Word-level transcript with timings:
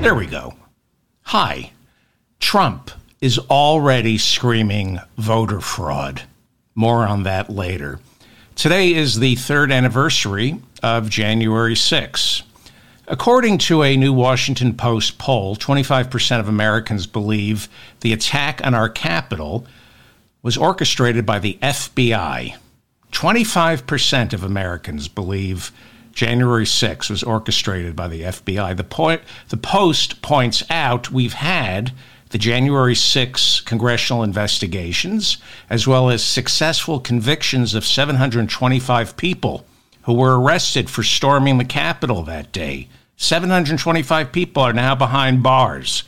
There 0.00 0.14
we 0.14 0.26
go. 0.26 0.54
Hi. 1.22 1.72
Trump 2.38 2.92
is 3.20 3.38
already 3.50 4.16
screaming 4.16 5.00
voter 5.16 5.60
fraud. 5.60 6.22
More 6.76 7.04
on 7.04 7.24
that 7.24 7.50
later. 7.50 7.98
Today 8.54 8.94
is 8.94 9.18
the 9.18 9.34
third 9.34 9.72
anniversary 9.72 10.60
of 10.84 11.10
January 11.10 11.74
6. 11.74 12.42
According 13.08 13.58
to 13.58 13.82
a 13.82 13.96
new 13.96 14.12
Washington 14.12 14.74
Post 14.74 15.18
poll, 15.18 15.56
25% 15.56 16.40
of 16.40 16.48
Americans 16.48 17.06
believe 17.08 17.68
the 18.00 18.12
attack 18.12 18.64
on 18.64 18.74
our 18.74 18.88
Capitol 18.88 19.66
was 20.42 20.56
orchestrated 20.56 21.26
by 21.26 21.40
the 21.40 21.58
FBI. 21.60 22.54
25% 23.10 24.32
of 24.32 24.44
Americans 24.44 25.08
believe 25.08 25.72
January 26.18 26.66
6 26.66 27.10
was 27.10 27.22
orchestrated 27.22 27.94
by 27.94 28.08
the 28.08 28.22
FBI. 28.22 28.76
The, 28.76 28.82
point, 28.82 29.22
the 29.50 29.56
Post 29.56 30.20
points 30.20 30.64
out 30.68 31.12
we've 31.12 31.34
had 31.34 31.92
the 32.30 32.38
January 32.38 32.96
6 32.96 33.60
congressional 33.60 34.24
investigations, 34.24 35.38
as 35.70 35.86
well 35.86 36.10
as 36.10 36.24
successful 36.24 36.98
convictions 36.98 37.72
of 37.72 37.86
725 37.86 39.16
people 39.16 39.64
who 40.02 40.14
were 40.14 40.40
arrested 40.40 40.90
for 40.90 41.04
storming 41.04 41.58
the 41.58 41.64
Capitol 41.64 42.24
that 42.24 42.50
day. 42.50 42.88
725 43.16 44.32
people 44.32 44.64
are 44.64 44.72
now 44.72 44.96
behind 44.96 45.44
bars. 45.44 46.02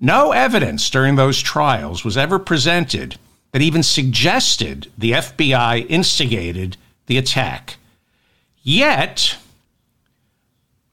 No 0.00 0.32
evidence 0.32 0.88
during 0.88 1.16
those 1.16 1.42
trials 1.42 2.06
was 2.06 2.16
ever 2.16 2.38
presented 2.38 3.18
that 3.50 3.60
even 3.60 3.82
suggested 3.82 4.90
the 4.96 5.12
FBI 5.12 5.84
instigated 5.90 6.78
the 7.04 7.18
attack. 7.18 7.76
Yet, 8.62 9.36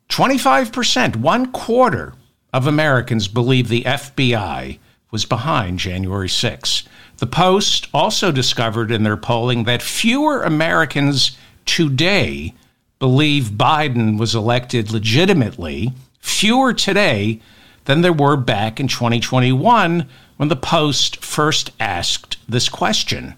25%, 0.09 1.17
one 1.17 1.51
quarter 1.51 2.13
of 2.51 2.65
Americans 2.65 3.27
believe 3.27 3.67
the 3.67 3.83
FBI 3.83 4.79
was 5.11 5.25
behind 5.25 5.77
January 5.79 6.29
6. 6.29 6.83
The 7.17 7.27
Post 7.27 7.87
also 7.93 8.31
discovered 8.31 8.91
in 8.91 9.03
their 9.03 9.17
polling 9.17 9.65
that 9.65 9.83
fewer 9.83 10.41
Americans 10.41 11.37
today 11.65 12.55
believe 12.97 13.51
Biden 13.51 14.17
was 14.17 14.33
elected 14.33 14.91
legitimately, 14.91 15.93
fewer 16.19 16.73
today 16.73 17.39
than 17.85 18.01
there 18.01 18.13
were 18.13 18.35
back 18.35 18.79
in 18.79 18.87
2021 18.87 20.07
when 20.37 20.49
the 20.49 20.55
Post 20.55 21.23
first 21.23 21.71
asked 21.79 22.37
this 22.47 22.67
question. 22.67 23.35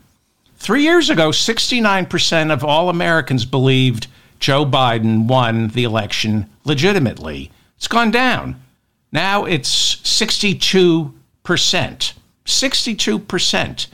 Three 0.58 0.84
years 0.84 1.10
ago, 1.10 1.30
69% 1.30 2.52
of 2.52 2.64
all 2.64 2.90
Americans 2.90 3.46
believed 3.46 4.08
Joe 4.42 4.66
Biden 4.66 5.28
won 5.28 5.70
the 5.70 5.84
election 5.84 6.50
legitimately. 6.66 7.52
It's 7.78 7.88
gone 7.88 8.10
down. 8.10 8.60
Now 9.12 9.46
it's 9.46 9.96
62%. 9.98 11.14
62%. 11.46 13.88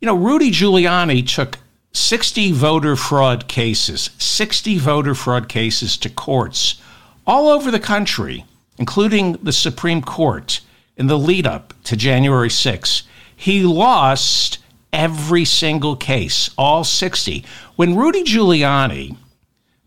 You 0.00 0.06
know, 0.06 0.14
Rudy 0.14 0.50
Giuliani 0.50 1.26
took 1.26 1.58
60 1.92 2.52
voter 2.52 2.96
fraud 2.96 3.48
cases, 3.48 4.10
60 4.18 4.76
voter 4.76 5.14
fraud 5.14 5.48
cases 5.48 5.96
to 5.96 6.10
courts 6.10 6.82
all 7.26 7.48
over 7.48 7.70
the 7.70 7.80
country, 7.80 8.44
including 8.76 9.32
the 9.42 9.52
Supreme 9.52 10.02
Court 10.02 10.60
in 10.98 11.06
the 11.06 11.18
lead 11.18 11.46
up 11.46 11.72
to 11.84 11.96
January 11.96 12.50
6. 12.50 13.04
He 13.34 13.64
lost 13.64 14.58
every 14.92 15.46
single 15.46 15.96
case, 15.96 16.50
all 16.58 16.84
60. 16.84 17.42
When 17.76 17.96
Rudy 17.96 18.22
Giuliani 18.22 19.16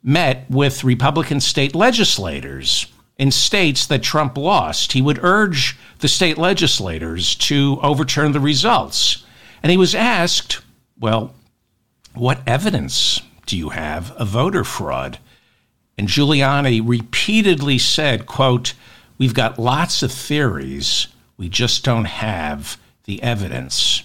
met 0.04 0.46
with 0.50 0.84
Republican 0.84 1.40
state 1.40 1.76
legislators 1.76 2.88
in 3.18 3.32
states 3.32 3.86
that 3.88 4.02
Trump 4.02 4.38
lost. 4.38 4.94
He 4.94 5.02
would 5.02 5.24
urge 5.24 5.78
the 6.00 6.08
state 6.08 6.38
legislators 6.38 7.36
to 7.36 7.80
overturn 7.84 8.32
the 8.32 8.40
results. 8.40 9.26
And 9.62 9.72
he 9.72 9.78
was 9.78 9.94
asked, 9.94 10.62
well, 11.00 11.34
what 12.14 12.42
evidence 12.48 13.22
do 13.46 13.58
you 13.58 13.70
have 13.70 14.12
of 14.14 14.30
voter 14.30 14.64
fraud? 14.64 15.20
And 15.98 16.08
Giuliani 16.08 16.82
repeatedly 16.84 17.78
said, 17.78 18.26
quote, 18.26 18.74
we've 19.18 19.34
got 19.34 19.60
lots 19.60 20.02
of 20.02 20.14
theories, 20.14 21.08
we 21.36 21.50
just 21.50 21.84
don't 21.84 22.06
have 22.06 22.78
the 23.04 23.22
evidence. 23.22 24.04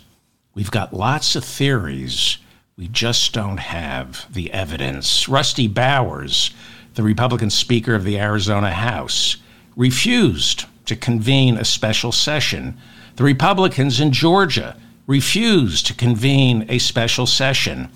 We've 0.55 0.71
got 0.71 0.93
lots 0.93 1.37
of 1.37 1.45
theories, 1.45 2.39
we 2.77 2.89
just 2.89 3.33
don't 3.33 3.59
have 3.59 4.27
the 4.33 4.53
evidence. 4.53 5.29
Rusty 5.29 5.69
Bowers, 5.69 6.51
the 6.95 7.05
Republican 7.05 7.51
Speaker 7.51 7.95
of 7.95 8.03
the 8.03 8.19
Arizona 8.19 8.73
House, 8.73 9.37
refused 9.77 10.65
to 10.87 10.97
convene 10.97 11.57
a 11.57 11.65
special 11.65 12.11
session. 12.11 12.77
The 13.15 13.23
Republicans 13.23 14.01
in 14.01 14.11
Georgia 14.11 14.77
refused 15.07 15.87
to 15.87 15.95
convene 15.95 16.67
a 16.69 16.79
special 16.79 17.27
session. 17.27 17.91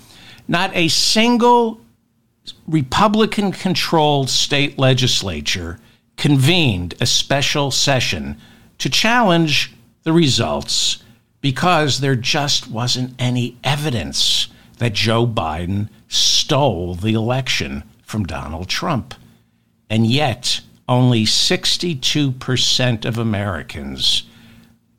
Not 0.47 0.75
a 0.77 0.87
single 0.89 1.81
Republican 2.69 3.51
controlled 3.51 4.31
state 4.31 4.79
legislature 4.79 5.81
convened 6.17 6.95
a 7.01 7.07
special 7.07 7.73
session 7.73 8.37
to 8.79 8.89
challenge 8.89 9.75
the 10.05 10.13
results 10.13 11.03
because 11.41 11.99
there 11.99 12.17
just 12.17 12.69
wasn't 12.69 13.15
any 13.19 13.57
evidence 13.65 14.49
that 14.79 14.93
Joe 14.93 15.27
Biden 15.27 15.89
stole 16.09 16.95
the 16.95 17.15
election 17.15 17.85
from 18.03 18.25
Donald 18.25 18.69
Trump. 18.69 19.15
And 19.91 20.07
yet, 20.07 20.61
only 20.89 21.25
62% 21.25 23.05
of 23.05 23.19
Americans 23.19 24.23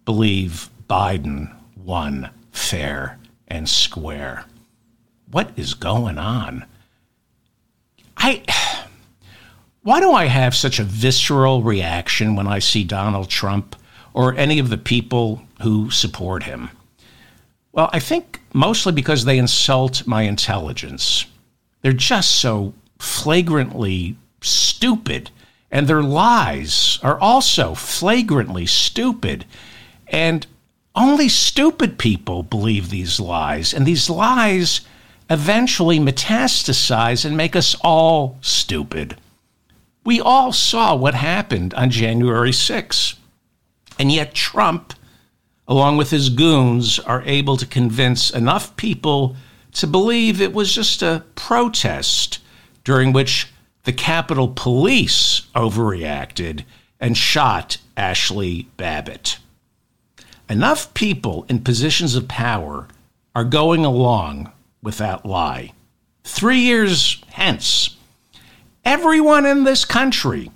believe 0.05 0.69
Biden 0.89 1.55
won 1.75 2.29
fair 2.51 3.19
and 3.47 3.67
square. 3.67 4.45
What 5.31 5.51
is 5.55 5.73
going 5.73 6.17
on? 6.17 6.65
I 8.17 8.43
why 9.81 10.01
do 10.01 10.11
I 10.11 10.25
have 10.25 10.55
such 10.55 10.79
a 10.79 10.83
visceral 10.83 11.63
reaction 11.63 12.35
when 12.35 12.47
I 12.47 12.59
see 12.59 12.83
Donald 12.83 13.29
Trump 13.29 13.75
or 14.13 14.35
any 14.35 14.59
of 14.59 14.69
the 14.69 14.77
people 14.77 15.41
who 15.61 15.89
support 15.89 16.43
him? 16.43 16.69
Well, 17.79 17.89
I 17.93 17.99
think 17.99 18.41
mostly 18.51 18.91
because 18.91 19.23
they 19.23 19.37
insult 19.37 20.05
my 20.05 20.23
intelligence. 20.23 21.25
They're 21.81 21.93
just 21.93 22.31
so 22.31 22.73
flagrantly 22.97 24.17
stupid, 24.41 25.31
and 25.71 25.87
their 25.87 26.03
lies 26.03 26.99
are 27.01 27.17
also 27.17 27.75
flagrantly 27.75 28.65
stupid. 28.65 29.45
And 30.07 30.45
only 30.93 31.29
stupid 31.29 31.97
people 31.97 32.43
believe 32.43 32.89
these 32.89 33.17
lies, 33.17 33.73
and 33.73 33.85
these 33.85 34.09
lies 34.09 34.81
eventually 35.29 35.99
metastasize 35.99 37.23
and 37.23 37.37
make 37.37 37.55
us 37.55 37.77
all 37.79 38.39
stupid. 38.41 39.15
We 40.03 40.19
all 40.19 40.51
saw 40.51 40.95
what 40.95 41.15
happened 41.15 41.73
on 41.75 41.91
January 41.91 42.51
6th. 42.51 43.15
And 43.97 44.11
yet, 44.11 44.33
Trump 44.33 44.93
along 45.69 45.97
with 45.97 46.09
his 46.09 46.29
goons, 46.29 46.97
are 46.99 47.21
able 47.25 47.55
to 47.55 47.65
convince 47.65 48.31
enough 48.31 48.75
people 48.75 49.35
to 49.71 49.85
believe 49.85 50.41
it 50.41 50.51
was 50.51 50.73
just 50.73 51.03
a 51.03 51.23
protest 51.35 52.39
during 52.83 53.13
which 53.13 53.47
the 53.83 53.93
Capitol 53.93 54.51
Police 54.55 55.43
overreacted 55.55 56.63
and 56.99 57.15
shot 57.15 57.77
Ashli 57.95 58.65
Babbitt. 58.77 59.37
Enough 60.49 60.91
people 60.95 61.45
in 61.47 61.59
positions 61.59 62.15
of 62.15 62.27
power 62.27 62.87
are 63.35 63.43
going 63.43 63.85
along 63.85 64.51
with 64.81 64.97
that 64.97 65.23
lie. 65.23 65.71
Three 66.23 66.61
years 66.61 67.23
hence, 67.27 67.95
everyone 68.83 69.45
in 69.45 69.65
this 69.65 69.85
country, 69.85 70.49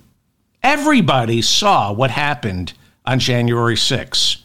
everybody 0.60 1.40
saw 1.40 1.92
what 1.92 2.10
happened 2.10 2.72
on 3.06 3.20
January 3.20 3.76
6. 3.76 4.43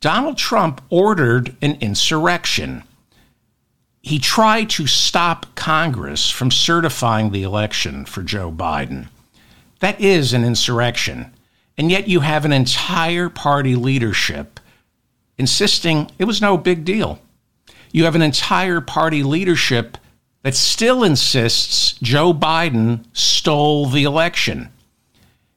Donald 0.00 0.38
Trump 0.38 0.80
ordered 0.90 1.56
an 1.60 1.76
insurrection. 1.80 2.84
He 4.00 4.18
tried 4.18 4.70
to 4.70 4.86
stop 4.86 5.54
Congress 5.56 6.30
from 6.30 6.50
certifying 6.50 7.30
the 7.30 7.42
election 7.42 8.04
for 8.04 8.22
Joe 8.22 8.52
Biden. 8.52 9.08
That 9.80 10.00
is 10.00 10.32
an 10.32 10.44
insurrection. 10.44 11.32
And 11.76 11.90
yet 11.90 12.08
you 12.08 12.20
have 12.20 12.44
an 12.44 12.52
entire 12.52 13.28
party 13.28 13.74
leadership 13.74 14.60
insisting 15.36 16.10
it 16.18 16.24
was 16.24 16.40
no 16.40 16.58
big 16.58 16.84
deal. 16.84 17.20
You 17.92 18.04
have 18.04 18.14
an 18.14 18.22
entire 18.22 18.80
party 18.80 19.22
leadership 19.22 19.96
that 20.42 20.54
still 20.54 21.02
insists 21.04 21.92
Joe 22.02 22.34
Biden 22.34 23.04
stole 23.12 23.86
the 23.86 24.04
election. 24.04 24.68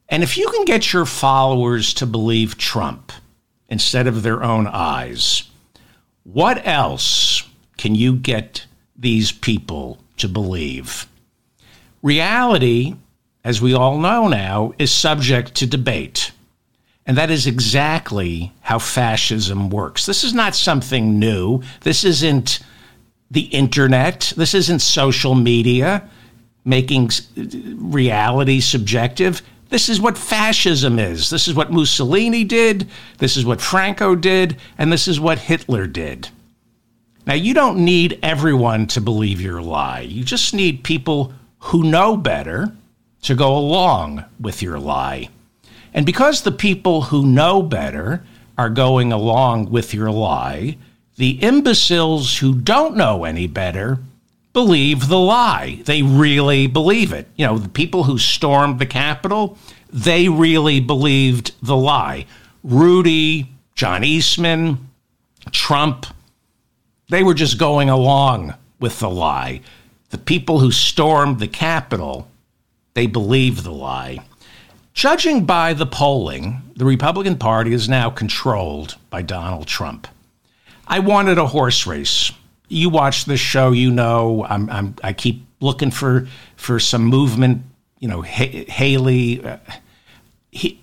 And 0.08 0.22
if 0.22 0.36
you 0.36 0.48
can 0.48 0.64
get 0.64 0.92
your 0.92 1.06
followers 1.06 1.94
to 1.94 2.06
believe 2.06 2.58
Trump, 2.58 3.12
instead 3.72 4.06
of 4.06 4.22
their 4.22 4.44
own 4.44 4.68
eyes. 4.68 5.50
What 6.22 6.64
else 6.64 7.42
can 7.76 7.96
you 7.96 8.14
get 8.14 8.66
these 8.96 9.32
people 9.32 9.98
to 10.18 10.28
believe? 10.28 11.08
Reality 12.02 12.94
as 13.44 13.60
we 13.60 13.74
all 13.74 13.98
know 13.98 14.28
now, 14.28 14.72
is 14.78 14.90
subject 14.90 15.54
to 15.56 15.66
debate. 15.66 16.32
And 17.06 17.18
that 17.18 17.30
is 17.30 17.46
exactly 17.46 18.52
how 18.60 18.78
fascism 18.78 19.70
works. 19.70 20.06
This 20.06 20.22
is 20.22 20.32
not 20.32 20.54
something 20.54 21.18
new. 21.18 21.62
This 21.80 22.04
isn't 22.04 22.60
the 23.30 23.42
internet. 23.46 24.32
This 24.36 24.54
isn't 24.54 24.78
social 24.80 25.34
media 25.34 26.08
making 26.64 27.10
uh, 27.36 27.42
reality 27.76 28.60
subjective. 28.60 29.42
This 29.72 29.88
is 29.88 30.02
what 30.02 30.18
fascism 30.18 30.98
is. 30.98 31.30
This 31.30 31.48
is 31.48 31.54
what 31.54 31.72
Mussolini 31.72 32.44
did. 32.44 32.90
This 33.16 33.38
is 33.38 33.46
what 33.46 33.62
Franco 33.62 34.14
did. 34.14 34.58
And 34.76 34.92
this 34.92 35.08
is 35.08 35.18
what 35.18 35.38
Hitler 35.38 35.86
did. 35.86 36.28
Now, 37.26 37.32
you 37.32 37.54
don't 37.54 37.82
need 37.82 38.18
everyone 38.22 38.86
to 38.88 39.00
believe 39.00 39.40
your 39.40 39.62
lie. 39.62 40.00
You 40.00 40.24
just 40.24 40.52
need 40.52 40.84
people 40.84 41.32
who 41.58 41.84
know 41.84 42.18
better 42.18 42.70
to 43.22 43.34
go 43.34 43.56
along 43.56 44.26
with 44.38 44.60
your 44.60 44.78
lie. 44.78 45.30
And 45.94 46.04
because 46.04 46.42
the 46.42 46.52
people 46.52 47.00
who 47.00 47.24
know 47.24 47.62
better 47.62 48.22
are 48.58 48.68
going 48.68 49.10
along 49.10 49.70
with 49.70 49.94
your 49.94 50.10
lie, 50.10 50.76
the 51.16 51.42
imbeciles 51.42 52.36
who 52.36 52.54
don't 52.54 52.94
know 52.94 53.24
any 53.24 53.46
better 53.46 54.00
believe 54.52 55.08
the 55.08 55.18
lie. 55.18 55.80
They 55.84 56.02
really 56.02 56.66
believe 56.66 57.12
it. 57.12 57.28
You 57.36 57.46
know, 57.46 57.58
the 57.58 57.68
people 57.68 58.04
who 58.04 58.18
stormed 58.18 58.78
the 58.78 58.86
Capitol, 58.86 59.58
they 59.92 60.28
really 60.28 60.80
believed 60.80 61.54
the 61.62 61.76
lie. 61.76 62.26
Rudy, 62.62 63.50
John 63.74 64.04
Eastman, 64.04 64.90
Trump, 65.50 66.06
they 67.08 67.22
were 67.22 67.34
just 67.34 67.58
going 67.58 67.90
along 67.90 68.54
with 68.80 68.98
the 69.00 69.10
lie. 69.10 69.60
The 70.10 70.18
people 70.18 70.58
who 70.58 70.70
stormed 70.70 71.38
the 71.38 71.48
Capitol, 71.48 72.28
they 72.94 73.06
believe 73.06 73.62
the 73.62 73.72
lie. 73.72 74.18
Judging 74.94 75.46
by 75.46 75.72
the 75.72 75.86
polling, 75.86 76.62
the 76.76 76.84
Republican 76.84 77.38
Party 77.38 77.72
is 77.72 77.88
now 77.88 78.10
controlled 78.10 78.96
by 79.08 79.22
Donald 79.22 79.66
Trump. 79.66 80.06
I 80.86 80.98
wanted 80.98 81.38
a 81.38 81.46
horse 81.46 81.86
race. 81.86 82.32
You 82.72 82.88
watch 82.88 83.26
this 83.26 83.40
show, 83.40 83.72
you 83.72 83.90
know 83.90 84.46
I'm, 84.48 84.70
I'm 84.70 84.94
i 85.04 85.12
keep 85.12 85.46
looking 85.60 85.90
for 85.90 86.26
for 86.56 86.80
some 86.80 87.04
movement. 87.04 87.62
You 87.98 88.08
know, 88.08 88.22
Haley. 88.22 89.44
Uh, 89.44 89.58
he, 90.50 90.82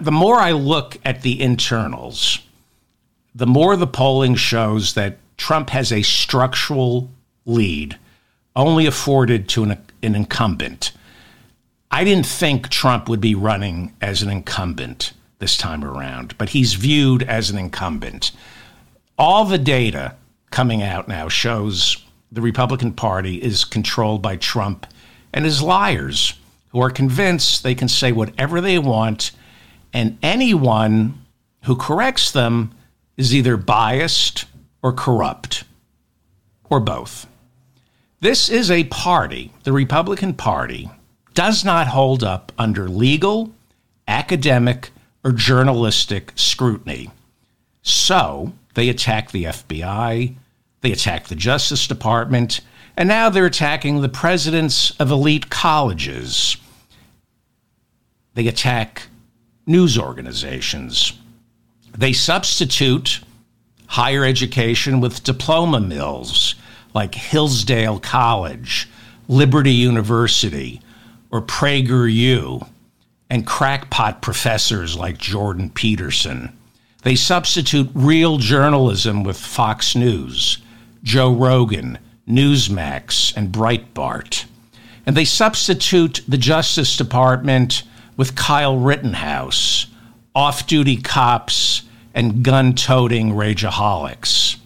the 0.00 0.12
more 0.12 0.36
I 0.36 0.52
look 0.52 0.98
at 1.04 1.22
the 1.22 1.40
internals, 1.40 2.40
the 3.34 3.46
more 3.46 3.76
the 3.76 3.86
polling 3.86 4.34
shows 4.34 4.94
that 4.94 5.18
Trump 5.36 5.70
has 5.70 5.92
a 5.92 6.02
structural 6.02 7.10
lead 7.44 7.98
only 8.56 8.86
afforded 8.86 9.48
to 9.50 9.64
an, 9.64 9.78
an 10.02 10.14
incumbent. 10.14 10.92
I 11.90 12.04
didn't 12.04 12.26
think 12.26 12.68
Trump 12.68 13.08
would 13.08 13.20
be 13.20 13.34
running 13.34 13.94
as 14.00 14.22
an 14.22 14.30
incumbent 14.30 15.12
this 15.38 15.56
time 15.56 15.84
around, 15.84 16.36
but 16.38 16.50
he's 16.50 16.74
viewed 16.74 17.22
as 17.22 17.50
an 17.50 17.58
incumbent. 17.58 18.32
All 19.18 19.44
the 19.44 19.58
data 19.58 20.16
coming 20.54 20.84
out 20.84 21.08
now 21.08 21.28
shows 21.28 21.96
the 22.30 22.40
Republican 22.40 22.92
Party 22.92 23.42
is 23.42 23.64
controlled 23.64 24.22
by 24.22 24.36
Trump 24.36 24.86
and 25.32 25.44
his 25.44 25.60
liars 25.60 26.34
who 26.68 26.80
are 26.80 26.90
convinced 26.90 27.64
they 27.64 27.74
can 27.74 27.88
say 27.88 28.12
whatever 28.12 28.60
they 28.60 28.78
want, 28.78 29.32
and 29.92 30.16
anyone 30.22 31.20
who 31.64 31.74
corrects 31.74 32.30
them 32.30 32.70
is 33.16 33.34
either 33.34 33.56
biased 33.56 34.44
or 34.80 34.92
corrupt, 34.92 35.64
or 36.70 36.78
both. 36.78 37.26
This 38.20 38.48
is 38.48 38.70
a 38.70 38.84
party, 38.84 39.52
the 39.64 39.72
Republican 39.72 40.34
Party, 40.34 40.88
does 41.34 41.64
not 41.64 41.88
hold 41.88 42.22
up 42.22 42.52
under 42.56 42.88
legal, 42.88 43.52
academic, 44.06 44.90
or 45.24 45.32
journalistic 45.32 46.32
scrutiny. 46.36 47.10
So 47.82 48.52
they 48.74 48.88
attack 48.88 49.32
the 49.32 49.44
FBI, 49.44 50.36
they 50.84 50.92
attack 50.92 51.28
the 51.28 51.34
Justice 51.34 51.86
Department, 51.86 52.60
and 52.94 53.08
now 53.08 53.30
they're 53.30 53.46
attacking 53.46 54.02
the 54.02 54.08
presidents 54.08 54.90
of 55.00 55.10
elite 55.10 55.48
colleges. 55.48 56.58
They 58.34 58.46
attack 58.48 59.06
news 59.66 59.98
organizations. 59.98 61.14
They 61.96 62.12
substitute 62.12 63.20
higher 63.86 64.26
education 64.26 65.00
with 65.00 65.24
diploma 65.24 65.80
mills 65.80 66.54
like 66.92 67.14
Hillsdale 67.14 67.98
College, 67.98 68.86
Liberty 69.26 69.72
University, 69.72 70.82
or 71.30 71.40
PragerU, 71.40 72.68
and 73.30 73.46
crackpot 73.46 74.20
professors 74.20 74.98
like 74.98 75.16
Jordan 75.16 75.70
Peterson. 75.70 76.54
They 77.04 77.14
substitute 77.14 77.88
real 77.94 78.36
journalism 78.36 79.24
with 79.24 79.38
Fox 79.38 79.96
News, 79.96 80.58
Joe 81.04 81.32
Rogan, 81.32 81.98
Newsmax, 82.26 83.36
and 83.36 83.52
Breitbart. 83.52 84.46
And 85.06 85.14
they 85.14 85.26
substitute 85.26 86.22
the 86.26 86.38
Justice 86.38 86.96
Department 86.96 87.82
with 88.16 88.34
Kyle 88.34 88.78
Rittenhouse, 88.78 89.86
off 90.34 90.66
duty 90.66 90.96
cops, 90.96 91.82
and 92.14 92.42
gun 92.42 92.74
toting 92.74 93.32
rageaholics. 93.32 94.56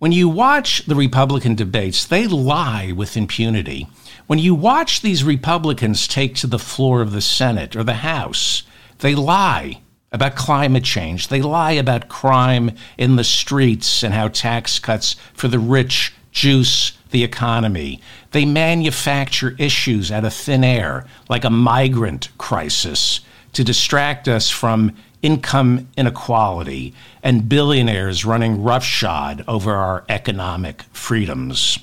When 0.00 0.10
you 0.10 0.28
watch 0.28 0.84
the 0.86 0.96
Republican 0.96 1.54
debates, 1.54 2.04
they 2.04 2.26
lie 2.26 2.92
with 2.92 3.16
impunity. 3.16 3.86
When 4.26 4.40
you 4.40 4.54
watch 4.54 5.02
these 5.02 5.22
Republicans 5.22 6.08
take 6.08 6.34
to 6.36 6.46
the 6.48 6.58
floor 6.58 7.00
of 7.00 7.12
the 7.12 7.20
Senate 7.20 7.76
or 7.76 7.84
the 7.84 7.94
House, 7.94 8.64
they 8.98 9.14
lie 9.14 9.80
about 10.14 10.36
climate 10.36 10.84
change. 10.84 11.28
They 11.28 11.42
lie 11.42 11.72
about 11.72 12.08
crime 12.08 12.70
in 12.96 13.16
the 13.16 13.24
streets 13.24 14.04
and 14.04 14.14
how 14.14 14.28
tax 14.28 14.78
cuts 14.78 15.16
for 15.34 15.48
the 15.48 15.58
rich 15.58 16.14
juice 16.30 16.92
the 17.10 17.24
economy. 17.24 18.00
They 18.30 18.44
manufacture 18.44 19.56
issues 19.58 20.12
out 20.12 20.24
of 20.24 20.32
thin 20.32 20.62
air, 20.62 21.04
like 21.28 21.44
a 21.44 21.50
migrant 21.50 22.28
crisis, 22.38 23.20
to 23.54 23.64
distract 23.64 24.28
us 24.28 24.50
from 24.50 24.96
income 25.20 25.88
inequality, 25.96 26.94
and 27.22 27.48
billionaires 27.48 28.24
running 28.24 28.62
roughshod 28.62 29.44
over 29.48 29.74
our 29.74 30.04
economic 30.08 30.82
freedoms. 30.92 31.78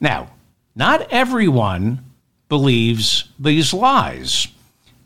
Now, 0.00 0.30
not 0.76 1.10
everyone 1.10 2.04
believes 2.48 3.24
these 3.38 3.72
lies. 3.72 4.48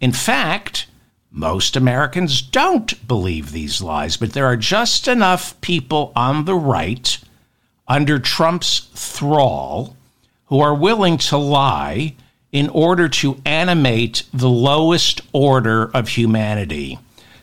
In 0.00 0.12
fact, 0.12 0.86
most 1.30 1.76
Americans 1.76 2.40
don't 2.42 3.06
believe 3.06 3.52
these 3.52 3.82
lies, 3.82 4.16
but 4.16 4.32
there 4.32 4.46
are 4.46 4.56
just 4.56 5.08
enough 5.08 5.60
people 5.60 6.12
on 6.16 6.44
the 6.44 6.54
right 6.54 7.18
under 7.86 8.18
Trump's 8.18 8.88
thrall 8.94 9.96
who 10.46 10.60
are 10.60 10.74
willing 10.74 11.18
to 11.18 11.36
lie 11.36 12.14
in 12.50 12.68
order 12.70 13.08
to 13.08 13.40
animate 13.44 14.22
the 14.32 14.48
lowest 14.48 15.20
order 15.32 15.90
of 15.94 16.08
humanity 16.08 16.98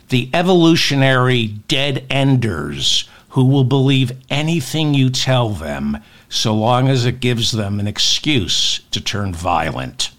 the 0.08 0.30
evolutionary 0.32 1.46
dead 1.46 2.04
enders 2.10 3.08
who 3.30 3.44
will 3.44 3.64
believe 3.64 4.12
anything 4.30 4.94
you 4.94 5.10
tell 5.10 5.50
them 5.50 5.98
so 6.28 6.54
long 6.54 6.88
as 6.88 7.04
it 7.04 7.20
gives 7.20 7.52
them 7.52 7.78
an 7.80 7.86
excuse 7.86 8.80
to 8.90 9.00
turn 9.00 9.32
violent. 9.32 10.10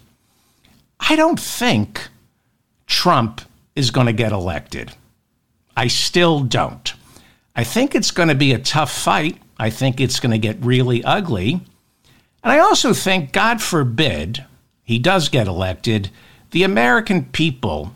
I 1.00 1.16
don't 1.16 1.40
think 1.40 2.08
Trump 2.86 3.40
is 3.78 3.92
going 3.92 4.08
to 4.08 4.12
get 4.12 4.32
elected. 4.32 4.92
I 5.76 5.86
still 5.86 6.40
don't. 6.40 6.92
I 7.54 7.62
think 7.62 7.94
it's 7.94 8.10
going 8.10 8.28
to 8.28 8.34
be 8.34 8.52
a 8.52 8.58
tough 8.58 8.92
fight. 8.92 9.38
I 9.56 9.70
think 9.70 10.00
it's 10.00 10.18
going 10.18 10.32
to 10.32 10.38
get 10.38 10.64
really 10.64 11.04
ugly. 11.04 11.60
And 12.42 12.52
I 12.52 12.58
also 12.58 12.92
think, 12.92 13.32
God 13.32 13.62
forbid, 13.62 14.44
he 14.82 14.98
does 14.98 15.28
get 15.28 15.46
elected, 15.46 16.10
the 16.50 16.64
American 16.64 17.26
people 17.26 17.94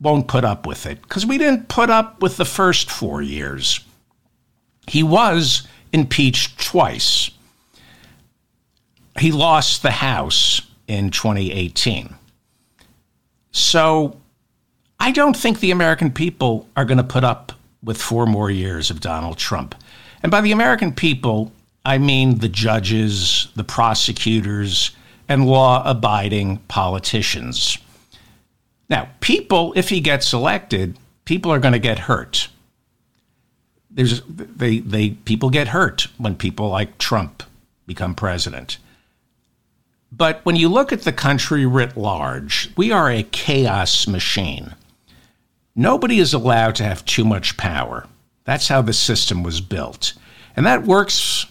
won't 0.00 0.26
put 0.26 0.44
up 0.44 0.66
with 0.66 0.86
it 0.86 1.00
because 1.02 1.24
we 1.24 1.38
didn't 1.38 1.68
put 1.68 1.88
up 1.88 2.20
with 2.20 2.36
the 2.36 2.44
first 2.44 2.90
four 2.90 3.22
years. 3.22 3.78
He 4.88 5.04
was 5.04 5.68
impeached 5.92 6.58
twice. 6.58 7.30
He 9.20 9.30
lost 9.30 9.82
the 9.82 9.92
House 9.92 10.62
in 10.88 11.10
2018. 11.10 12.14
So 13.52 14.16
I 15.02 15.10
don't 15.10 15.36
think 15.36 15.58
the 15.58 15.72
American 15.72 16.12
people 16.12 16.68
are 16.76 16.84
going 16.84 16.98
to 16.98 17.02
put 17.02 17.24
up 17.24 17.50
with 17.82 18.00
four 18.00 18.24
more 18.24 18.52
years 18.52 18.88
of 18.88 19.00
Donald 19.00 19.36
Trump. 19.36 19.74
And 20.22 20.30
by 20.30 20.40
the 20.40 20.52
American 20.52 20.92
people, 20.92 21.50
I 21.84 21.98
mean 21.98 22.38
the 22.38 22.48
judges, 22.48 23.48
the 23.56 23.64
prosecutors, 23.64 24.92
and 25.28 25.44
law 25.44 25.82
abiding 25.84 26.58
politicians. 26.68 27.78
Now, 28.88 29.08
people, 29.18 29.72
if 29.74 29.88
he 29.88 30.00
gets 30.00 30.32
elected, 30.32 30.96
people 31.24 31.50
are 31.50 31.58
going 31.58 31.72
to 31.72 31.80
get 31.80 31.98
hurt. 31.98 32.48
There's 33.90 34.22
they 34.22 34.78
they 34.78 35.10
people 35.10 35.50
get 35.50 35.66
hurt 35.66 36.06
when 36.16 36.36
people 36.36 36.68
like 36.68 36.98
Trump 36.98 37.42
become 37.88 38.14
president. 38.14 38.78
But 40.12 40.44
when 40.44 40.54
you 40.54 40.68
look 40.68 40.92
at 40.92 41.02
the 41.02 41.12
country 41.12 41.66
writ 41.66 41.96
large, 41.96 42.70
we 42.76 42.92
are 42.92 43.10
a 43.10 43.24
chaos 43.24 44.06
machine. 44.06 44.76
Nobody 45.74 46.18
is 46.18 46.34
allowed 46.34 46.74
to 46.76 46.84
have 46.84 47.04
too 47.04 47.24
much 47.24 47.56
power. 47.56 48.06
That's 48.44 48.68
how 48.68 48.82
the 48.82 48.92
system 48.92 49.42
was 49.42 49.60
built. 49.60 50.12
And 50.56 50.66
that 50.66 50.84
works 50.84 51.46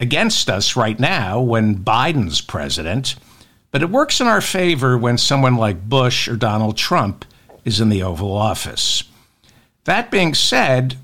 against 0.00 0.50
us 0.50 0.76
right 0.76 0.98
now 0.98 1.40
when 1.40 1.76
Biden's 1.76 2.40
president, 2.40 3.14
but 3.70 3.82
it 3.82 3.90
works 3.90 4.20
in 4.20 4.26
our 4.26 4.40
favor 4.40 4.98
when 4.98 5.16
someone 5.16 5.56
like 5.56 5.88
Bush 5.88 6.28
or 6.28 6.36
Donald 6.36 6.76
Trump 6.76 7.24
is 7.64 7.80
in 7.80 7.88
the 7.88 8.02
Oval 8.02 8.32
Office. 8.32 9.04
That 9.84 10.10
being 10.10 10.34
said, 10.34 10.96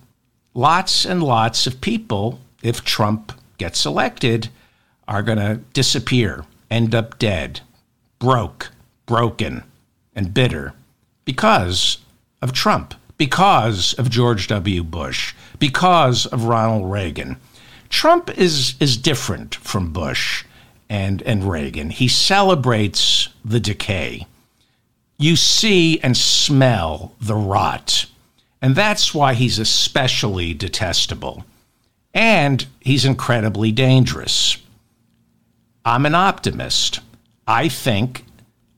lots 0.53 1.07
and 1.07 1.23
lots 1.23 1.67
of 1.67 1.81
people, 1.81 2.41
if 2.63 2.85
Trump 2.85 3.33
gets 3.57 3.87
elected, 3.87 4.49
are 5.07 5.23
going 5.23 5.39
to 5.39 5.61
disappear, 5.73 6.45
end 6.71 6.95
up 6.95 7.19
dead, 7.19 7.61
broke, 8.19 8.71
broken, 9.07 9.63
and 10.15 10.35
bitter 10.35 10.75
because 11.25 11.99
of 12.43 12.53
Trump, 12.53 12.95
because 13.17 13.95
of 13.95 14.11
George 14.11 14.47
W. 14.49 14.83
Bush, 14.85 15.35
because 15.59 16.27
of 16.27 16.45
Ronald 16.45 16.91
Reagan. 16.91 17.37
Trump 17.89 18.31
is, 18.39 18.75
is 18.81 18.97
different 18.97 19.55
from 19.57 19.93
Bush 19.93 20.45
and, 20.89 21.23
and 21.23 21.49
Reagan. 21.49 21.91
He 21.91 22.09
celebrates 22.09 23.29
the 23.45 23.61
decay. 23.61 24.27
You 25.19 25.37
see 25.37 25.99
and 26.01 26.17
smell 26.17 27.15
the 27.21 27.35
rot. 27.35 28.07
And 28.63 28.75
that's 28.75 29.15
why 29.15 29.35
he's 29.35 29.59
especially 29.59 30.55
detestable. 30.55 31.45
And 32.15 32.67
he's 32.81 33.05
incredibly 33.05 33.73
dangerous. 33.73 34.59
I'm 35.85 36.07
an 36.07 36.15
optimist. 36.15 37.01
I 37.47 37.69
think 37.69 38.25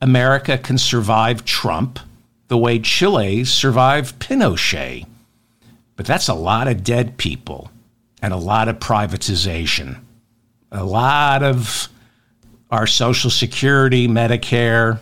America 0.00 0.57
can 0.59 0.79
survive 0.79 1.45
Trump 1.45 1.99
the 2.50 2.59
way 2.59 2.80
Chile 2.80 3.45
survived 3.45 4.19
Pinochet. 4.19 5.07
But 5.95 6.04
that's 6.04 6.26
a 6.26 6.35
lot 6.35 6.66
of 6.66 6.83
dead 6.83 7.16
people 7.16 7.71
and 8.21 8.33
a 8.33 8.37
lot 8.37 8.66
of 8.66 8.80
privatization. 8.80 10.00
A 10.73 10.83
lot 10.83 11.45
of 11.45 11.88
our 12.69 12.88
Social 12.88 13.30
Security, 13.30 14.09
Medicare 14.09 14.99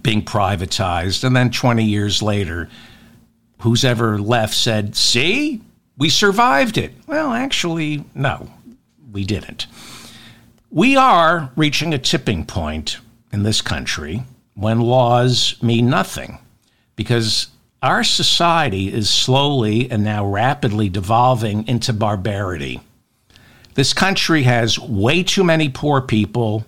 being 0.00 0.24
privatized. 0.24 1.24
And 1.24 1.36
then 1.36 1.50
20 1.50 1.84
years 1.84 2.22
later, 2.22 2.70
who's 3.60 3.84
ever 3.84 4.18
left 4.18 4.54
said, 4.54 4.96
See, 4.96 5.60
we 5.98 6.08
survived 6.08 6.78
it. 6.78 6.92
Well, 7.06 7.32
actually, 7.34 8.02
no, 8.14 8.50
we 9.12 9.24
didn't. 9.24 9.66
We 10.70 10.96
are 10.96 11.52
reaching 11.54 11.92
a 11.92 11.98
tipping 11.98 12.46
point 12.46 12.96
in 13.30 13.42
this 13.42 13.60
country 13.60 14.22
when 14.54 14.80
laws 14.80 15.62
mean 15.62 15.90
nothing 15.90 16.38
because 16.96 17.48
our 17.82 18.02
society 18.02 18.92
is 18.92 19.08
slowly 19.08 19.90
and 19.90 20.02
now 20.02 20.26
rapidly 20.26 20.88
devolving 20.88 21.68
into 21.68 21.92
barbarity. 21.92 22.80
This 23.74 23.92
country 23.92 24.44
has 24.44 24.78
way 24.78 25.22
too 25.22 25.44
many 25.44 25.68
poor 25.68 26.00
people, 26.00 26.64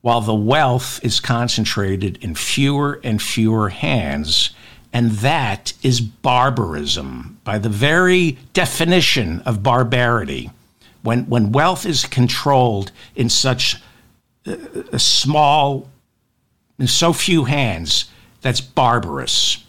while 0.00 0.22
the 0.22 0.34
wealth 0.34 0.98
is 1.04 1.20
concentrated 1.20 2.16
in 2.24 2.34
fewer 2.34 3.00
and 3.04 3.20
fewer 3.20 3.68
hands. 3.68 4.50
And 4.92 5.10
that 5.10 5.74
is 5.82 6.00
barbarism 6.00 7.38
by 7.44 7.58
the 7.58 7.68
very 7.68 8.38
definition 8.54 9.40
of 9.42 9.62
barbarity. 9.62 10.50
When, 11.02 11.26
when 11.26 11.52
wealth 11.52 11.84
is 11.84 12.06
controlled 12.06 12.90
in 13.14 13.28
such 13.28 13.76
a 14.46 14.98
small, 14.98 15.90
in 16.78 16.86
so 16.86 17.12
few 17.12 17.44
hands, 17.44 18.06
that's 18.40 18.60
barbarous. 18.60 19.64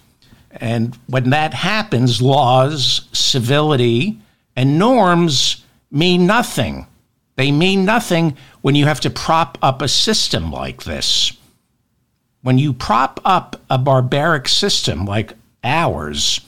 And 0.51 0.97
when 1.07 1.29
that 1.29 1.53
happens, 1.53 2.21
laws, 2.21 3.07
civility, 3.13 4.19
and 4.55 4.79
norms 4.79 5.63
mean 5.91 6.25
nothing. 6.25 6.88
They 7.35 7.51
mean 7.51 7.85
nothing 7.85 8.35
when 8.61 8.75
you 8.75 8.85
have 8.85 8.99
to 9.01 9.09
prop 9.09 9.57
up 9.61 9.81
a 9.81 9.88
system 9.88 10.51
like 10.51 10.83
this. 10.83 11.33
When 12.41 12.57
you 12.57 12.73
prop 12.73 13.19
up 13.23 13.61
a 13.69 13.77
barbaric 13.77 14.47
system 14.47 15.05
like 15.05 15.33
ours, 15.63 16.41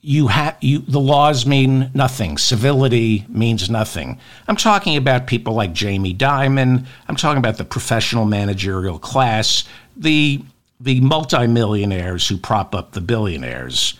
you 0.00 0.28
have 0.28 0.56
you 0.60 0.78
the 0.78 1.00
laws 1.00 1.44
mean 1.44 1.90
nothing 1.92 2.38
civility 2.38 3.26
means 3.28 3.68
nothing 3.68 4.18
i'm 4.46 4.54
talking 4.54 4.96
about 4.96 5.26
people 5.26 5.54
like 5.54 5.72
jamie 5.72 6.14
dimon 6.14 6.86
i'm 7.08 7.16
talking 7.16 7.38
about 7.38 7.58
the 7.58 7.64
professional 7.64 8.24
managerial 8.24 8.98
class 8.98 9.64
the 9.98 10.42
the 10.80 11.00
multimillionaires 11.00 12.28
who 12.28 12.36
prop 12.36 12.72
up 12.74 12.92
the 12.92 13.00
billionaires. 13.00 13.94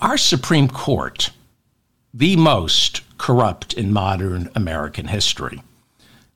Our 0.00 0.18
Supreme 0.18 0.68
Court, 0.68 1.30
the 2.12 2.36
most 2.36 3.00
corrupt 3.16 3.72
in 3.72 3.92
modern 3.92 4.50
American 4.54 5.08
history, 5.08 5.62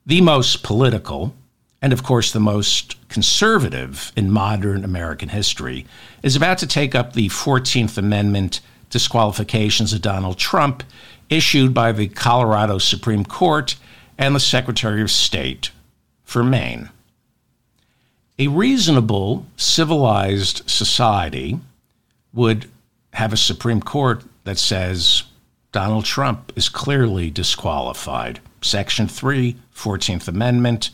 the 0.05 0.21
most 0.21 0.63
political, 0.63 1.35
and 1.81 1.93
of 1.93 2.03
course 2.03 2.31
the 2.31 2.39
most 2.39 2.95
conservative 3.09 4.11
in 4.15 4.31
modern 4.31 4.83
American 4.83 5.29
history, 5.29 5.85
is 6.23 6.35
about 6.35 6.57
to 6.59 6.67
take 6.67 6.95
up 6.95 7.13
the 7.13 7.29
14th 7.29 7.97
Amendment 7.97 8.59
disqualifications 8.89 9.93
of 9.93 10.01
Donald 10.01 10.37
Trump 10.37 10.83
issued 11.29 11.73
by 11.73 11.91
the 11.91 12.07
Colorado 12.07 12.77
Supreme 12.77 13.25
Court 13.25 13.75
and 14.17 14.35
the 14.35 14.39
Secretary 14.39 15.01
of 15.01 15.11
State 15.11 15.71
for 16.23 16.43
Maine. 16.43 16.89
A 18.37 18.47
reasonable, 18.47 19.45
civilized 19.55 20.69
society 20.69 21.59
would 22.33 22.69
have 23.13 23.31
a 23.31 23.37
Supreme 23.37 23.81
Court 23.81 24.23
that 24.43 24.57
says 24.57 25.23
Donald 25.71 26.03
Trump 26.03 26.51
is 26.55 26.67
clearly 26.67 27.29
disqualified. 27.29 28.41
Section 28.61 29.07
3, 29.07 29.55
14th 29.73 30.27
Amendment, 30.27 30.89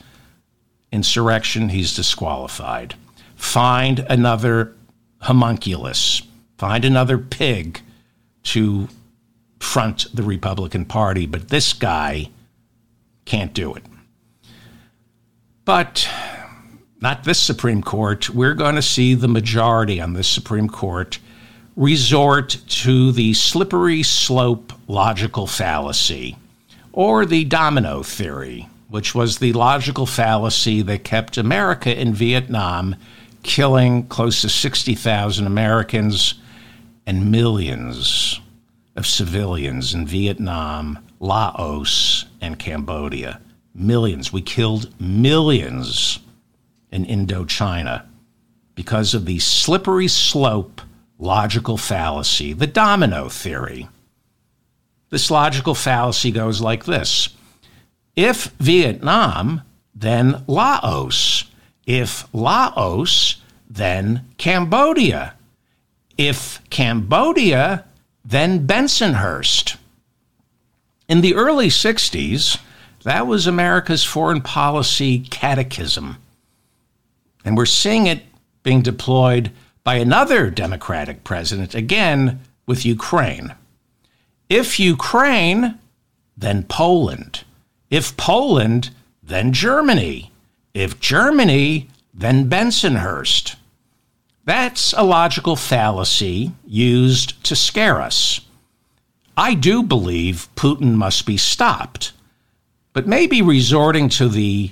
insurrection, 0.92 1.70
he's 1.70 1.96
disqualified. 1.96 2.96
Find 3.36 4.06
another 4.08 4.76
homunculus, 5.22 6.22
find 6.58 6.86
another 6.86 7.18
pig 7.18 7.82
to 8.44 8.88
front 9.60 10.06
the 10.14 10.24
Republican 10.24 10.86
Party, 10.86 11.26
but 11.26 11.50
this 11.50 11.74
guy 11.74 12.30
can't 13.26 13.54
do 13.54 13.74
it. 13.74 13.84
But 15.66 16.08
not 17.02 17.24
this 17.24 17.40
Supreme 17.40 17.82
Court, 17.82 18.30
we're 18.30 18.54
going 18.54 18.76
to 18.76 18.82
see 18.82 19.16
the 19.16 19.28
majority 19.28 20.00
on 20.00 20.14
this 20.14 20.28
Supreme 20.28 20.70
Court 20.70 21.18
resort 21.76 22.58
to 22.68 23.12
the 23.12 23.34
slippery 23.34 24.04
slope 24.04 24.72
logical 24.88 25.48
fallacy 25.48 26.38
or 26.94 27.26
the 27.26 27.44
domino 27.46 28.04
theory, 28.04 28.70
which 28.90 29.16
was 29.16 29.40
the 29.40 29.54
logical 29.54 30.06
fallacy 30.06 30.82
that 30.84 31.04
kept 31.04 31.38
America 31.38 32.00
in 32.00 32.14
Vietnam 32.14 32.96
killing 33.42 34.06
close 34.08 34.42
to 34.42 34.50
60,000 34.50 35.48
Americans 35.48 36.36
and 37.08 37.32
millions 37.32 38.40
of 38.96 39.08
civilians 39.08 39.94
in 39.94 40.06
Vietnam, 40.06 41.00
Laos, 41.20 42.26
and 42.42 42.60
Cambodia. 42.60 43.42
Millions. 43.74 44.32
We 44.32 44.42
killed 44.42 44.94
millions 45.00 46.20
in 46.92 47.06
Indochina 47.06 48.06
because 48.76 49.14
of 49.14 49.26
the 49.26 49.40
slippery 49.40 50.08
slope 50.08 50.82
logical 51.18 51.78
fallacy, 51.78 52.52
the 52.52 52.68
domino 52.68 53.30
theory. 53.30 53.88
This 55.10 55.30
logical 55.30 55.76
fallacy 55.76 56.32
goes 56.32 56.62
like 56.62 56.86
this 56.86 57.30
If 58.16 58.46
Vietnam, 58.60 59.62
then 59.94 60.44
Laos. 60.48 61.46
If 61.86 62.28
Laos, 62.34 63.42
then 63.70 64.26
Cambodia. 64.38 65.36
If 66.18 66.62
Cambodia, 66.70 67.86
then 68.24 68.68
Bensonhurst. 68.68 69.78
In 71.08 71.22
the 71.22 71.36
early 71.36 71.68
60s, 71.68 72.60
that 73.04 73.28
was 73.28 73.48
America's 73.48 74.04
foreign 74.04 74.42
policy 74.42 75.20
catechism. 75.20 76.18
And 77.44 77.58
we're 77.58 77.66
seeing 77.66 78.08
it 78.08 78.24
being 78.64 78.82
deployed 78.82 79.52
by 79.84 79.96
another 79.96 80.50
Democratic 80.50 81.24
president, 81.24 81.74
again 81.74 82.40
with 82.68 82.86
Ukraine. 82.86 83.56
If 84.50 84.80
Ukraine, 84.80 85.80
then 86.38 86.64
Poland. 86.64 87.44
If 87.90 88.16
Poland, 88.18 88.92
then 89.24 89.54
Germany. 89.54 90.32
If 90.74 91.00
Germany, 91.00 91.90
then 92.14 92.50
Bensonhurst. 92.50 93.56
That's 94.46 94.94
a 94.94 95.04
logical 95.04 95.56
fallacy 95.56 96.52
used 96.66 97.44
to 97.46 97.56
scare 97.56 98.02
us. 98.02 98.42
I 99.36 99.54
do 99.54 99.82
believe 99.82 100.50
Putin 100.56 100.94
must 100.96 101.26
be 101.26 101.38
stopped. 101.38 102.12
but 102.94 103.08
maybe 103.08 103.42
resorting 103.42 104.10
to 104.10 104.28
the 104.28 104.72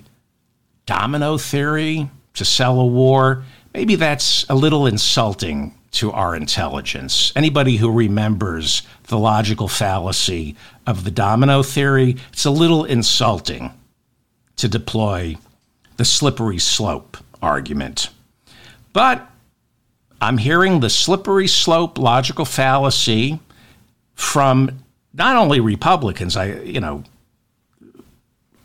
domino 0.85 1.37
theory 1.37 2.09
to 2.33 2.45
sell 2.45 2.79
a 2.79 2.85
war, 2.85 3.43
maybe 3.73 3.95
that's 3.95 4.45
a 4.49 4.55
little 4.55 4.87
insulting 4.87 5.75
to 5.91 6.11
our 6.11 6.35
intelligence. 6.35 7.33
Anybody 7.35 7.77
who 7.77 7.91
remembers 7.91 8.83
the 9.07 9.17
logical 9.17 9.67
fallacy 9.67 10.55
of 10.85 11.03
the 11.03 11.11
domino 11.11 11.63
theory, 11.63 12.17
it's 12.31 12.45
a 12.45 12.51
little 12.51 12.85
insulting 12.85 13.71
to 14.57 14.67
deploy 14.67 15.35
the 15.97 16.05
slippery 16.05 16.59
slope 16.59 17.17
argument. 17.41 18.09
But 18.93 19.29
I'm 20.21 20.37
hearing 20.37 20.79
the 20.79 20.89
slippery 20.89 21.47
slope 21.47 21.97
logical 21.97 22.45
fallacy 22.45 23.39
from 24.15 24.83
not 25.13 25.37
only 25.37 25.59
Republicans, 25.59 26.35
I 26.35 26.53
you 26.61 26.79
know 26.79 27.03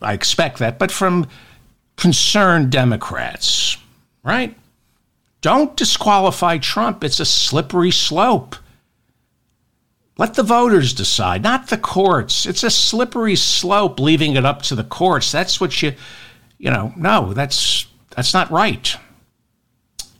I 0.02 0.12
expect 0.12 0.58
that, 0.58 0.78
but 0.78 0.90
from 0.90 1.26
concerned 1.96 2.70
Democrats, 2.70 3.76
right? 4.22 4.56
Don't 5.40 5.76
disqualify 5.76 6.58
Trump. 6.58 7.04
It's 7.04 7.20
a 7.20 7.24
slippery 7.24 7.90
slope. 7.90 8.56
Let 10.16 10.34
the 10.34 10.42
voters 10.42 10.94
decide, 10.94 11.42
not 11.42 11.68
the 11.68 11.76
courts. 11.76 12.46
It's 12.46 12.62
a 12.62 12.70
slippery 12.70 13.36
slope 13.36 13.98
leaving 13.98 14.36
it 14.36 14.44
up 14.44 14.62
to 14.62 14.74
the 14.74 14.84
courts. 14.84 15.32
That's 15.32 15.60
what 15.60 15.82
you 15.82 15.94
you 16.58 16.70
know, 16.70 16.92
no, 16.96 17.34
that's 17.34 17.86
that's 18.16 18.32
not 18.32 18.50
right. 18.50 18.96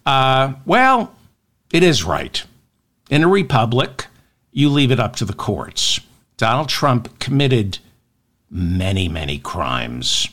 Uh, 0.04 0.54
well, 0.66 1.14
it 1.72 1.82
is 1.82 2.04
right. 2.04 2.44
In 3.08 3.22
a 3.22 3.28
republic, 3.28 4.06
you 4.52 4.68
leave 4.68 4.90
it 4.90 5.00
up 5.00 5.16
to 5.16 5.24
the 5.24 5.32
courts. 5.32 6.00
Donald 6.36 6.68
Trump 6.68 7.18
committed 7.18 7.78
many, 8.50 9.08
many 9.08 9.38
crimes. 9.38 10.28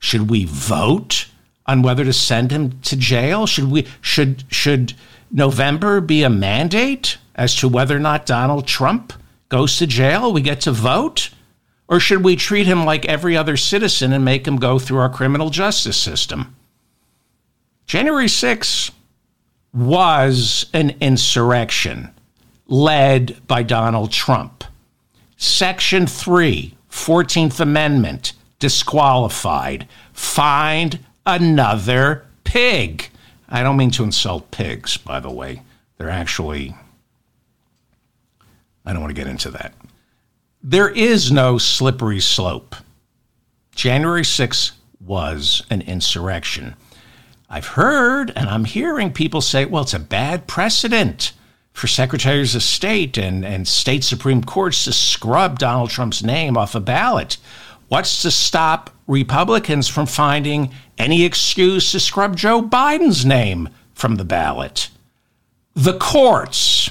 Should 0.00 0.28
we 0.28 0.44
vote 0.44 1.26
on 1.66 1.82
whether 1.82 2.04
to 2.04 2.12
send 2.12 2.50
him 2.50 2.80
to 2.80 2.96
jail? 2.96 3.46
Should 3.46 3.70
we 3.70 3.86
should 4.00 4.42
should 4.50 4.94
November 5.30 6.00
be 6.00 6.24
a 6.24 6.30
mandate 6.30 7.18
as 7.36 7.54
to 7.56 7.68
whether 7.68 7.96
or 7.96 8.00
not 8.00 8.26
Donald 8.26 8.66
Trump 8.66 9.12
goes 9.48 9.78
to 9.78 9.86
jail? 9.86 10.32
We 10.32 10.40
get 10.40 10.60
to 10.62 10.72
vote? 10.72 11.30
Or 11.86 12.00
should 12.00 12.24
we 12.24 12.34
treat 12.34 12.66
him 12.66 12.84
like 12.84 13.04
every 13.04 13.36
other 13.36 13.56
citizen 13.56 14.12
and 14.12 14.24
make 14.24 14.46
him 14.46 14.56
go 14.56 14.78
through 14.78 14.98
our 14.98 15.10
criminal 15.10 15.50
justice 15.50 15.96
system? 15.96 16.56
January 17.86 18.28
6 18.28 18.92
was 19.74 20.66
an 20.72 20.96
insurrection 21.00 22.10
led 22.68 23.44
by 23.46 23.64
Donald 23.64 24.12
Trump. 24.12 24.64
Section 25.36 26.06
3, 26.06 26.76
14th 26.90 27.58
Amendment, 27.58 28.32
disqualified. 28.60 29.88
Find 30.12 31.00
another 31.26 32.24
pig. 32.44 33.08
I 33.48 33.64
don't 33.64 33.76
mean 33.76 33.90
to 33.92 34.04
insult 34.04 34.52
pigs, 34.52 34.96
by 34.96 35.18
the 35.18 35.30
way. 35.30 35.62
They're 35.98 36.08
actually, 36.08 36.74
I 38.86 38.92
don't 38.92 39.02
want 39.02 39.10
to 39.10 39.20
get 39.20 39.30
into 39.30 39.50
that. 39.50 39.74
There 40.62 40.90
is 40.90 41.32
no 41.32 41.58
slippery 41.58 42.20
slope. 42.20 42.76
January 43.74 44.22
6th 44.22 44.72
was 45.00 45.62
an 45.70 45.80
insurrection. 45.82 46.76
I've 47.48 47.66
heard 47.66 48.32
and 48.36 48.48
I'm 48.48 48.64
hearing 48.64 49.12
people 49.12 49.40
say, 49.40 49.64
well, 49.64 49.82
it's 49.82 49.94
a 49.94 49.98
bad 49.98 50.46
precedent 50.46 51.32
for 51.72 51.86
secretaries 51.86 52.54
of 52.54 52.62
state 52.62 53.16
and, 53.16 53.44
and 53.44 53.66
state 53.66 54.04
Supreme 54.04 54.44
Courts 54.44 54.84
to 54.84 54.92
scrub 54.92 55.58
Donald 55.58 55.90
Trump's 55.90 56.22
name 56.22 56.56
off 56.56 56.74
a 56.74 56.80
ballot. 56.80 57.38
What's 57.90 58.22
to 58.22 58.30
stop 58.30 58.90
Republicans 59.08 59.88
from 59.88 60.06
finding 60.06 60.70
any 60.96 61.24
excuse 61.24 61.90
to 61.90 61.98
scrub 61.98 62.36
Joe 62.36 62.62
Biden's 62.62 63.24
name 63.26 63.68
from 63.94 64.14
the 64.14 64.24
ballot? 64.24 64.90
The 65.74 65.98
courts 65.98 66.90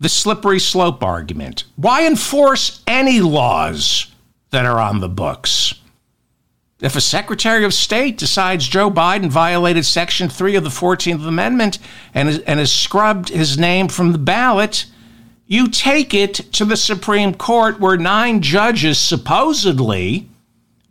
the 0.00 0.08
slippery 0.08 0.58
slope 0.58 1.04
argument. 1.04 1.64
Why 1.76 2.04
enforce 2.04 2.82
any 2.88 3.20
laws 3.20 4.12
that 4.50 4.64
are 4.64 4.80
on 4.80 4.98
the 4.98 5.08
books? 5.08 5.74
If 6.80 6.96
a 6.96 7.00
Secretary 7.00 7.64
of 7.64 7.74
State 7.74 8.18
decides 8.18 8.66
Joe 8.66 8.90
Biden 8.90 9.30
violated 9.30 9.86
Section 9.86 10.28
3 10.28 10.56
of 10.56 10.64
the 10.64 10.70
14th 10.70 11.26
Amendment 11.26 11.78
and, 12.12 12.42
and 12.44 12.58
has 12.58 12.72
scrubbed 12.72 13.28
his 13.28 13.56
name 13.56 13.86
from 13.86 14.10
the 14.10 14.18
ballot, 14.18 14.86
you 15.48 15.66
take 15.66 16.12
it 16.12 16.34
to 16.34 16.64
the 16.66 16.76
Supreme 16.76 17.34
Court 17.34 17.80
where 17.80 17.96
nine 17.96 18.42
judges 18.42 18.98
supposedly 18.98 20.28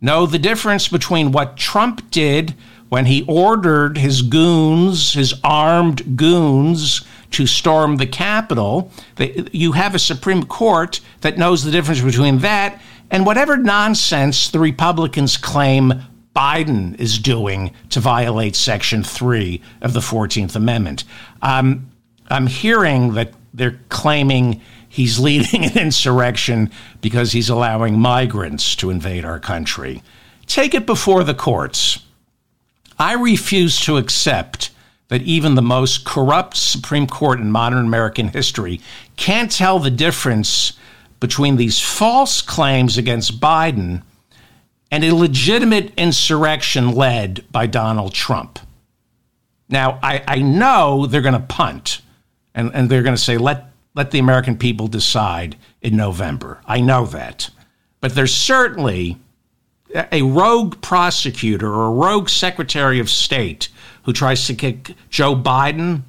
know 0.00 0.26
the 0.26 0.38
difference 0.38 0.88
between 0.88 1.32
what 1.32 1.56
Trump 1.56 2.10
did 2.10 2.54
when 2.88 3.06
he 3.06 3.24
ordered 3.28 3.96
his 3.96 4.20
goons, 4.20 5.12
his 5.12 5.34
armed 5.44 6.16
goons, 6.16 7.02
to 7.30 7.46
storm 7.46 7.96
the 7.96 8.06
Capitol. 8.06 8.90
You 9.52 9.72
have 9.72 9.94
a 9.94 9.98
Supreme 9.98 10.44
Court 10.44 11.00
that 11.20 11.38
knows 11.38 11.62
the 11.62 11.70
difference 11.70 12.00
between 12.00 12.38
that 12.38 12.80
and 13.10 13.24
whatever 13.24 13.56
nonsense 13.56 14.50
the 14.50 14.58
Republicans 14.58 15.36
claim 15.36 16.02
Biden 16.34 16.98
is 17.00 17.18
doing 17.18 17.72
to 17.90 18.00
violate 18.00 18.56
Section 18.56 19.04
3 19.04 19.60
of 19.82 19.92
the 19.92 20.00
14th 20.00 20.56
Amendment. 20.56 21.04
Um, 21.42 21.90
I'm 22.28 22.46
hearing 22.46 23.14
that 23.14 23.32
they're 23.58 23.78
claiming 23.88 24.60
he's 24.88 25.18
leading 25.18 25.64
an 25.66 25.78
insurrection 25.78 26.70
because 27.00 27.32
he's 27.32 27.48
allowing 27.48 27.98
migrants 27.98 28.74
to 28.76 28.90
invade 28.90 29.24
our 29.24 29.38
country. 29.38 30.02
Take 30.46 30.74
it 30.74 30.86
before 30.86 31.24
the 31.24 31.34
courts. 31.34 32.00
I 32.98 33.12
refuse 33.12 33.78
to 33.80 33.96
accept 33.96 34.70
that 35.08 35.22
even 35.22 35.54
the 35.54 35.62
most 35.62 36.04
corrupt 36.04 36.56
Supreme 36.56 37.06
Court 37.06 37.40
in 37.40 37.50
modern 37.50 37.86
American 37.86 38.28
history 38.28 38.80
can't 39.16 39.50
tell 39.50 39.78
the 39.78 39.90
difference 39.90 40.72
between 41.20 41.56
these 41.56 41.80
false 41.80 42.42
claims 42.42 42.96
against 42.96 43.40
Biden 43.40 44.02
and 44.90 45.04
a 45.04 45.14
legitimate 45.14 45.92
insurrection 45.96 46.92
led 46.92 47.44
by 47.50 47.66
Donald 47.66 48.14
Trump. 48.14 48.58
Now, 49.68 49.98
I, 50.02 50.22
I 50.26 50.38
know 50.40 51.06
they're 51.06 51.20
going 51.20 51.34
to 51.34 51.40
punt 51.40 52.00
and, 52.58 52.74
and 52.74 52.90
they're 52.90 53.04
going 53.04 53.14
to 53.14 53.22
say, 53.22 53.38
let, 53.38 53.70
let 53.94 54.10
the 54.10 54.18
American 54.18 54.58
people 54.58 54.88
decide 54.88 55.56
in 55.80 55.96
November. 55.96 56.60
I 56.66 56.80
know 56.80 57.06
that. 57.06 57.50
But 58.00 58.16
there's 58.16 58.34
certainly 58.34 59.16
a 59.94 60.22
rogue 60.22 60.82
prosecutor 60.82 61.72
or 61.72 61.86
a 61.86 61.92
rogue 61.92 62.28
secretary 62.28 62.98
of 62.98 63.08
state 63.08 63.68
who 64.02 64.12
tries 64.12 64.48
to 64.48 64.54
kick 64.54 64.94
Joe 65.08 65.36
Biden 65.36 66.02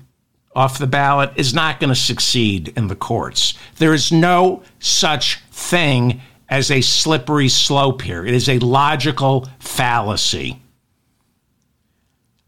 off 0.56 0.80
the 0.80 0.88
ballot 0.88 1.32
is 1.36 1.54
not 1.54 1.80
going 1.80 1.90
to 1.90 1.96
succeed 1.96 2.74
in 2.76 2.88
the 2.88 2.96
courts. 2.96 3.54
There 3.78 3.94
is 3.94 4.12
no 4.12 4.64
such 4.80 5.40
thing 5.52 6.20
as 6.50 6.72
a 6.72 6.82
slippery 6.82 7.48
slope 7.48 8.02
here. 8.02 8.26
It 8.26 8.34
is 8.34 8.50
a 8.50 8.58
logical 8.58 9.48
fallacy. 9.60 10.60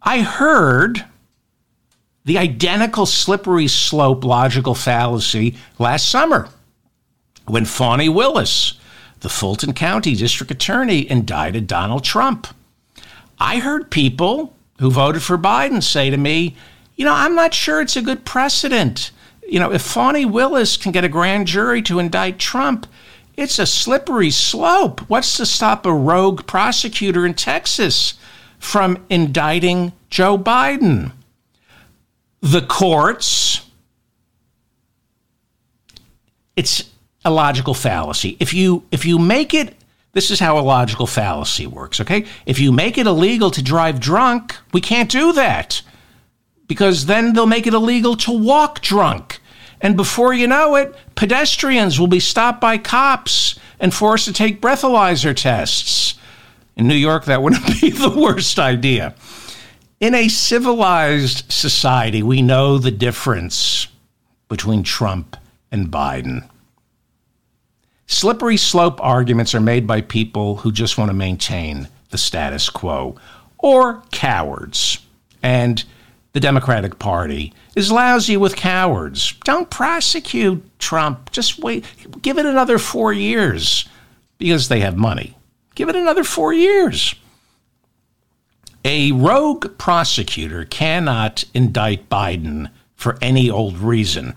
I 0.01 0.21
heard 0.21 1.05
the 2.25 2.37
identical 2.37 3.05
slippery 3.05 3.67
slope 3.67 4.23
logical 4.23 4.75
fallacy 4.75 5.55
last 5.79 6.07
summer 6.07 6.49
when 7.45 7.65
Fani 7.65 8.09
Willis, 8.09 8.73
the 9.21 9.29
Fulton 9.29 9.73
County 9.73 10.15
District 10.15 10.51
Attorney, 10.51 11.09
indicted 11.09 11.67
Donald 11.67 12.03
Trump. 12.03 12.47
I 13.39 13.59
heard 13.59 13.89
people 13.89 14.53
who 14.79 14.91
voted 14.91 15.23
for 15.23 15.37
Biden 15.37 15.81
say 15.81 16.09
to 16.09 16.17
me, 16.17 16.55
you 16.95 17.05
know, 17.05 17.13
I'm 17.13 17.35
not 17.35 17.53
sure 17.53 17.81
it's 17.81 17.95
a 17.95 18.01
good 18.01 18.25
precedent. 18.25 19.11
You 19.47 19.59
know, 19.59 19.71
if 19.71 19.81
Fani 19.81 20.25
Willis 20.25 20.77
can 20.77 20.91
get 20.91 21.03
a 21.03 21.09
grand 21.09 21.47
jury 21.47 21.81
to 21.83 21.99
indict 21.99 22.37
Trump, 22.37 22.85
it's 23.35 23.57
a 23.57 23.65
slippery 23.65 24.29
slope. 24.29 25.01
What's 25.09 25.37
to 25.37 25.45
stop 25.45 25.85
a 25.85 25.93
rogue 25.93 26.45
prosecutor 26.45 27.25
in 27.25 27.33
Texas 27.33 28.13
from 28.59 29.03
indicting 29.09 29.93
Joe 30.09 30.37
Biden? 30.37 31.11
The 32.41 32.61
courts. 32.61 33.65
It's 36.55 36.89
a 37.23 37.31
logical 37.31 37.73
fallacy. 37.73 38.37
If 38.39 38.53
you 38.53 38.83
if 38.91 39.05
you 39.05 39.19
make 39.19 39.53
it 39.53 39.75
this 40.13 40.29
is 40.29 40.39
how 40.39 40.57
a 40.57 40.61
logical 40.61 41.07
fallacy 41.07 41.65
works, 41.65 42.01
okay? 42.01 42.25
If 42.45 42.59
you 42.59 42.71
make 42.71 42.97
it 42.97 43.07
illegal 43.07 43.49
to 43.51 43.61
drive 43.61 43.99
drunk, 43.99 44.57
we 44.73 44.81
can't 44.81 45.09
do 45.09 45.31
that 45.33 45.81
because 46.67 47.05
then 47.05 47.33
they'll 47.33 47.45
make 47.45 47.67
it 47.67 47.73
illegal 47.73 48.17
to 48.17 48.31
walk 48.31 48.81
drunk. 48.81 49.39
And 49.79 49.95
before 49.95 50.33
you 50.33 50.47
know 50.47 50.75
it, 50.75 50.95
pedestrians 51.15 51.99
will 51.99 52.07
be 52.07 52.19
stopped 52.19 52.61
by 52.61 52.77
cops 52.77 53.57
and 53.79 53.93
forced 53.93 54.25
to 54.25 54.33
take 54.33 54.61
breathalyzer 54.61 55.35
tests. 55.35 56.15
In 56.75 56.87
New 56.87 56.95
York, 56.95 57.25
that 57.25 57.41
wouldn't 57.41 57.65
be 57.81 57.89
the 57.89 58.09
worst 58.09 58.59
idea. 58.59 59.15
In 60.01 60.15
a 60.15 60.29
civilized 60.29 61.51
society, 61.51 62.23
we 62.23 62.41
know 62.41 62.79
the 62.79 62.89
difference 62.89 63.87
between 64.49 64.81
Trump 64.81 65.37
and 65.71 65.91
Biden. 65.91 66.49
Slippery 68.07 68.57
slope 68.57 68.99
arguments 68.99 69.53
are 69.53 69.59
made 69.59 69.85
by 69.85 70.01
people 70.01 70.55
who 70.55 70.71
just 70.71 70.97
want 70.97 71.09
to 71.09 71.13
maintain 71.13 71.87
the 72.09 72.17
status 72.17 72.67
quo 72.67 73.15
or 73.59 74.01
cowards. 74.11 75.05
And 75.43 75.83
the 76.33 76.39
Democratic 76.39 76.97
Party 76.97 77.53
is 77.75 77.91
lousy 77.91 78.37
with 78.37 78.55
cowards. 78.55 79.35
Don't 79.43 79.69
prosecute 79.69 80.63
Trump. 80.79 81.31
Just 81.31 81.59
wait. 81.59 81.85
Give 82.23 82.39
it 82.39 82.47
another 82.47 82.79
four 82.79 83.13
years 83.13 83.87
because 84.39 84.67
they 84.67 84.79
have 84.79 84.97
money. 84.97 85.37
Give 85.75 85.89
it 85.89 85.95
another 85.95 86.23
four 86.23 86.53
years. 86.53 87.13
A 88.83 89.11
rogue 89.11 89.77
prosecutor 89.77 90.65
cannot 90.65 91.43
indict 91.53 92.09
Biden 92.09 92.71
for 92.95 93.17
any 93.21 93.49
old 93.49 93.77
reason. 93.77 94.35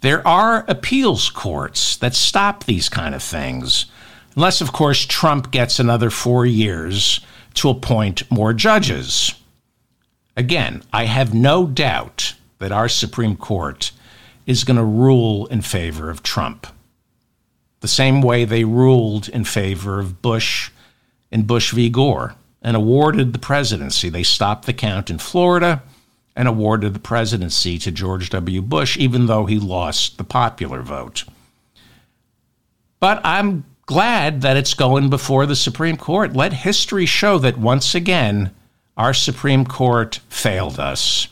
There 0.00 0.26
are 0.26 0.64
appeals 0.66 1.28
courts 1.28 1.96
that 1.96 2.14
stop 2.14 2.64
these 2.64 2.88
kind 2.88 3.14
of 3.14 3.22
things, 3.22 3.86
unless, 4.34 4.62
of 4.62 4.72
course, 4.72 5.04
Trump 5.04 5.50
gets 5.50 5.78
another 5.78 6.08
four 6.08 6.46
years 6.46 7.20
to 7.54 7.68
appoint 7.68 8.30
more 8.30 8.54
judges. 8.54 9.34
Again, 10.36 10.82
I 10.92 11.04
have 11.04 11.34
no 11.34 11.66
doubt 11.66 12.34
that 12.58 12.72
our 12.72 12.88
Supreme 12.88 13.36
Court 13.36 13.92
is 14.46 14.64
going 14.64 14.76
to 14.76 14.84
rule 14.84 15.46
in 15.46 15.60
favor 15.60 16.08
of 16.08 16.22
Trump. 16.22 16.66
The 17.80 17.88
same 17.88 18.22
way 18.22 18.44
they 18.44 18.64
ruled 18.64 19.28
in 19.28 19.44
favor 19.44 19.98
of 19.98 20.22
Bush 20.22 20.70
and 21.30 21.46
Bush 21.46 21.72
v. 21.72 21.90
Gore 21.90 22.36
and 22.66 22.76
awarded 22.76 23.32
the 23.32 23.38
presidency. 23.38 24.08
They 24.08 24.24
stopped 24.24 24.66
the 24.66 24.72
count 24.72 25.08
in 25.08 25.18
Florida 25.18 25.84
and 26.34 26.48
awarded 26.48 26.94
the 26.94 26.98
presidency 26.98 27.78
to 27.78 27.92
George 27.92 28.28
W. 28.30 28.60
Bush, 28.60 28.96
even 28.96 29.26
though 29.26 29.46
he 29.46 29.60
lost 29.60 30.18
the 30.18 30.24
popular 30.24 30.82
vote. 30.82 31.22
But 32.98 33.20
I'm 33.24 33.64
glad 33.86 34.42
that 34.42 34.56
it's 34.56 34.74
going 34.74 35.10
before 35.10 35.46
the 35.46 35.54
Supreme 35.54 35.96
Court. 35.96 36.34
Let 36.34 36.52
history 36.52 37.06
show 37.06 37.38
that 37.38 37.56
once 37.56 37.94
again, 37.94 38.50
our 38.96 39.14
Supreme 39.14 39.64
Court 39.64 40.18
failed 40.28 40.80
us. 40.80 41.28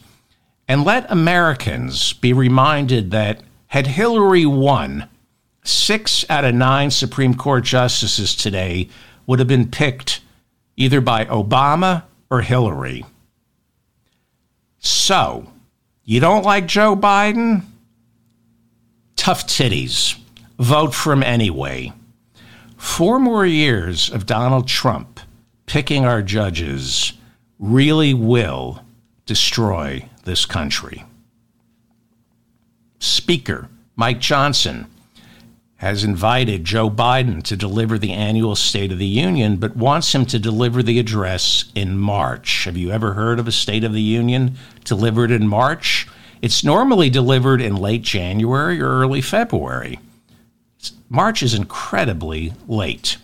And 0.68 0.84
let 0.84 1.10
Americans 1.10 2.12
be 2.12 2.32
reminded 2.32 3.10
that 3.10 3.40
had 3.66 3.88
Hillary 3.88 4.46
won, 4.46 5.08
six 5.64 6.24
out 6.30 6.44
of 6.44 6.54
nine 6.54 6.92
Supreme 6.92 7.34
Court 7.34 7.64
justices 7.64 8.36
today 8.36 8.88
would 9.26 9.40
have 9.40 9.48
been 9.48 9.68
picked 9.68 10.20
either 10.76 11.00
by 11.00 11.24
Obama 11.26 12.04
or 12.30 12.40
Hillary. 12.40 13.04
So, 14.78 15.50
you 16.04 16.20
don't 16.20 16.44
like 16.44 16.66
Joe 16.66 16.94
Biden? 16.94 17.62
Tough 19.16 19.46
titties. 19.46 20.18
Vote 20.58 20.94
for 20.94 21.12
him 21.12 21.22
anyway. 21.22 21.92
Four 22.76 23.18
more 23.18 23.46
years 23.46 24.10
of 24.10 24.26
Donald 24.26 24.68
Trump 24.68 25.20
picking 25.66 26.04
our 26.04 26.22
judges 26.22 27.14
really 27.58 28.12
will 28.12 28.84
destroy 29.26 30.06
this 30.24 30.44
country. 30.44 31.04
Speaker 32.98 33.68
Mike 33.96 34.20
Johnson 34.20 34.86
has 35.84 36.02
invited 36.02 36.64
Joe 36.64 36.88
Biden 36.88 37.42
to 37.42 37.58
deliver 37.58 37.98
the 37.98 38.12
annual 38.12 38.56
State 38.56 38.90
of 38.90 38.98
the 38.98 39.04
Union, 39.04 39.56
but 39.56 39.76
wants 39.76 40.14
him 40.14 40.24
to 40.24 40.38
deliver 40.38 40.82
the 40.82 40.98
address 40.98 41.66
in 41.74 41.98
March. 41.98 42.64
Have 42.64 42.78
you 42.78 42.90
ever 42.90 43.12
heard 43.12 43.38
of 43.38 43.46
a 43.46 43.52
State 43.52 43.84
of 43.84 43.92
the 43.92 44.00
Union 44.00 44.56
delivered 44.84 45.30
in 45.30 45.46
March? 45.46 46.08
It's 46.40 46.64
normally 46.64 47.10
delivered 47.10 47.60
in 47.60 47.76
late 47.76 48.00
January 48.00 48.80
or 48.80 48.88
early 48.88 49.20
February. 49.20 49.98
March 51.10 51.42
is 51.42 51.52
incredibly 51.52 52.54
late. 52.66 53.18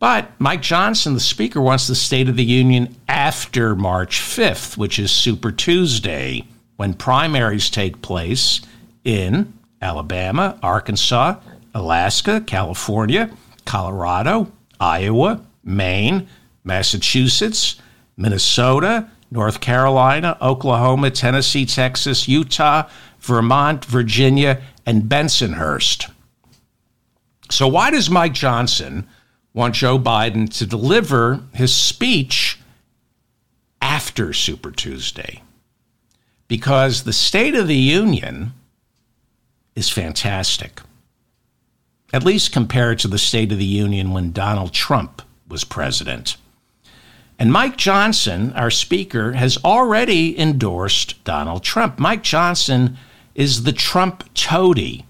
But 0.00 0.32
Mike 0.40 0.62
Johnson, 0.62 1.14
the 1.14 1.20
Speaker, 1.20 1.60
wants 1.60 1.86
the 1.86 1.94
State 1.94 2.28
of 2.28 2.34
the 2.34 2.44
Union 2.44 2.96
after 3.06 3.76
March 3.76 4.18
5th, 4.18 4.76
which 4.76 4.98
is 4.98 5.12
Super 5.12 5.52
Tuesday, 5.52 6.48
when 6.74 6.94
primaries 6.94 7.70
take 7.70 8.02
place 8.02 8.60
in 9.04 9.52
Alabama, 9.80 10.58
Arkansas, 10.64 11.36
Alaska, 11.76 12.40
California, 12.40 13.30
Colorado, 13.66 14.50
Iowa, 14.80 15.44
Maine, 15.62 16.26
Massachusetts, 16.64 17.76
Minnesota, 18.16 19.10
North 19.30 19.60
Carolina, 19.60 20.38
Oklahoma, 20.40 21.10
Tennessee, 21.10 21.66
Texas, 21.66 22.26
Utah, 22.26 22.88
Vermont, 23.20 23.84
Virginia, 23.84 24.62
and 24.86 25.02
Bensonhurst. 25.02 26.10
So, 27.50 27.68
why 27.68 27.90
does 27.90 28.08
Mike 28.08 28.32
Johnson 28.32 29.06
want 29.52 29.74
Joe 29.74 29.98
Biden 29.98 30.48
to 30.56 30.66
deliver 30.66 31.42
his 31.52 31.74
speech 31.74 32.58
after 33.82 34.32
Super 34.32 34.70
Tuesday? 34.70 35.42
Because 36.48 37.02
the 37.02 37.12
State 37.12 37.54
of 37.54 37.68
the 37.68 37.76
Union 37.76 38.54
is 39.74 39.90
fantastic 39.90 40.80
at 42.12 42.24
least 42.24 42.52
compared 42.52 42.98
to 43.00 43.08
the 43.08 43.18
State 43.18 43.52
of 43.52 43.58
the 43.58 43.64
Union 43.64 44.12
when 44.12 44.32
Donald 44.32 44.72
Trump 44.72 45.22
was 45.48 45.64
president. 45.64 46.36
And 47.38 47.52
Mike 47.52 47.76
Johnson, 47.76 48.52
our 48.54 48.70
speaker, 48.70 49.32
has 49.32 49.58
already 49.64 50.38
endorsed 50.38 51.22
Donald 51.24 51.62
Trump. 51.62 51.98
Mike 51.98 52.22
Johnson 52.22 52.96
is 53.34 53.64
the 53.64 53.72
Trump 53.72 54.24
toady 54.34 55.04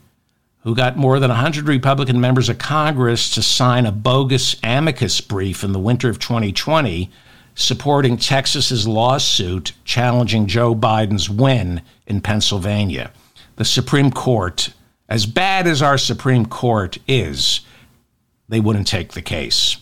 who 0.62 0.74
got 0.74 0.96
more 0.96 1.20
than 1.20 1.30
100 1.30 1.68
Republican 1.68 2.20
members 2.20 2.48
of 2.48 2.58
Congress 2.58 3.30
to 3.30 3.40
sign 3.40 3.86
a 3.86 3.92
bogus 3.92 4.56
amicus 4.64 5.20
brief 5.20 5.62
in 5.62 5.70
the 5.70 5.78
winter 5.78 6.08
of 6.08 6.18
2020 6.18 7.08
supporting 7.54 8.16
Texas's 8.16 8.86
lawsuit 8.86 9.72
challenging 9.84 10.46
Joe 10.48 10.74
Biden's 10.74 11.30
win 11.30 11.82
in 12.06 12.20
Pennsylvania. 12.20 13.12
The 13.54 13.64
Supreme 13.64 14.10
Court 14.10 14.70
as 15.08 15.26
bad 15.26 15.66
as 15.66 15.82
our 15.82 15.98
Supreme 15.98 16.46
Court 16.46 16.98
is, 17.06 17.60
they 18.48 18.60
wouldn't 18.60 18.86
take 18.86 19.12
the 19.12 19.22
case. 19.22 19.76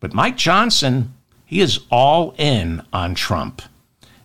But 0.00 0.14
Mike 0.14 0.36
Johnson, 0.36 1.14
he 1.44 1.60
is 1.60 1.80
all 1.90 2.34
in 2.38 2.82
on 2.92 3.14
Trump. 3.14 3.62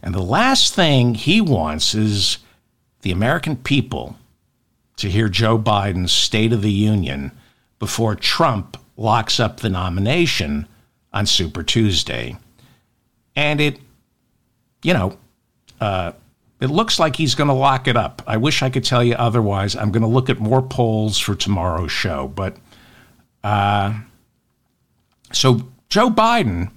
And 0.01 0.13
the 0.13 0.21
last 0.21 0.75
thing 0.75 1.15
he 1.15 1.41
wants 1.41 1.95
is 1.95 2.37
the 3.01 3.11
American 3.11 3.55
people 3.55 4.17
to 4.97 5.09
hear 5.09 5.29
Joe 5.29 5.57
Biden's 5.57 6.11
State 6.11 6.53
of 6.53 6.61
the 6.61 6.71
Union 6.71 7.31
before 7.79 8.15
Trump 8.15 8.77
locks 8.95 9.39
up 9.39 9.59
the 9.59 9.69
nomination 9.69 10.67
on 11.11 11.25
Super 11.25 11.63
Tuesday. 11.63 12.37
And 13.35 13.59
it, 13.59 13.79
you 14.83 14.93
know, 14.93 15.17
uh, 15.81 16.11
it 16.63 16.69
looks 16.69 16.97
like 16.97 17.17
he's 17.17 17.35
going 17.35 17.49
to 17.49 17.53
lock 17.53 17.89
it 17.89 17.97
up. 17.97 18.21
I 18.25 18.37
wish 18.37 18.63
I 18.63 18.69
could 18.69 18.85
tell 18.85 19.03
you 19.03 19.15
otherwise. 19.15 19.75
I'm 19.75 19.91
going 19.91 20.01
to 20.01 20.07
look 20.07 20.29
at 20.29 20.39
more 20.39 20.61
polls 20.61 21.19
for 21.19 21.35
tomorrow's 21.35 21.91
show. 21.91 22.29
But 22.29 22.55
uh, 23.43 23.99
so 25.33 25.67
Joe 25.89 26.09
Biden 26.09 26.71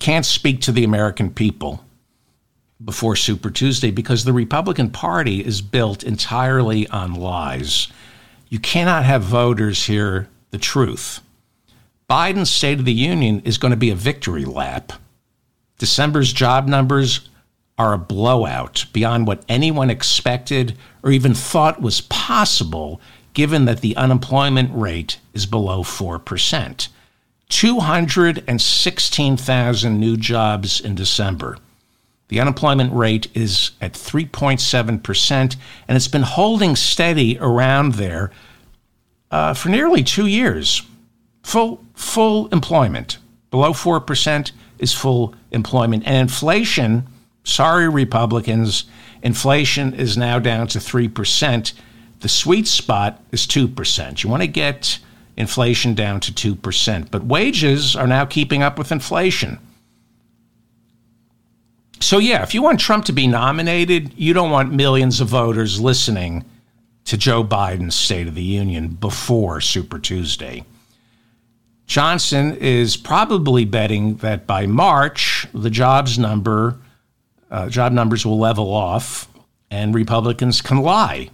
can't 0.00 0.26
speak 0.26 0.60
to 0.62 0.72
the 0.72 0.84
American 0.84 1.32
people 1.32 1.82
before 2.84 3.16
Super 3.16 3.50
Tuesday 3.50 3.90
because 3.90 4.24
the 4.24 4.34
Republican 4.34 4.90
Party 4.90 5.42
is 5.42 5.62
built 5.62 6.02
entirely 6.02 6.86
on 6.88 7.14
lies. 7.14 7.88
You 8.50 8.58
cannot 8.58 9.06
have 9.06 9.22
voters 9.22 9.86
hear 9.86 10.28
the 10.50 10.58
truth. 10.58 11.22
Biden's 12.06 12.50
State 12.50 12.80
of 12.80 12.84
the 12.84 12.92
Union 12.92 13.40
is 13.46 13.56
going 13.56 13.70
to 13.70 13.78
be 13.78 13.88
a 13.88 13.94
victory 13.94 14.44
lap. 14.44 14.92
December's 15.78 16.34
job 16.34 16.68
numbers 16.68 17.29
are 17.80 17.92
a 17.94 17.98
blowout 17.98 18.84
beyond 18.92 19.26
what 19.26 19.42
anyone 19.48 19.88
expected 19.88 20.76
or 21.02 21.10
even 21.10 21.32
thought 21.32 21.80
was 21.80 22.02
possible, 22.02 23.00
given 23.32 23.64
that 23.64 23.80
the 23.80 23.96
unemployment 23.96 24.70
rate 24.74 25.18
is 25.32 25.46
below 25.46 25.82
4%. 25.82 26.88
216,000 27.48 29.98
new 29.98 30.18
jobs 30.18 30.78
in 30.78 30.94
December. 30.94 31.56
The 32.28 32.38
unemployment 32.38 32.92
rate 32.92 33.28
is 33.32 33.70
at 33.80 33.94
3.7%, 33.94 35.56
and 35.88 35.96
it's 35.96 36.06
been 36.06 36.20
holding 36.20 36.76
steady 36.76 37.38
around 37.40 37.94
there 37.94 38.30
uh, 39.30 39.54
for 39.54 39.70
nearly 39.70 40.04
two 40.04 40.26
years. 40.26 40.82
Full, 41.44 41.82
full 41.94 42.48
employment. 42.48 43.16
Below 43.50 43.72
4% 43.72 44.52
is 44.78 44.92
full 44.92 45.34
employment. 45.50 46.02
And 46.04 46.18
inflation 46.18 47.06
Sorry, 47.50 47.88
Republicans, 47.88 48.84
inflation 49.22 49.92
is 49.92 50.16
now 50.16 50.38
down 50.38 50.68
to 50.68 50.78
3%. 50.78 51.72
The 52.20 52.28
sweet 52.28 52.68
spot 52.68 53.22
is 53.32 53.46
2%. 53.46 54.22
You 54.22 54.30
want 54.30 54.42
to 54.42 54.46
get 54.46 54.98
inflation 55.36 55.94
down 55.94 56.20
to 56.20 56.32
2%, 56.32 57.10
but 57.10 57.24
wages 57.24 57.96
are 57.96 58.06
now 58.06 58.24
keeping 58.24 58.62
up 58.62 58.78
with 58.78 58.92
inflation. 58.92 59.58
So, 61.98 62.18
yeah, 62.18 62.42
if 62.42 62.54
you 62.54 62.62
want 62.62 62.80
Trump 62.80 63.04
to 63.06 63.12
be 63.12 63.26
nominated, 63.26 64.12
you 64.16 64.32
don't 64.32 64.50
want 64.50 64.72
millions 64.72 65.20
of 65.20 65.28
voters 65.28 65.80
listening 65.80 66.44
to 67.04 67.16
Joe 67.16 67.42
Biden's 67.42 67.94
State 67.94 68.28
of 68.28 68.34
the 68.34 68.42
Union 68.42 68.88
before 68.88 69.60
Super 69.60 69.98
Tuesday. 69.98 70.64
Johnson 71.86 72.56
is 72.56 72.96
probably 72.96 73.64
betting 73.64 74.16
that 74.18 74.46
by 74.46 74.66
March, 74.66 75.46
the 75.52 75.70
jobs 75.70 76.18
number, 76.18 76.78
uh, 77.50 77.68
job 77.68 77.92
numbers 77.92 78.24
will 78.24 78.38
level 78.38 78.72
off, 78.72 79.28
and 79.70 79.94
Republicans 79.94 80.60
can 80.60 80.78
lie 80.78 81.30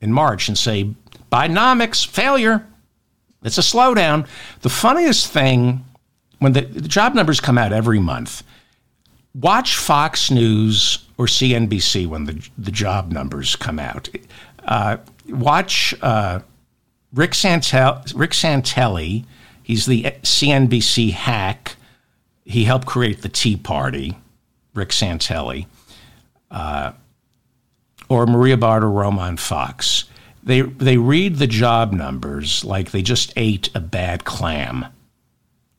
in 0.00 0.12
March 0.12 0.48
and 0.48 0.56
say 0.56 0.94
Bidenomics 1.30 2.06
failure. 2.06 2.66
It's 3.42 3.58
a 3.58 3.62
slowdown. 3.62 4.26
The 4.60 4.68
funniest 4.70 5.26
thing 5.28 5.84
when 6.38 6.52
the, 6.52 6.62
the 6.62 6.88
job 6.88 7.14
numbers 7.14 7.40
come 7.40 7.58
out 7.58 7.72
every 7.72 7.98
month, 7.98 8.42
watch 9.34 9.76
Fox 9.76 10.30
News 10.30 10.98
or 11.18 11.26
CNBC 11.26 12.06
when 12.06 12.24
the, 12.24 12.48
the 12.56 12.70
job 12.70 13.12
numbers 13.12 13.56
come 13.56 13.78
out. 13.78 14.08
Uh, 14.64 14.98
watch 15.28 15.94
uh, 16.02 16.40
Rick, 17.12 17.34
Santel- 17.34 18.02
Rick 18.14 18.32
Santelli. 18.32 19.24
He's 19.62 19.86
the 19.86 20.02
CNBC 20.22 21.12
hack. 21.12 21.76
He 22.44 22.64
helped 22.64 22.86
create 22.86 23.22
the 23.22 23.28
Tea 23.28 23.56
Party, 23.56 24.16
Rick 24.74 24.90
Santelli, 24.90 25.66
uh, 26.50 26.92
or 28.08 28.26
Maria 28.26 28.56
Bartiromo 28.56 29.18
on 29.18 29.36
Fox. 29.36 30.04
They, 30.42 30.60
they 30.60 30.98
read 30.98 31.36
the 31.36 31.46
job 31.46 31.92
numbers 31.92 32.64
like 32.64 32.90
they 32.90 33.02
just 33.02 33.32
ate 33.36 33.70
a 33.74 33.80
bad 33.80 34.24
clam. 34.24 34.86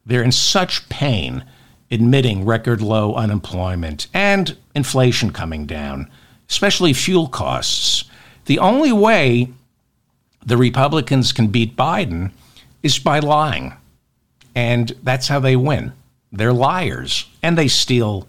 They're 0.06 0.24
in 0.24 0.32
such 0.32 0.90
pain 0.90 1.44
admitting 1.92 2.46
record 2.46 2.82
low 2.82 3.14
unemployment 3.14 4.08
and 4.14 4.58
inflation 4.74 5.32
coming 5.32 5.66
down, 5.66 6.10
especially 6.50 6.94
fuel 6.94 7.28
costs. 7.28 8.06
The 8.46 8.60
only 8.60 8.92
way 8.92 9.50
the 10.46 10.58
Republicans 10.58 11.32
can 11.32 11.48
beat 11.48 11.76
Biden 11.76 12.32
is 12.84 13.00
by 13.00 13.20
lying. 13.20 13.74
And 14.56 14.96
that's 15.04 15.28
how 15.28 15.40
they 15.40 15.56
win. 15.56 15.94
They're 16.32 16.54
liars, 16.54 17.28
and 17.42 17.58
they 17.58 17.68
steal 17.68 18.28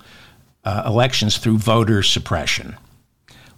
uh, 0.67 0.83
elections 0.85 1.39
through 1.39 1.59
voter 1.59 2.03
suppression. 2.03 2.77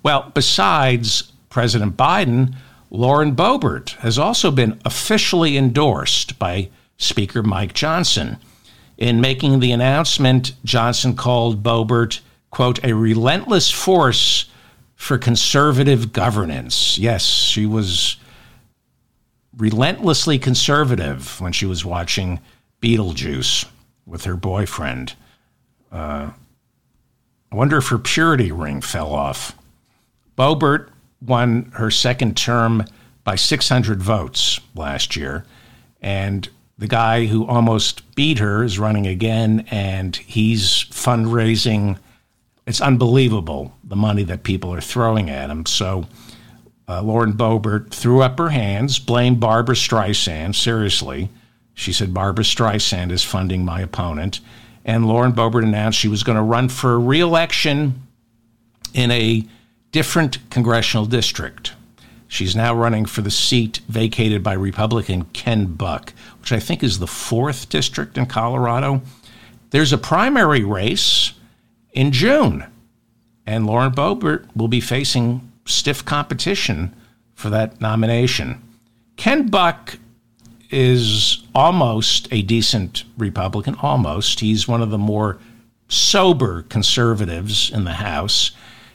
Well, 0.02 0.30
besides 0.34 1.32
President 1.48 1.96
Biden, 1.96 2.54
Lauren 2.90 3.34
Boebert 3.34 3.90
has 4.00 4.18
also 4.18 4.50
been 4.50 4.80
officially 4.84 5.56
endorsed 5.56 6.38
by 6.38 6.68
Speaker 6.98 7.42
Mike 7.42 7.72
Johnson. 7.72 8.36
In 8.98 9.20
making 9.20 9.60
the 9.60 9.72
announcement, 9.72 10.52
Johnson 10.64 11.16
called 11.16 11.62
Boebert, 11.62 12.20
quote, 12.50 12.84
a 12.84 12.92
relentless 12.92 13.70
force 13.70 14.50
for 14.94 15.16
conservative 15.16 16.12
governance. 16.12 16.98
Yes, 16.98 17.24
she 17.24 17.64
was 17.64 18.16
relentlessly 19.56 20.38
conservative 20.38 21.40
when 21.40 21.52
she 21.52 21.66
was 21.66 21.84
watching 21.84 22.40
Beetlejuice 22.82 23.64
with 24.06 24.24
her 24.24 24.36
boyfriend. 24.36 25.14
Uh, 25.90 26.30
I 27.50 27.56
wonder 27.56 27.78
if 27.78 27.88
her 27.88 27.98
purity 27.98 28.52
ring 28.52 28.80
fell 28.80 29.12
off. 29.12 29.56
Boebert 30.36 30.90
won 31.20 31.72
her 31.74 31.90
second 31.90 32.36
term 32.36 32.84
by 33.24 33.36
600 33.36 34.02
votes 34.02 34.60
last 34.74 35.16
year, 35.16 35.44
and 36.00 36.48
the 36.78 36.86
guy 36.86 37.26
who 37.26 37.46
almost 37.46 38.14
beat 38.14 38.38
her 38.38 38.62
is 38.62 38.78
running 38.78 39.06
again, 39.06 39.66
and 39.70 40.14
he's 40.14 40.84
fundraising. 40.90 41.98
It's 42.66 42.80
unbelievable 42.80 43.74
the 43.82 43.96
money 43.96 44.22
that 44.24 44.44
people 44.44 44.72
are 44.72 44.80
throwing 44.80 45.28
at 45.28 45.50
him. 45.50 45.66
So, 45.66 46.06
uh, 46.88 47.02
Lauren 47.02 47.32
Boebert 47.32 47.90
threw 47.90 48.22
up 48.22 48.38
her 48.38 48.50
hands, 48.50 48.98
blamed 48.98 49.40
Barbra 49.40 49.74
Streisand. 49.74 50.54
Seriously, 50.54 51.30
she 51.74 51.92
said 51.92 52.14
Barbra 52.14 52.44
Streisand 52.44 53.10
is 53.10 53.22
funding 53.24 53.64
my 53.64 53.80
opponent, 53.80 54.40
and 54.88 55.06
Lauren 55.06 55.32
Boebert 55.32 55.64
announced 55.64 55.98
she 55.98 56.08
was 56.08 56.22
going 56.22 56.36
to 56.36 56.42
run 56.42 56.70
for 56.70 56.98
re-election 56.98 58.06
in 58.94 59.10
a 59.10 59.44
different 59.92 60.38
congressional 60.48 61.04
district. 61.04 61.74
She's 62.26 62.56
now 62.56 62.74
running 62.74 63.04
for 63.04 63.20
the 63.20 63.30
seat 63.30 63.80
vacated 63.86 64.42
by 64.42 64.54
Republican 64.54 65.24
Ken 65.34 65.66
Buck, 65.66 66.14
which 66.40 66.52
I 66.52 66.58
think 66.58 66.82
is 66.82 66.98
the 66.98 67.06
fourth 67.06 67.68
district 67.68 68.16
in 68.16 68.24
Colorado. 68.24 69.02
There's 69.70 69.92
a 69.92 69.98
primary 69.98 70.64
race 70.64 71.34
in 71.92 72.10
June, 72.10 72.64
and 73.46 73.66
Lauren 73.66 73.92
Boebert 73.92 74.48
will 74.56 74.68
be 74.68 74.80
facing 74.80 75.52
stiff 75.66 76.02
competition 76.02 76.96
for 77.34 77.50
that 77.50 77.78
nomination. 77.78 78.62
Ken 79.16 79.48
Buck 79.48 79.98
is 80.70 81.42
almost 81.54 82.28
a 82.30 82.42
decent 82.42 83.04
Republican, 83.16 83.74
almost. 83.80 84.40
He's 84.40 84.68
one 84.68 84.82
of 84.82 84.90
the 84.90 84.98
more 84.98 85.38
sober 85.88 86.62
conservatives 86.62 87.70
in 87.70 87.84
the 87.84 87.94
House. 87.94 88.50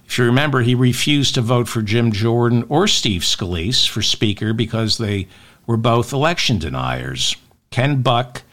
If 0.06 0.18
you 0.18 0.26
remember, 0.26 0.62
he 0.62 0.76
refused 0.76 1.34
to 1.36 1.42
vote 1.42 1.68
for 1.68 1.82
Jim 1.82 2.12
Jordan 2.12 2.66
or 2.70 2.88
Steve 2.88 3.22
Scalise 3.22 3.88
for 3.88 4.02
Speaker 4.02 4.54
because 4.54 4.98
they 4.98 5.28
were 5.66 5.78
both 5.78 6.14
election 6.14 6.60
deniers. 6.60 7.36
Ken 7.72 8.02
Buck, 8.02 8.44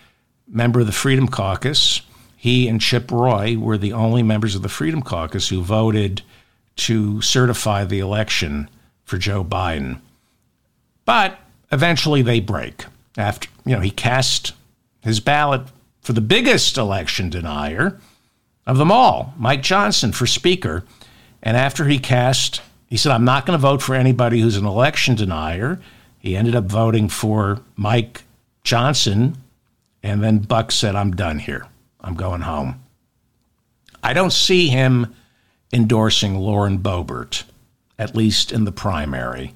member 0.49 0.81
of 0.81 0.87
the 0.87 0.93
Freedom 0.93 1.29
Caucus, 1.29 2.01
he 2.37 2.69
and 2.69 2.81
Chip 2.81 3.11
Roy 3.11 3.59
were 3.59 3.77
the 3.77 3.93
only 3.93 4.23
members 4.23 4.55
of 4.55 4.63
the 4.63 4.69
Freedom 4.71 5.03
Caucus 5.03 5.51
who 5.51 5.63
voted 5.63 6.23
to 6.77 7.21
certify 7.21 7.85
the 7.85 7.99
election 7.99 8.71
for 9.05 9.19
Joe 9.19 9.45
Biden. 9.45 10.01
But 11.05 11.39
eventually 11.71 12.23
they 12.23 12.41
break. 12.41 12.87
After, 13.17 13.49
you 13.65 13.75
know, 13.75 13.81
he 13.81 13.91
cast 13.91 14.53
his 15.03 15.21
ballot 15.21 15.63
for 16.01 16.13
the 16.13 16.21
biggest 16.21 16.79
election 16.79 17.31
denier 17.31 17.99
of 18.67 18.79
them 18.79 18.93
all, 18.93 19.35
Mike 19.37 19.63
Johnson, 19.63 20.13
for 20.13 20.27
Speaker. 20.27 20.85
And 21.43 21.57
after 21.57 21.87
he 21.87 21.99
cast, 21.99 22.63
he 22.87 22.97
said, 22.97 23.13
I'm 23.13 23.25
not 23.25 23.47
going 23.47 23.59
to 23.59 23.63
vote 23.63 23.83
for 23.83 23.95
anybody 23.95 24.41
who's 24.41 24.57
an 24.57 24.67
election 24.67 25.15
denier. 25.15 25.81
He 26.19 26.37
ended 26.37 26.55
up 26.55 26.65
voting 26.65 27.09
for 27.09 27.61
Mike 27.77 28.23
Johnson. 28.63 29.39
And 30.03 30.23
then 30.23 30.39
Buck 30.39 30.71
said, 30.73 30.95
I'm 30.95 31.13
done 31.13 31.39
here. 31.39 31.67
I'm 32.01 32.15
going 32.15 32.43
home. 32.43 32.83
I 34.03 34.13
don't 34.13 34.33
see 34.33 34.69
him 34.69 35.15
endorsing 35.73 36.37
Lauren 36.37 36.79
Boebert, 36.79 37.45
at 37.99 38.17
least 38.17 38.53
in 38.53 38.65
the 38.65 38.73
primary. 38.73 39.55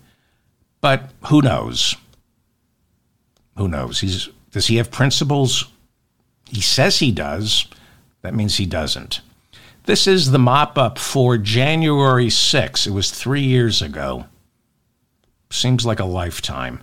But 0.80 1.10
who 1.26 1.40
knows? 1.40 1.96
Who 3.56 3.68
knows? 3.68 4.00
He's, 4.00 4.28
does 4.50 4.66
he 4.66 4.76
have 4.76 4.90
principles? 4.90 5.70
He 6.48 6.60
says 6.60 6.98
he 6.98 7.12
does. 7.12 7.66
That 8.22 8.34
means 8.34 8.56
he 8.56 8.66
doesn't. 8.66 9.20
This 9.84 10.06
is 10.06 10.30
the 10.30 10.38
mop 10.38 10.78
up 10.78 10.98
for 10.98 11.36
January 11.36 12.30
6. 12.30 12.86
It 12.86 12.90
was 12.90 13.10
three 13.10 13.42
years 13.42 13.82
ago. 13.82 14.24
Seems 15.50 15.84
like 15.84 16.00
a 16.00 16.04
lifetime. 16.04 16.80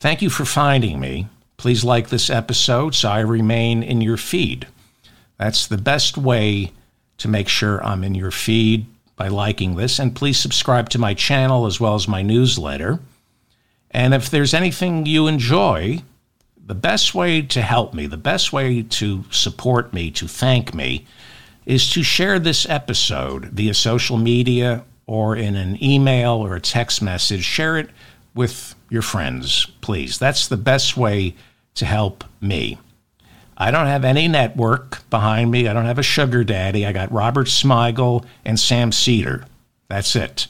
Thank 0.00 0.20
you 0.20 0.28
for 0.28 0.44
finding 0.44 1.00
me. 1.00 1.28
Please 1.56 1.82
like 1.82 2.08
this 2.08 2.28
episode 2.28 2.94
so 2.94 3.08
I 3.08 3.20
remain 3.20 3.82
in 3.82 4.00
your 4.00 4.16
feed. 4.16 4.66
That's 5.38 5.66
the 5.66 5.78
best 5.78 6.18
way 6.18 6.72
to 7.18 7.28
make 7.28 7.48
sure 7.48 7.82
I'm 7.84 8.04
in 8.04 8.14
your 8.14 8.30
feed 8.30 8.86
by 9.16 9.28
liking 9.28 9.76
this. 9.76 9.98
And 9.98 10.14
please 10.14 10.38
subscribe 10.38 10.88
to 10.90 10.98
my 10.98 11.14
channel 11.14 11.66
as 11.66 11.80
well 11.80 11.94
as 11.94 12.06
my 12.06 12.20
newsletter. 12.20 13.00
And 13.90 14.12
if 14.12 14.28
there's 14.28 14.54
anything 14.54 15.06
you 15.06 15.26
enjoy, 15.26 16.02
the 16.64 16.74
best 16.74 17.14
way 17.14 17.42
to 17.42 17.60
help 17.60 17.92
me, 17.92 18.06
the 18.06 18.16
best 18.16 18.52
way 18.52 18.82
to 18.82 19.24
support 19.30 19.92
me, 19.92 20.10
to 20.12 20.28
thank 20.28 20.74
me, 20.74 21.06
is 21.66 21.90
to 21.90 22.02
share 22.02 22.38
this 22.38 22.68
episode 22.68 23.46
via 23.46 23.74
social 23.74 24.16
media 24.16 24.84
or 25.06 25.36
in 25.36 25.56
an 25.56 25.82
email 25.82 26.32
or 26.32 26.54
a 26.54 26.60
text 26.60 27.02
message. 27.02 27.44
Share 27.44 27.76
it 27.78 27.90
with 28.34 28.74
your 28.88 29.02
friends, 29.02 29.66
please. 29.80 30.18
That's 30.18 30.48
the 30.48 30.56
best 30.56 30.96
way 30.96 31.34
to 31.74 31.84
help 31.84 32.24
me. 32.40 32.78
I 33.56 33.70
don't 33.70 33.86
have 33.86 34.04
any 34.04 34.28
network 34.28 35.08
behind 35.10 35.50
me. 35.50 35.68
I 35.68 35.72
don't 35.72 35.84
have 35.84 35.98
a 35.98 36.02
sugar 36.02 36.42
daddy. 36.42 36.86
I 36.86 36.92
got 36.92 37.12
Robert 37.12 37.46
Smigel 37.46 38.24
and 38.44 38.58
Sam 38.58 38.92
Seder. 38.92 39.44
That's 39.88 40.16
it. 40.16 40.46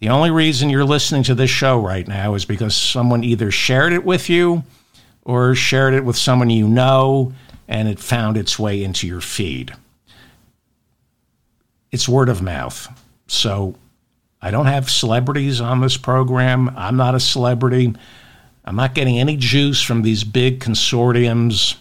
The 0.00 0.08
only 0.08 0.30
reason 0.30 0.70
you're 0.70 0.84
listening 0.84 1.24
to 1.24 1.34
this 1.34 1.50
show 1.50 1.78
right 1.78 2.06
now 2.06 2.34
is 2.34 2.44
because 2.44 2.74
someone 2.74 3.24
either 3.24 3.50
shared 3.50 3.92
it 3.92 4.04
with 4.04 4.30
you 4.30 4.62
or 5.28 5.54
shared 5.54 5.94
it 5.94 6.04
with 6.04 6.16
someone 6.16 6.50
you 6.50 6.66
know 6.66 7.32
and 7.68 7.86
it 7.86 8.00
found 8.00 8.36
its 8.36 8.58
way 8.58 8.82
into 8.82 9.06
your 9.06 9.20
feed 9.20 9.72
it's 11.90 12.08
word 12.08 12.28
of 12.28 12.42
mouth. 12.42 12.88
So 13.26 13.74
I 14.40 14.50
don't 14.50 14.66
have 14.66 14.90
celebrities 14.90 15.60
on 15.60 15.80
this 15.80 15.96
program. 15.96 16.72
I'm 16.76 16.96
not 16.96 17.14
a 17.14 17.20
celebrity. 17.20 17.94
I'm 18.64 18.76
not 18.76 18.94
getting 18.94 19.18
any 19.18 19.36
juice 19.36 19.80
from 19.80 20.02
these 20.02 20.24
big 20.24 20.60
consortiums. 20.60 21.76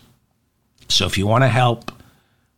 So 0.88 1.06
if 1.06 1.18
you 1.18 1.28
want 1.28 1.44
to 1.44 1.50
help, 1.50 1.92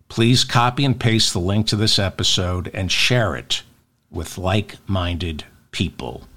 please 0.08 0.44
copy 0.44 0.86
and 0.86 1.00
paste 1.00 1.34
the 1.34 1.40
link 1.40 1.68
to 1.68 1.76
this 1.76 1.98
episode 1.98 2.70
and 2.74 2.92
share 2.92 3.36
it 3.36 3.64
with 4.12 4.38
like 4.38 4.76
minded 4.88 5.44
people. 5.72 6.29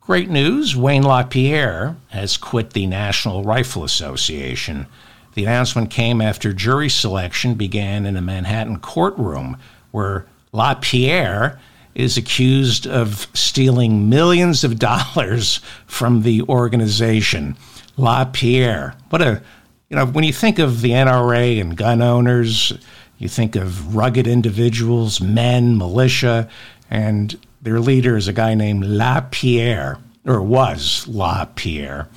Great 0.00 0.30
news 0.30 0.74
Wayne 0.74 1.02
LaPierre 1.02 1.94
has 2.08 2.38
quit 2.38 2.72
the 2.72 2.86
National 2.86 3.44
Rifle 3.44 3.84
Association. 3.84 4.86
The 5.34 5.44
announcement 5.44 5.90
came 5.90 6.22
after 6.22 6.54
jury 6.54 6.88
selection 6.88 7.54
began 7.54 8.06
in 8.06 8.16
a 8.16 8.22
Manhattan 8.22 8.80
courtroom 8.80 9.58
where 9.90 10.26
LaPierre 10.52 11.60
is 11.94 12.16
accused 12.16 12.86
of 12.86 13.28
stealing 13.34 14.08
millions 14.08 14.64
of 14.64 14.78
dollars 14.78 15.60
from 15.86 16.22
the 16.22 16.42
organization. 16.42 17.56
LaPierre, 17.98 18.96
what 19.10 19.20
a, 19.20 19.42
you 19.90 19.96
know, 19.96 20.06
when 20.06 20.24
you 20.24 20.32
think 20.32 20.58
of 20.58 20.80
the 20.80 20.90
NRA 20.92 21.60
and 21.60 21.76
gun 21.76 22.00
owners, 22.00 22.72
you 23.18 23.28
think 23.28 23.54
of 23.54 23.94
rugged 23.94 24.26
individuals, 24.26 25.20
men, 25.20 25.76
militia, 25.76 26.48
and 26.88 27.36
their 27.62 27.80
leader 27.80 28.16
is 28.16 28.28
a 28.28 28.32
guy 28.32 28.54
named 28.54 28.84
LaPierre, 28.84 29.98
or 30.24 30.42
was 30.42 31.06
LaPierre. 31.06 32.08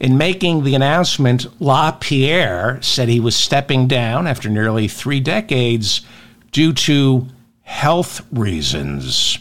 In 0.00 0.18
making 0.18 0.64
the 0.64 0.74
announcement, 0.74 1.46
LaPierre 1.60 2.80
said 2.82 3.08
he 3.08 3.20
was 3.20 3.36
stepping 3.36 3.86
down 3.86 4.26
after 4.26 4.48
nearly 4.48 4.88
three 4.88 5.20
decades 5.20 6.00
due 6.50 6.72
to 6.72 7.28
health 7.62 8.26
reasons. 8.32 9.38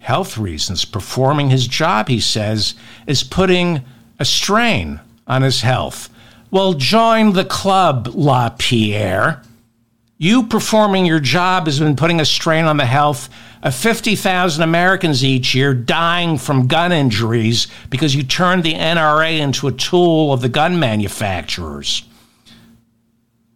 Health 0.00 0.38
reasons. 0.38 0.84
Performing 0.84 1.50
his 1.50 1.66
job, 1.66 2.08
he 2.08 2.20
says, 2.20 2.74
is 3.06 3.24
putting 3.24 3.82
a 4.20 4.24
strain 4.24 5.00
on 5.26 5.42
his 5.42 5.62
health. 5.62 6.08
Well, 6.50 6.74
join 6.74 7.32
the 7.32 7.44
club, 7.44 8.08
LaPierre. 8.14 9.42
You 10.16 10.46
performing 10.46 11.06
your 11.06 11.18
job 11.18 11.66
has 11.66 11.80
been 11.80 11.96
putting 11.96 12.20
a 12.20 12.24
strain 12.24 12.66
on 12.66 12.76
the 12.76 12.86
health 12.86 13.28
of 13.64 13.74
50,000 13.74 14.62
Americans 14.62 15.24
each 15.24 15.56
year 15.56 15.74
dying 15.74 16.38
from 16.38 16.68
gun 16.68 16.92
injuries 16.92 17.66
because 17.90 18.14
you 18.14 18.22
turned 18.22 18.62
the 18.62 18.74
NRA 18.74 19.40
into 19.40 19.66
a 19.66 19.72
tool 19.72 20.32
of 20.32 20.40
the 20.40 20.48
gun 20.48 20.78
manufacturers. 20.78 22.04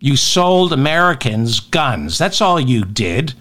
You 0.00 0.16
sold 0.16 0.72
Americans 0.72 1.60
guns. 1.60 2.18
That's 2.18 2.40
all 2.40 2.58
you 2.58 2.84
did. 2.84 3.34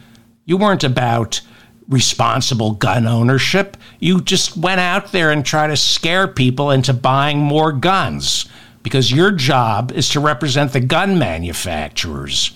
You 0.45 0.57
weren't 0.57 0.83
about 0.83 1.41
responsible 1.89 2.73
gun 2.73 3.07
ownership. 3.07 3.77
You 3.99 4.21
just 4.21 4.55
went 4.57 4.79
out 4.79 5.11
there 5.11 5.31
and 5.31 5.43
tried 5.43 5.67
to 5.67 5.77
scare 5.77 6.27
people 6.27 6.69
into 6.69 6.93
buying 6.93 7.39
more 7.39 7.71
guns 7.71 8.47
because 8.83 9.11
your 9.11 9.31
job 9.31 9.91
is 9.91 10.07
to 10.09 10.19
represent 10.19 10.71
the 10.73 10.81
gun 10.81 11.17
manufacturers 11.17 12.53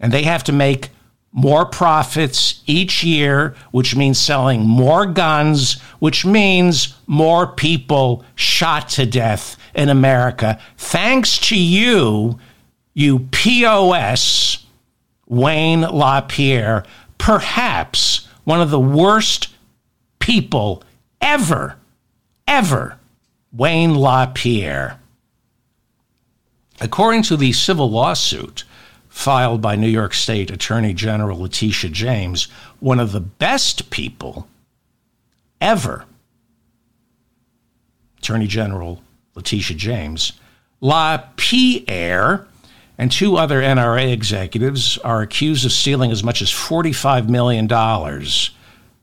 and 0.00 0.12
they 0.12 0.22
have 0.22 0.42
to 0.44 0.52
make 0.52 0.90
more 1.32 1.64
profits 1.64 2.62
each 2.66 3.04
year, 3.04 3.54
which 3.70 3.94
means 3.94 4.18
selling 4.18 4.62
more 4.62 5.06
guns, 5.06 5.80
which 6.00 6.24
means 6.24 6.94
more 7.06 7.46
people 7.46 8.24
shot 8.34 8.88
to 8.88 9.06
death 9.06 9.56
in 9.74 9.88
America. 9.88 10.58
Thanks 10.76 11.38
to 11.48 11.56
you, 11.56 12.38
you 12.94 13.28
POS, 13.30 14.66
Wayne 15.26 15.82
LaPierre, 15.82 16.84
perhaps 17.18 18.26
one 18.44 18.60
of 18.60 18.70
the 18.70 18.80
worst 18.80 19.48
people 20.18 20.82
ever, 21.20 21.76
ever, 22.48 22.98
Wayne 23.52 23.94
LaPierre. 23.94 24.98
According 26.80 27.22
to 27.24 27.36
the 27.36 27.52
civil 27.52 27.90
lawsuit, 27.90 28.64
filed 29.10 29.60
by 29.60 29.76
New 29.76 29.88
York 29.88 30.14
State 30.14 30.50
Attorney 30.50 30.94
General 30.94 31.40
Letitia 31.40 31.90
James, 31.90 32.48
one 32.78 32.98
of 32.98 33.12
the 33.12 33.20
best 33.20 33.90
people 33.90 34.48
ever, 35.60 36.06
Attorney 38.18 38.46
General 38.46 39.02
Letitia 39.34 39.76
James, 39.76 40.32
LaPierre, 40.80 42.46
and 42.96 43.10
two 43.10 43.36
other 43.36 43.60
NRA 43.60 44.12
executives 44.12 44.96
are 44.98 45.22
accused 45.22 45.64
of 45.64 45.72
stealing 45.72 46.10
as 46.12 46.22
much 46.22 46.40
as 46.40 46.50
$45 46.50 47.28
million 47.28 47.68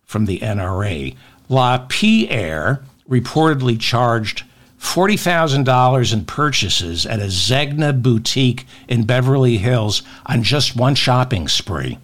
from 0.03 0.25
the 0.25 0.39
NRA. 0.39 1.15
LaPierre 1.49 2.83
reportedly 3.09 3.79
charged 3.79 4.43
$40,000 4.79 6.13
in 6.13 6.25
purchases 6.25 7.05
at 7.05 7.19
a 7.19 7.25
Zegna 7.25 7.99
boutique 8.01 8.65
in 8.87 9.05
Beverly 9.05 9.57
Hills 9.57 10.03
on 10.25 10.43
just 10.43 10.75
one 10.75 10.95
shopping 10.95 11.47
spree. 11.47 11.97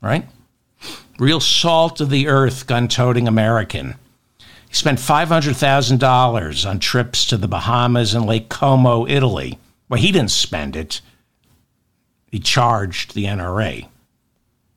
Right? 0.00 0.26
Real 1.18 1.40
salt 1.40 2.00
of 2.00 2.10
the 2.10 2.28
earth 2.28 2.66
gun 2.66 2.88
toting 2.88 3.26
American. 3.26 3.94
He 4.68 4.74
spent 4.74 4.98
$500,000 4.98 6.68
on 6.68 6.78
trips 6.78 7.24
to 7.26 7.36
the 7.36 7.48
Bahamas 7.48 8.14
and 8.14 8.26
Lake 8.26 8.48
Como, 8.48 9.06
Italy. 9.06 9.58
Well, 9.88 10.00
he 10.00 10.12
didn't 10.12 10.30
spend 10.30 10.76
it. 10.76 11.00
He 12.30 12.38
charged 12.38 13.14
the 13.14 13.24
NRA 13.24 13.88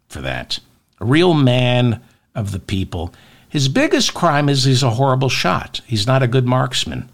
for 0.08 0.22
that. 0.22 0.60
A 1.02 1.06
real 1.06 1.34
man 1.34 2.02
of 2.36 2.52
the 2.52 2.60
people. 2.60 3.14
His 3.50 3.68
biggest 3.68 4.14
crime 4.14 4.48
is 4.48 4.64
he's 4.64 4.84
a 4.84 4.92
horrible 4.92 5.30
shot. 5.30 5.82
He's 5.88 6.06
not 6.06 6.24
a 6.24 6.28
good 6.28 6.46
marksman. 6.46 7.10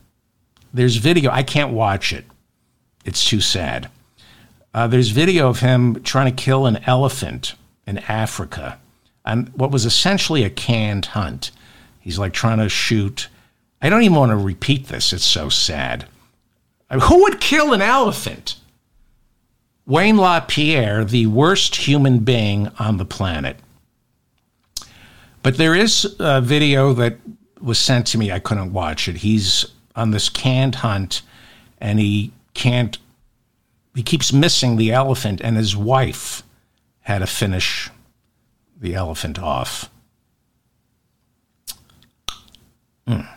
There's 0.74 0.98
video. 0.98 1.32
I 1.32 1.44
can't 1.44 1.72
watch 1.72 2.12
it. 2.12 2.26
It's 3.06 3.26
too 3.26 3.40
sad. 3.40 3.90
Uh, 4.74 4.88
there's 4.88 5.10
video 5.10 5.48
of 5.48 5.62
him 5.62 6.04
trying 6.04 6.36
to 6.36 6.44
kill 6.44 6.66
an 6.66 6.82
elephant 6.86 7.56
in 7.88 8.00
Africa 8.00 8.78
on 9.24 9.46
what 9.56 9.72
was 9.72 9.86
essentially 9.86 10.44
a 10.44 10.50
canned 10.50 11.06
hunt. 11.08 11.52
He's 12.02 12.20
like 12.20 12.34
trying 12.34 12.60
to 12.60 12.68
shoot. 12.68 13.30
I 13.82 13.90
don't 13.90 14.04
even 14.04 14.18
want 14.18 14.32
to 14.32 14.36
repeat 14.36 14.88
this. 14.88 15.14
It's 15.14 15.24
so 15.24 15.48
sad. 15.48 16.06
I 16.90 16.96
mean, 16.96 17.08
who 17.08 17.24
would 17.24 17.40
kill 17.40 17.72
an 17.72 17.82
elephant? 17.82 18.58
Wayne 19.86 20.18
LaPierre, 20.18 21.06
the 21.06 21.28
worst 21.28 21.76
human 21.76 22.20
being 22.20 22.70
on 22.78 22.98
the 22.98 23.06
planet. 23.06 23.58
But 25.46 25.58
there 25.58 25.76
is 25.76 26.16
a 26.18 26.42
video 26.42 26.92
that 26.94 27.20
was 27.62 27.78
sent 27.78 28.08
to 28.08 28.18
me. 28.18 28.32
I 28.32 28.40
couldn't 28.40 28.74
watch 28.74 29.08
it. 29.08 29.18
He's 29.18 29.64
on 29.96 30.10
this 30.10 30.28
canned 30.28 30.74
hunt 30.74 31.22
and 31.78 32.00
he 32.00 32.32
can't, 32.56 32.98
he 33.94 34.02
keeps 34.02 34.34
missing 34.34 34.78
the 34.78 34.92
elephant, 34.92 35.42
and 35.42 35.56
his 35.56 35.78
wife 35.78 36.42
had 37.02 37.20
to 37.20 37.28
finish 37.28 37.92
the 38.76 38.96
elephant 38.96 39.38
off. 39.38 39.92
Mm. 43.08 43.28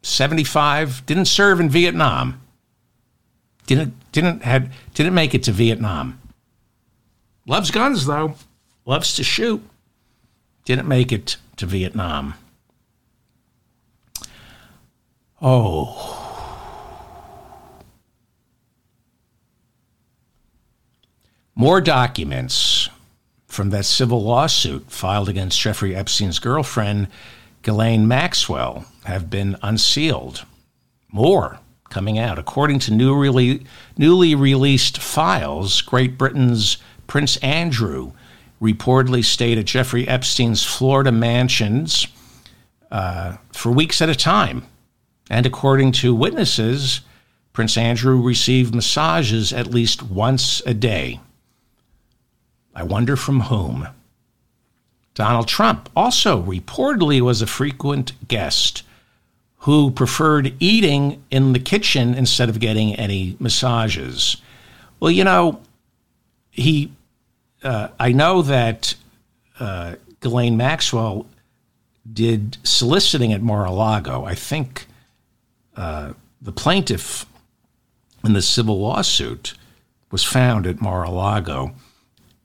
75 0.00 1.04
didn't 1.04 1.26
serve 1.26 1.60
in 1.60 1.68
Vietnam. 1.68 2.40
Didn't 3.66 3.92
didn't 4.10 4.42
had 4.42 4.72
didn't 4.94 5.12
make 5.12 5.34
it 5.34 5.42
to 5.42 5.52
Vietnam. 5.52 6.18
Loves 7.46 7.70
guns 7.70 8.06
though. 8.06 8.36
Loves 8.86 9.14
to 9.16 9.22
shoot 9.22 9.62
didn't 10.64 10.88
make 10.88 11.12
it 11.12 11.36
to 11.56 11.66
Vietnam. 11.66 12.34
Oh. 15.40 16.18
More 21.54 21.80
documents 21.80 22.88
from 23.46 23.70
that 23.70 23.84
civil 23.84 24.22
lawsuit 24.22 24.90
filed 24.90 25.28
against 25.28 25.60
Jeffrey 25.60 25.94
Epstein's 25.94 26.38
girlfriend, 26.38 27.08
Ghislaine 27.62 28.08
Maxwell, 28.08 28.86
have 29.04 29.28
been 29.28 29.56
unsealed. 29.62 30.44
More 31.10 31.58
coming 31.90 32.18
out. 32.18 32.38
According 32.38 32.78
to 32.80 32.94
newly, 32.94 33.66
newly 33.98 34.34
released 34.34 34.98
files, 34.98 35.82
Great 35.82 36.16
Britain's 36.16 36.78
Prince 37.06 37.36
Andrew 37.38 38.12
reportedly 38.62 39.24
stayed 39.24 39.58
at 39.58 39.64
Jeffrey 39.64 40.06
Epstein's 40.06 40.64
Florida 40.64 41.10
mansions 41.10 42.06
uh, 42.92 43.36
for 43.52 43.72
weeks 43.72 44.00
at 44.00 44.08
a 44.08 44.14
time. 44.14 44.64
And 45.28 45.44
according 45.44 45.92
to 45.92 46.14
witnesses, 46.14 47.00
Prince 47.52 47.76
Andrew 47.76 48.22
received 48.22 48.74
massages 48.74 49.52
at 49.52 49.66
least 49.66 50.02
once 50.02 50.62
a 50.64 50.74
day. 50.74 51.20
I 52.74 52.84
wonder 52.84 53.16
from 53.16 53.40
whom. 53.40 53.88
Donald 55.14 55.48
Trump 55.48 55.90
also 55.96 56.42
reportedly 56.42 57.20
was 57.20 57.42
a 57.42 57.46
frequent 57.46 58.12
guest 58.28 58.84
who 59.58 59.90
preferred 59.90 60.54
eating 60.58 61.22
in 61.30 61.52
the 61.52 61.58
kitchen 61.58 62.14
instead 62.14 62.48
of 62.48 62.60
getting 62.60 62.94
any 62.94 63.36
massages. 63.38 64.36
Well, 65.00 65.10
you 65.10 65.24
know, 65.24 65.60
he 66.50 66.92
uh, 67.62 67.88
I 67.98 68.12
know 68.12 68.42
that 68.42 68.94
uh, 69.58 69.96
Ghislaine 70.20 70.56
Maxwell 70.56 71.26
did 72.10 72.58
soliciting 72.62 73.32
at 73.32 73.42
Mar-a-Lago. 73.42 74.24
I 74.24 74.34
think 74.34 74.86
uh, 75.76 76.12
the 76.40 76.52
plaintiff 76.52 77.26
in 78.24 78.32
the 78.32 78.42
civil 78.42 78.80
lawsuit 78.80 79.54
was 80.10 80.24
found 80.24 80.66
at 80.66 80.80
Mar-a-Lago. 80.80 81.72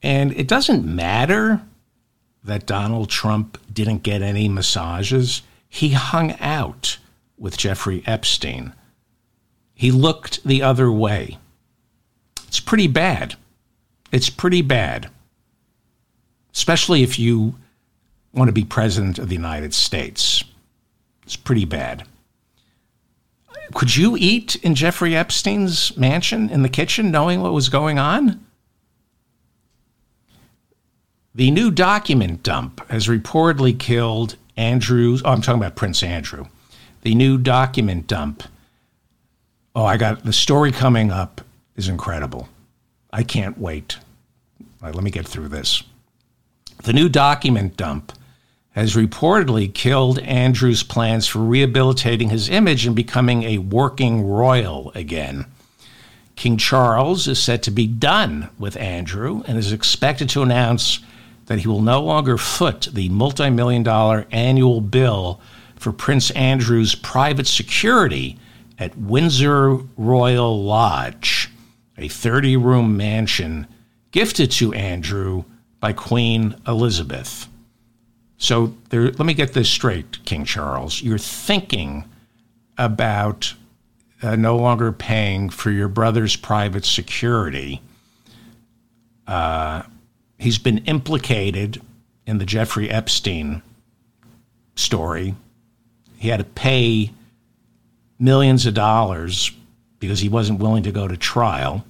And 0.03 0.32
it 0.34 0.47
doesn't 0.47 0.86
matter 0.86 1.61
that 2.43 2.65
Donald 2.65 3.09
Trump 3.09 3.57
didn't 3.72 4.03
get 4.03 4.22
any 4.22 4.47
massages. 4.47 5.41
he 5.70 5.89
hung 5.89 6.32
out 6.39 6.97
with 7.38 7.57
Jeffrey 7.57 8.01
Epstein. 8.05 8.74
He 9.74 9.91
looked 9.91 10.43
the 10.43 10.61
other 10.63 10.91
way. 10.91 11.38
It's 12.47 12.59
pretty 12.59 12.88
bad. 12.88 13.36
It's 14.12 14.30
pretty 14.30 14.62
bad. 14.62 15.10
Especially 16.53 17.03
if 17.03 17.20
you 17.20 17.55
want 18.34 18.47
to 18.47 18.53
be 18.53 18.64
president 18.64 19.20
of 19.20 19.30
the 19.30 19.36
United 19.36 19.74
States. 19.74 20.43
It's 21.24 21.36
pretty 21.36 21.66
bad. 21.66 22.08
Could 23.74 23.95
you 23.95 24.16
eat 24.18 24.55
in 24.58 24.76
Jeffrey 24.76 25.16
Epstein's 25.16 25.95
mansion 25.97 26.49
in 26.49 26.62
the 26.62 26.70
kitchen 26.70 27.12
knowing 27.12 27.41
what 27.41 27.53
was 27.53 27.70
going 27.70 27.99
on? 27.99 28.43
The 31.36 31.51
new 31.51 31.70
document 31.70 32.43
dump 32.43 32.88
has 32.89 33.08
reportedly 33.08 33.78
killed 33.78 34.36
Andrew's. 34.55 35.22
Oh, 35.24 35.32
I'm 35.32 35.41
talking 35.41 35.62
about 35.62 35.76
Prince 35.76 36.01
Andrew. 36.01 36.45
The 37.01 37.14
new 37.14 37.38
document 37.38 38.08
dump. 38.08 38.43
Oh, 39.76 39.86
I 39.86 39.97
got 39.97 40.24
the 40.24 40.34
story 40.34 40.72
coming 40.72 41.12
up 41.12 41.41
is 41.76 41.89
incredible. 41.89 42.49
I 43.12 43.24
can't 43.24 43.58
wait. 43.58 43.97
Right, 44.82 44.93
let 44.93 45.03
me 45.03 45.12
get 45.12 45.28
through 45.28 45.49
this. 45.49 45.84
The 46.84 46.93
new 46.93 47.10
document 47.10 47.78
dump 47.78 48.14
has 48.72 48.95
reportedly 48.95 49.74
killed 49.74 50.20
Andrew's 50.20 50.84
plans 50.84 51.28
for 51.28 51.39
rehabilitating 51.39 52.30
his 52.30 52.47
image 52.47 52.86
and 52.86 52.95
becoming 52.95 53.43
a 53.43 53.58
working 53.58 54.24
royal 54.28 54.91
again. 54.93 55.45
King 56.36 56.58
Charles 56.58 57.28
is 57.28 57.41
said 57.41 57.64
to 57.64 57.72
be 57.72 57.88
done 57.88 58.49
with 58.60 58.78
Andrew 58.78 59.41
and 59.47 59.58
is 59.58 59.72
expected 59.72 60.30
to 60.30 60.43
announce 60.43 60.99
that 61.47 61.60
he 61.60 61.68
will 61.68 61.82
no 61.82 62.03
longer 62.03 62.38
foot 62.38 62.89
the 62.93 63.10
multi 63.10 63.49
million 63.49 63.82
dollar 63.82 64.28
annual 64.32 64.80
bill 64.80 65.41
for 65.76 65.91
Prince 65.91 66.30
Andrew's 66.32 66.93
private 66.93 67.47
security 67.47 68.38
at 68.78 68.95
Windsor 68.95 69.78
Royal 69.97 70.64
Lodge, 70.64 71.49
a 71.98 72.08
30 72.08 72.58
room 72.58 72.95
mansion 72.98 73.68
gifted 74.12 74.52
to 74.52 74.74
Andrew 74.74 75.43
by 75.80 75.93
Queen 75.93 76.56
Elizabeth. 76.68 77.48
So 78.38 78.76
there, 78.89 79.04
let 79.04 79.26
me 79.26 79.34
get 79.34 79.54
this 79.54 79.70
straight, 79.70 80.24
King 80.26 80.45
Charles. 80.45 81.02
You're 81.02 81.18
thinking 81.18 82.06
about 82.78 83.54
uh, 84.22 84.36
no 84.36 84.58
longer 84.58 84.91
paying 84.91 85.50
for 85.50 85.72
your 85.72 85.88
brother's 85.88 86.36
private 86.36 86.86
security. 86.86 87.82
Uh, 89.26 89.84
he's 90.38 90.58
been 90.58 90.80
implicated 90.80 91.82
in 92.26 92.38
the 92.38 92.45
Jeffrey 92.45 92.89
Epstein 92.89 93.62
story. 94.76 95.36
He 96.18 96.30
had 96.30 96.38
to 96.38 96.43
pay 96.43 97.12
millions 98.20 98.66
of 98.66 98.74
dollars 98.74 99.52
because 100.00 100.20
he 100.20 100.30
wasn't 100.30 100.60
willing 100.60 100.84
to 100.84 100.91
go 100.91 101.08
to 101.08 101.18
trial. 101.18 101.84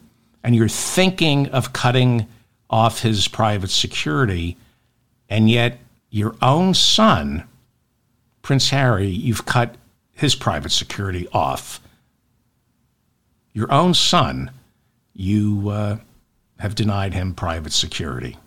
And 0.44 0.56
you're 0.56 0.68
thinking 0.68 1.48
of 1.50 1.74
cutting 1.74 2.28
off 2.70 3.02
his 3.02 3.28
private 3.28 3.70
security, 3.70 4.58
and 5.30 5.50
yet 5.50 5.80
your 6.10 6.36
own 6.42 6.74
son, 6.74 7.44
Prince 8.42 8.70
Harry, 8.70 9.08
you've 9.08 9.46
cut 9.46 9.76
his 10.14 10.36
private 10.36 10.72
security 10.72 11.28
off. 11.32 11.80
Your 13.54 13.72
own 13.72 13.94
son, 13.94 14.52
you 15.14 15.70
uh, 15.70 15.98
have 16.60 16.76
denied 16.76 17.14
him 17.14 17.34
private 17.34 17.74
security. 17.74 18.38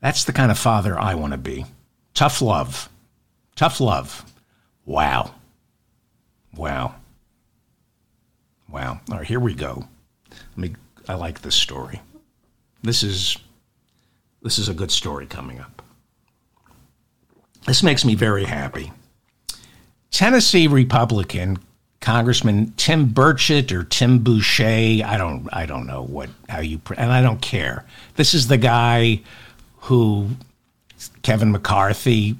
That's 0.00 0.24
the 0.24 0.32
kind 0.32 0.50
of 0.50 0.58
father 0.58 0.98
I 0.98 1.14
want 1.14 1.32
to 1.32 1.38
be. 1.38 1.66
Tough 2.14 2.40
love. 2.40 2.88
Tough 3.54 3.80
love. 3.80 4.24
Wow. 4.86 5.34
Wow. 6.54 6.94
Wow. 8.72 9.00
All 9.10 9.18
right, 9.18 9.26
here 9.26 9.40
we 9.40 9.54
go. 9.54 9.88
Let 10.30 10.58
me 10.58 10.74
I 11.08 11.14
like 11.14 11.42
this 11.42 11.54
story. 11.54 12.00
This 12.82 13.02
is 13.02 13.36
this 14.42 14.58
is 14.58 14.68
a 14.68 14.74
good 14.74 14.90
story 14.90 15.26
coming 15.26 15.58
up. 15.60 15.82
This 17.66 17.82
makes 17.82 18.04
me 18.04 18.14
very 18.14 18.44
happy. 18.44 18.92
Tennessee 20.10 20.66
Republican 20.66 21.58
Congressman 22.00 22.72
Tim 22.76 23.10
Burchett 23.10 23.72
or 23.72 23.84
Tim 23.84 24.20
Boucher, 24.20 25.04
I 25.04 25.16
don't 25.18 25.48
I 25.52 25.66
don't 25.66 25.86
know 25.86 26.02
what 26.02 26.30
how 26.48 26.60
you 26.60 26.80
and 26.96 27.12
I 27.12 27.22
don't 27.22 27.42
care. 27.42 27.84
This 28.16 28.34
is 28.34 28.48
the 28.48 28.56
guy 28.56 29.20
who 29.82 30.28
Kevin 31.22 31.52
McCarthy 31.52 32.36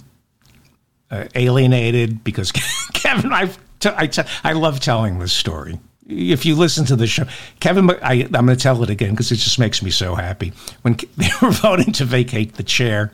uh, 1.10 1.26
alienated 1.34 2.24
because 2.24 2.52
Kevin 2.94 3.32
I 3.32 3.50
I, 3.84 4.06
t- 4.06 4.22
I 4.44 4.52
love 4.52 4.80
telling 4.80 5.18
this 5.18 5.32
story 5.32 5.78
if 6.10 6.44
you 6.44 6.56
listen 6.56 6.84
to 6.86 6.96
the 6.96 7.06
show, 7.06 7.24
Kevin, 7.60 7.90
I, 8.02 8.14
am 8.14 8.30
going 8.30 8.46
to 8.48 8.56
tell 8.56 8.82
it 8.82 8.90
again 8.90 9.10
because 9.10 9.30
it 9.32 9.36
just 9.36 9.58
makes 9.58 9.82
me 9.82 9.90
so 9.90 10.14
happy. 10.14 10.52
When 10.82 10.98
they 11.16 11.28
were 11.40 11.50
voting 11.50 11.92
to 11.92 12.04
vacate 12.04 12.54
the 12.54 12.62
chair, 12.62 13.12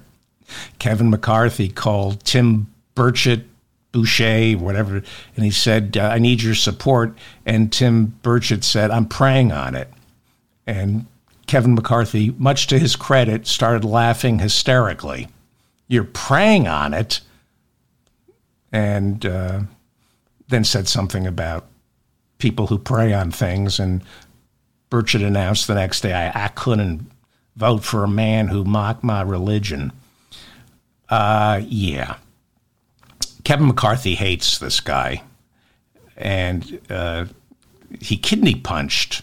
Kevin 0.79 1.11
McCarthy 1.11 1.69
called 1.69 2.25
Tim 2.25 2.69
Burchett, 2.95 3.45
Boucher, 3.93 4.59
whatever, 4.59 5.03
and 5.37 5.45
he 5.45 5.51
said, 5.51 5.97
uh, 5.97 6.03
I 6.03 6.19
need 6.19 6.43
your 6.43 6.55
support. 6.55 7.17
And 7.45 7.73
Tim 7.73 8.19
Burchett 8.23 8.65
said, 8.65 8.91
I'm 8.91 9.07
praying 9.07 9.53
on 9.53 9.75
it. 9.75 9.91
And 10.67 11.07
Kevin 11.47 11.75
McCarthy, 11.75 12.35
much 12.39 12.67
to 12.69 12.79
his 12.79 12.97
credit, 12.97 13.47
started 13.47 13.85
laughing 13.85 14.39
hysterically. 14.39 15.29
You're 15.89 16.05
praying 16.05 16.67
on 16.67 16.93
it. 16.93 17.21
And 18.73 19.25
uh, 19.25 19.61
then 20.49 20.65
said 20.65 20.89
something 20.89 21.27
about 21.27 21.67
people 22.39 22.67
who 22.67 22.79
prey 22.79 23.13
on 23.13 23.31
things. 23.31 23.79
And 23.79 24.03
Burchett 24.91 25.27
announced 25.27 25.67
the 25.67 25.75
next 25.75 26.01
day, 26.01 26.13
I, 26.13 26.47
I 26.47 26.49
couldn't 26.49 27.11
vote 27.57 27.85
for 27.85 28.05
a 28.05 28.09
man 28.09 28.49
who 28.49 28.65
mocked 28.65 29.03
my 29.03 29.23
religion. 29.23 29.93
Uh, 31.09 31.61
yeah. 31.65 32.17
Kevin 33.45 33.69
McCarthy 33.69 34.15
hates 34.15 34.59
this 34.59 34.81
guy. 34.81 35.23
And 36.17 36.81
uh, 36.91 37.27
he 38.01 38.17
kidney 38.17 38.55
punched 38.55 39.23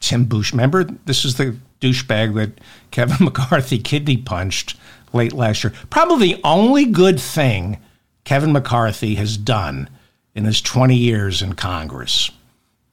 Tim 0.00 0.24
Bush. 0.24 0.52
Remember, 0.52 0.84
this 0.84 1.24
is 1.24 1.36
the 1.36 1.56
douchebag 1.80 2.34
that 2.34 2.60
Kevin 2.90 3.16
McCarthy 3.24 3.78
kidney 3.78 4.16
punched 4.16 4.76
late 5.12 5.32
last 5.32 5.64
year. 5.64 5.72
Probably 5.90 6.34
the 6.34 6.40
only 6.44 6.86
good 6.86 7.20
thing 7.20 7.78
Kevin 8.24 8.52
McCarthy 8.52 9.16
has 9.16 9.36
done 9.36 9.88
in 10.34 10.44
his 10.44 10.60
20 10.60 10.94
years 10.94 11.42
in 11.42 11.54
Congress 11.54 12.30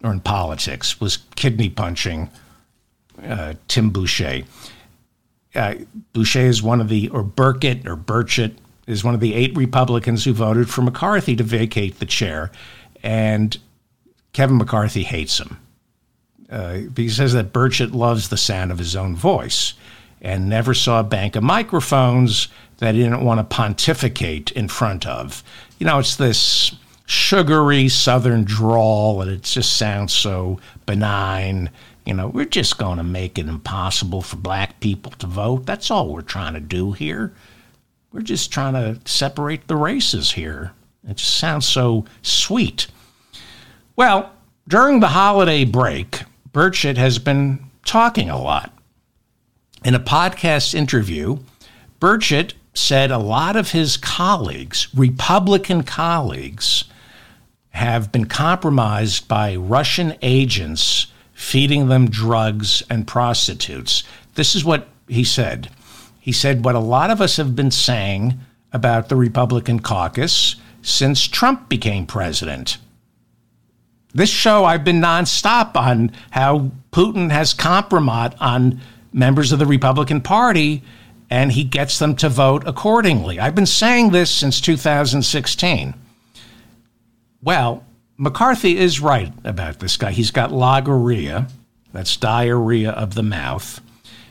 or 0.03 0.11
in 0.11 0.19
politics 0.19 0.99
was 0.99 1.17
kidney 1.35 1.69
punching 1.69 2.29
uh, 3.23 3.53
Tim 3.67 3.89
Boucher. 3.89 4.43
Uh, 5.55 5.75
Boucher 6.13 6.41
is 6.41 6.61
one 6.61 6.81
of 6.81 6.89
the, 6.89 7.09
or 7.09 7.23
Burkett 7.23 7.87
or 7.87 7.95
Burchett 7.95 8.55
is 8.85 9.03
one 9.03 9.13
of 9.13 9.19
the 9.19 9.33
eight 9.33 9.55
Republicans 9.57 10.23
who 10.23 10.33
voted 10.33 10.69
for 10.69 10.81
McCarthy 10.81 11.35
to 11.35 11.43
vacate 11.43 11.99
the 11.99 12.05
chair. 12.05 12.51
And 13.03 13.57
Kevin 14.33 14.57
McCarthy 14.57 15.03
hates 15.03 15.39
him. 15.39 15.59
Uh, 16.49 16.79
he 16.95 17.09
says 17.09 17.33
that 17.33 17.51
Burchett 17.51 17.93
loves 17.93 18.29
the 18.29 18.37
sound 18.37 18.71
of 18.71 18.77
his 18.77 18.95
own 18.95 19.15
voice 19.15 19.73
and 20.21 20.47
never 20.47 20.73
saw 20.73 21.01
a 21.01 21.03
bank 21.03 21.35
of 21.35 21.43
microphones 21.43 22.47
that 22.77 22.95
he 22.95 23.01
didn't 23.01 23.23
want 23.23 23.39
to 23.39 23.43
pontificate 23.43 24.51
in 24.51 24.67
front 24.67 25.05
of. 25.05 25.43
You 25.79 25.85
know, 25.85 25.99
it's 25.99 26.15
this 26.15 26.75
sugary 27.07 27.87
southern 27.87 28.43
drawl 28.43 29.21
and 29.21 29.31
it 29.31 29.41
just 29.41 29.77
sounds 29.77 30.13
so 30.13 30.59
benign. 30.85 31.71
You 32.05 32.13
know, 32.13 32.27
we're 32.27 32.45
just 32.45 32.77
going 32.77 32.97
to 32.97 33.03
make 33.03 33.39
it 33.39 33.47
impossible 33.47 34.21
for 34.21 34.35
black 34.35 34.79
people 34.79 35.11
to 35.13 35.27
vote. 35.27 35.65
That's 35.65 35.89
all 35.89 36.13
we're 36.13 36.21
trying 36.21 36.53
to 36.53 36.59
do 36.59 36.91
here. 36.91 37.33
We're 38.11 38.21
just 38.21 38.51
trying 38.51 38.73
to 38.73 38.99
separate 39.09 39.67
the 39.67 39.75
races 39.75 40.31
here. 40.31 40.73
It 41.07 41.17
just 41.17 41.37
sounds 41.37 41.65
so 41.65 42.05
sweet. 42.21 42.87
Well, 43.95 44.31
during 44.67 44.99
the 44.99 45.07
holiday 45.07 45.63
break, 45.63 46.23
Burchett 46.51 46.97
has 46.97 47.19
been 47.19 47.59
talking 47.85 48.29
a 48.29 48.41
lot. 48.41 48.73
In 49.85 49.95
a 49.95 49.99
podcast 49.99 50.73
interview, 50.73 51.37
Burchett 52.01 52.53
said 52.73 53.11
a 53.11 53.17
lot 53.17 53.55
of 53.55 53.71
his 53.71 53.95
colleagues, 53.95 54.87
Republican 54.93 55.83
colleagues, 55.83 56.83
have 57.77 58.11
been 58.11 58.25
compromised 58.25 59.27
by 59.27 59.55
Russian 59.55 60.15
agents 60.21 61.07
feeding 61.33 61.87
them 61.87 62.09
drugs 62.09 62.81
and 62.89 63.07
prostitutes. 63.07 64.03
This 64.33 64.55
is 64.55 64.65
what 64.65 64.87
he 65.07 65.23
said. 65.23 65.69
He 66.19 66.31
said 66.31 66.65
what 66.65 66.73
a 66.73 66.79
lot 66.79 67.11
of 67.11 67.21
us 67.21 67.37
have 67.37 67.55
been 67.55 67.69
saying 67.69 68.39
about 68.73 69.09
the 69.09 69.15
Republican 69.15 69.79
caucus 69.79 70.55
since 70.81 71.27
Trump 71.27 71.69
became 71.69 72.07
president. 72.07 72.79
This 74.13 74.31
show, 74.31 74.65
I've 74.65 74.83
been 74.83 74.99
nonstop 74.99 75.75
on 75.75 76.11
how 76.31 76.71
Putin 76.91 77.29
has 77.29 77.53
compromised 77.53 78.35
on 78.39 78.81
members 79.13 79.51
of 79.51 79.59
the 79.59 79.67
Republican 79.67 80.21
Party 80.21 80.81
and 81.29 81.51
he 81.51 81.63
gets 81.63 81.99
them 81.99 82.15
to 82.15 82.29
vote 82.29 82.63
accordingly. 82.65 83.39
I've 83.39 83.55
been 83.55 83.67
saying 83.67 84.09
this 84.09 84.31
since 84.31 84.59
2016. 84.61 85.93
Well, 87.47 87.85
McCarthy 88.17 88.77
is 88.77 88.99
right 88.99 89.31
about 89.45 89.79
this 89.79 89.95
guy. 89.95 90.11
He's 90.11 90.31
got 90.31 90.51
logorrhea, 90.51 91.47
that's 91.93 92.17
diarrhea 92.17 92.91
of 92.91 93.13
the 93.13 93.23
mouth. 93.23 93.79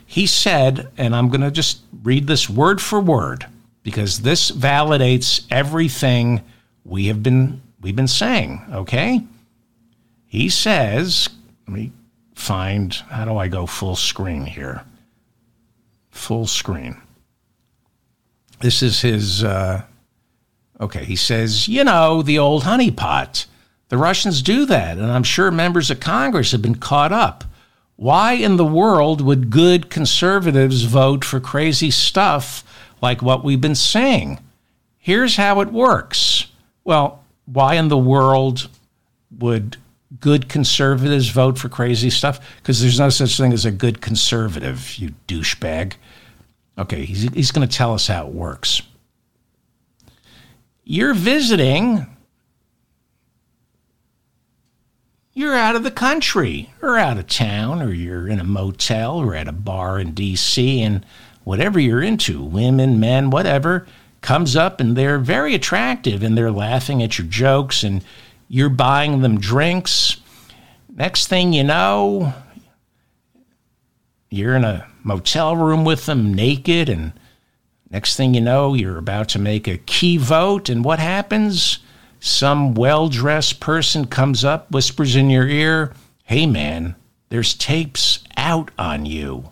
He 0.05 0.27
said, 0.27 0.93
and 0.99 1.17
I'm 1.17 1.31
going 1.31 1.41
to 1.41 1.51
just 1.51 1.81
read 2.03 2.27
this 2.27 2.51
word 2.51 2.79
for 2.79 3.01
word 3.01 3.47
because 3.83 4.21
this 4.21 4.51
validates 4.51 5.47
everything 5.51 6.43
we 6.85 7.07
have 7.07 7.23
been 7.23 7.63
we've 7.81 7.97
been 7.97 8.07
saying, 8.07 8.63
okay? 8.71 9.23
He 10.27 10.51
says, 10.51 11.31
let 11.67 11.75
me 11.75 11.93
find 12.35 12.93
how 13.09 13.25
do 13.25 13.39
I 13.39 13.49
go 13.49 13.65
full 13.65 13.97
screen 13.97 14.45
here? 14.45 14.83
Full 16.11 16.47
screen. 16.47 17.01
This 18.61 18.83
is 18.83 19.01
his 19.01 19.43
uh, 19.43 19.87
okay, 20.81 21.05
he 21.05 21.17
says, 21.17 21.69
you 21.69 21.85
know, 21.85 22.23
the 22.23 22.39
old 22.39 22.65
honeypot. 22.65 23.47
The 23.89 23.99
Russians 23.99 24.43
do 24.43 24.67
that, 24.67 24.99
and 24.99 25.11
I'm 25.11 25.23
sure 25.23 25.51
members 25.51 25.91
of 25.91 26.01
Congress 26.01 26.53
have 26.53 26.63
been 26.63 26.75
caught 26.75 27.13
up. 27.13 27.45
Why 27.97 28.33
in 28.33 28.57
the 28.57 28.65
world 28.65 29.21
would 29.21 29.51
good 29.51 29.89
conservatives 29.89 30.83
vote 30.83 31.25
for 31.25 31.41
crazy 31.41 31.91
stuff 31.91 32.63
like 33.01 33.23
what 33.23 33.45
we've 33.45 33.61
been 33.61 33.75
saying? 33.75 34.41
Here's 34.99 35.37
how 35.37 35.61
it 35.61 35.73
works. 35.73 36.49
Well, 36.85 37.25
why 37.47 37.75
in 37.75 37.89
the 37.89 37.97
world 37.97 38.69
would 39.39 39.77
good 40.21 40.49
conservatives 40.49 41.29
vote 41.29 41.59
for 41.59 41.69
crazy 41.69 42.11
stuff? 42.11 42.41
Because 42.57 42.81
there's 42.81 42.99
no 42.99 43.09
such 43.09 43.37
thing 43.37 43.53
as 43.53 43.65
a 43.65 43.71
good 43.71 44.01
conservative, 44.01 44.97
you 44.99 45.15
douchebag. 45.29 45.95
Okay, 46.77 47.05
he's, 47.05 47.23
he's 47.33 47.51
going 47.53 47.67
to 47.67 47.77
tell 47.77 47.95
us 47.95 48.09
how 48.09 48.27
it 48.27 48.33
works. 48.33 48.83
You're 50.89 51.15
visiting 51.15 52.07
you're 55.35 55.55
out 55.55 55.77
of 55.77 55.83
the 55.83 55.91
country 55.91 56.73
or 56.81 56.97
out 56.97 57.19
of 57.19 57.27
town 57.27 57.83
or 57.83 57.93
you're 57.93 58.27
in 58.27 58.41
a 58.41 58.45
motel 58.45 59.19
or 59.19 59.35
at 59.35 59.49
a 59.49 59.53
bar 59.53 59.99
in 59.99 60.15
DC 60.15 60.79
and 60.79 61.05
whatever 61.45 61.79
you're 61.79 62.03
into, 62.03 62.43
women, 62.43 62.99
men, 62.99 63.29
whatever, 63.29 63.87
comes 64.23 64.57
up 64.57 64.81
and 64.81 64.97
they're 64.97 65.19
very 65.19 65.55
attractive 65.55 66.23
and 66.23 66.39
they're 66.39 66.51
laughing 66.51 67.03
at 67.03 67.19
your 67.19 67.27
jokes 67.27 67.83
and 67.83 68.03
you're 68.49 68.71
buying 68.71 69.21
them 69.21 69.39
drinks. 69.39 70.17
Next 70.95 71.27
thing 71.27 71.53
you 71.53 71.65
know, 71.65 72.33
you're 74.31 74.57
in 74.57 74.65
a 74.65 74.87
motel 75.03 75.55
room 75.55 75.85
with 75.85 76.07
them 76.07 76.33
naked 76.33 76.89
and 76.89 77.13
next 77.91 78.17
thing 78.17 78.35
you 78.35 78.41
know, 78.41 78.75
you're 78.75 78.99
about 78.99 79.29
to 79.31 79.39
make 79.39 79.67
a 79.67 79.79
key 79.79 80.17
vote 80.17 80.69
and 80.69 80.85
what 80.85 80.99
happens? 80.99 81.81
some 82.27 82.75
well 82.75 83.09
dressed 83.09 83.61
person 83.61 84.07
comes 84.07 84.45
up, 84.45 84.71
whispers 84.71 85.17
in 85.17 85.31
your 85.31 85.47
ear, 85.47 85.93
Hey 86.25 86.47
man, 86.47 86.97
there's 87.29 87.55
tapes 87.55 88.25
out 88.37 88.71
on 88.79 89.07
you. 89.07 89.51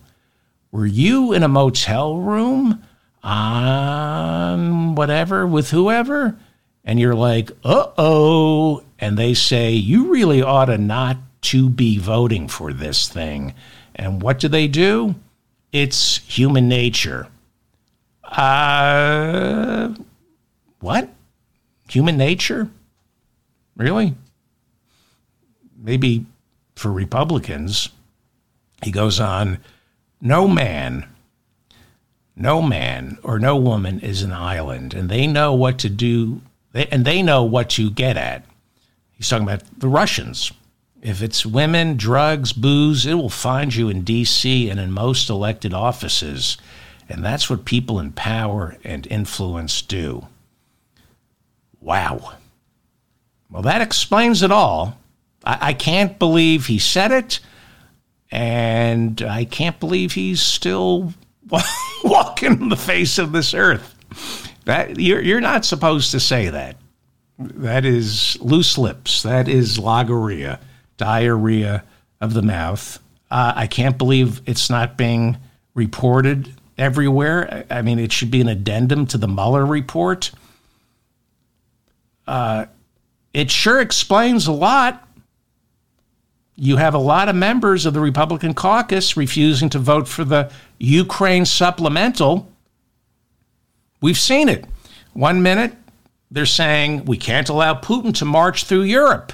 Were 0.73 0.87
you 0.87 1.33
in 1.33 1.45
a 1.45 1.49
motel 1.49 2.17
room 2.17 2.83
on 3.23 4.95
whatever 4.97 5.47
with 5.47 5.71
whoever? 5.71 6.37
And 6.85 6.99
you're 6.99 7.15
like, 7.15 7.51
uh 7.63 7.87
oh. 7.97 8.83
And 8.99 9.17
they 9.17 9.35
say, 9.35 9.71
You 9.71 10.11
really 10.11 10.43
ought 10.43 10.67
to 10.67 10.79
not 10.79 11.17
to 11.43 11.69
be 11.69 11.99
voting 11.99 12.49
for 12.49 12.73
this 12.73 13.09
thing. 13.09 13.55
And 13.95 14.21
what 14.21 14.41
do 14.41 14.49
they 14.49 14.67
do? 14.67 15.15
It's 15.73 16.19
human 16.19 16.69
nature. 16.69 17.29
Uh, 18.37 19.95
what? 20.81 21.09
human 21.89 22.17
nature? 22.17 22.69
Really? 23.77 24.15
Maybe 25.77 26.27
for 26.75 26.91
Republicans, 26.91 27.91
he 28.83 28.91
goes 28.91 29.21
on 29.21 29.59
no 30.21 30.49
man, 30.49 31.07
no 32.35 32.63
man 32.63 33.19
or 33.23 33.39
no 33.39 33.57
woman 33.57 34.01
is 34.01 34.23
an 34.23 34.33
island, 34.33 34.95
and 34.95 35.09
they 35.09 35.27
know 35.27 35.53
what 35.55 35.79
to 35.81 35.89
do, 35.89 36.41
and 36.73 37.05
they 37.05 37.23
know 37.23 37.45
what 37.45 37.71
to 37.71 37.91
get 37.91 38.17
at. 38.17 38.45
He's 39.13 39.29
talking 39.29 39.47
about 39.47 39.63
the 39.79 39.89
Russians. 39.89 40.53
If 41.03 41.23
it's 41.23 41.45
women, 41.45 41.97
drugs, 41.97 42.53
booze, 42.53 43.05
it 43.05 43.15
will 43.15 43.29
find 43.29 43.75
you 43.75 43.91
in 43.91 44.03
D.C. 44.03 44.71
and 44.71 44.81
in 44.81 44.91
most 44.91 45.29
elected 45.29 45.75
offices. 45.75 46.57
And 47.09 47.25
that's 47.25 47.51
what 47.51 47.65
people 47.65 47.99
in 47.99 48.13
power 48.13 48.77
and 48.85 49.07
influence 49.09 49.83
do. 49.83 50.27
Wow. 51.81 52.35
Well, 53.51 53.63
that 53.63 53.83
explains 53.83 54.43
it 54.43 54.51
all. 54.51 54.99
I, 55.45 55.59
I 55.61 55.73
can't 55.75 56.19
believe 56.19 56.67
he 56.67 56.79
said 56.79 57.13
it, 57.13 57.41
and 58.31 59.21
I 59.23 59.45
can't 59.45 59.79
believe 59.79 60.13
he's 60.13 60.41
still 60.41 61.13
walking 62.05 62.69
the 62.69 62.77
face 62.77 63.19
of 63.19 63.33
this 63.33 63.53
earth. 63.55 63.95
That 64.65 64.99
you're 64.99 65.21
you're 65.21 65.43
not 65.43 65.65
supposed 65.65 66.11
to 66.13 66.21
say 66.21 66.49
that. 66.49 66.77
That 67.39 67.85
is 67.85 68.39
loose 68.41 68.79
lips. 68.79 69.23
That 69.23 69.47
is 69.47 69.79
logorrhea, 69.79 70.59
diarrhea 70.97 71.85
of 72.21 72.33
the 72.33 72.43
mouth. 72.43 72.99
Uh, 73.31 73.53
I 73.57 73.67
can't 73.67 73.99
believe 73.99 74.41
it's 74.47 74.71
not 74.71 74.97
being 74.97 75.37
reported 75.75 76.55
everywhere. 76.79 77.65
I 77.71 77.83
mean, 77.83 77.99
it 77.99 78.13
should 78.13 78.31
be 78.31 78.41
an 78.41 78.49
addendum 78.49 79.07
to 79.09 79.19
the 79.19 79.29
Mueller 79.29 79.65
report 79.65 80.31
uh, 82.27 82.67
it 83.33 83.51
sure 83.51 83.81
explains 83.81 84.47
a 84.47 84.53
lot. 84.53 85.07
You 86.57 86.77
have 86.77 86.95
a 86.95 86.99
lot 86.99 87.29
of 87.29 87.35
members 87.35 87.85
of 87.85 87.95
the 87.95 88.01
Republican 88.01 88.55
caucus 88.55 89.17
refusing 89.17 89.69
to 89.71 89.79
vote 89.79 90.07
for 90.07 90.25
the 90.25 90.53
Ukraine 90.79 91.45
supplemental. 91.45 92.49
We've 94.01 94.19
seen 94.19 94.49
it. 94.49 94.65
One 95.15 95.43
minute, 95.43 95.75
they're 96.31 96.47
saying 96.47 97.07
we 97.07 97.17
can't 97.17 97.49
allow 97.49 97.75
Putin 97.75 98.15
to 98.19 98.25
march 98.25 98.65
through 98.65 98.83
Europe. 98.83 99.33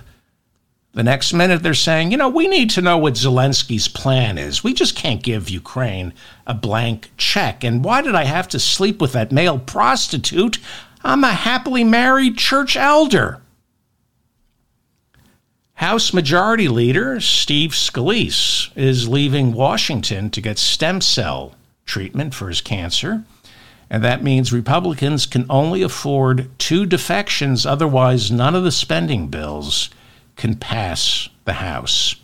The 0.92 1.04
next 1.04 1.32
minute, 1.32 1.62
they're 1.62 1.74
saying, 1.74 2.10
you 2.10 2.16
know, 2.16 2.28
we 2.28 2.48
need 2.48 2.70
to 2.70 2.82
know 2.82 2.98
what 2.98 3.14
Zelensky's 3.14 3.86
plan 3.86 4.38
is. 4.38 4.64
We 4.64 4.74
just 4.74 4.96
can't 4.96 5.22
give 5.22 5.48
Ukraine 5.48 6.12
a 6.48 6.54
blank 6.54 7.10
check. 7.16 7.62
And 7.62 7.84
why 7.84 8.02
did 8.02 8.16
I 8.16 8.24
have 8.24 8.48
to 8.48 8.58
sleep 8.58 9.00
with 9.00 9.12
that 9.12 9.30
male 9.30 9.58
prostitute? 9.58 10.58
I'm 11.04 11.22
a 11.22 11.32
happily 11.32 11.84
married 11.84 12.38
church 12.38 12.76
elder. 12.76 13.40
House 15.74 16.12
Majority 16.12 16.68
Leader 16.68 17.20
Steve 17.20 17.70
Scalise 17.70 18.76
is 18.76 19.08
leaving 19.08 19.52
Washington 19.52 20.28
to 20.30 20.40
get 20.40 20.58
stem 20.58 21.00
cell 21.00 21.54
treatment 21.86 22.34
for 22.34 22.48
his 22.48 22.60
cancer. 22.60 23.24
And 23.88 24.02
that 24.04 24.24
means 24.24 24.52
Republicans 24.52 25.24
can 25.24 25.46
only 25.48 25.82
afford 25.82 26.50
two 26.58 26.84
defections, 26.84 27.64
otherwise, 27.64 28.30
none 28.30 28.54
of 28.54 28.64
the 28.64 28.72
spending 28.72 29.28
bills 29.28 29.88
can 30.40 30.56
pass 30.56 31.28
the 31.44 31.52
House. 31.52 32.16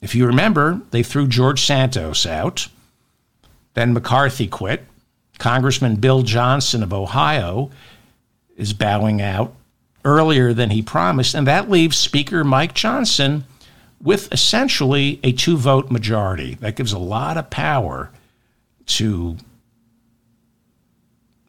If 0.00 0.14
you 0.14 0.24
remember, 0.24 0.80
they 0.92 1.02
threw 1.02 1.26
George 1.26 1.60
Santos 1.60 2.24
out. 2.24 2.68
Then 3.74 3.92
McCarthy 3.92 4.46
quit. 4.46 4.84
Congressman 5.38 5.96
Bill 5.96 6.22
Johnson 6.22 6.84
of 6.84 6.92
Ohio 6.92 7.70
is 8.56 8.72
bowing 8.72 9.20
out 9.20 9.52
earlier 10.04 10.54
than 10.54 10.70
he 10.70 10.80
promised, 10.80 11.34
and 11.34 11.46
that 11.48 11.68
leaves 11.68 11.98
Speaker 11.98 12.44
Mike 12.44 12.74
Johnson 12.74 13.44
with 14.00 14.32
essentially 14.32 15.18
a 15.24 15.32
two 15.32 15.56
vote 15.56 15.90
majority. 15.90 16.54
That 16.54 16.76
gives 16.76 16.92
a 16.92 16.98
lot 16.98 17.36
of 17.36 17.50
power 17.50 18.10
to 18.86 19.36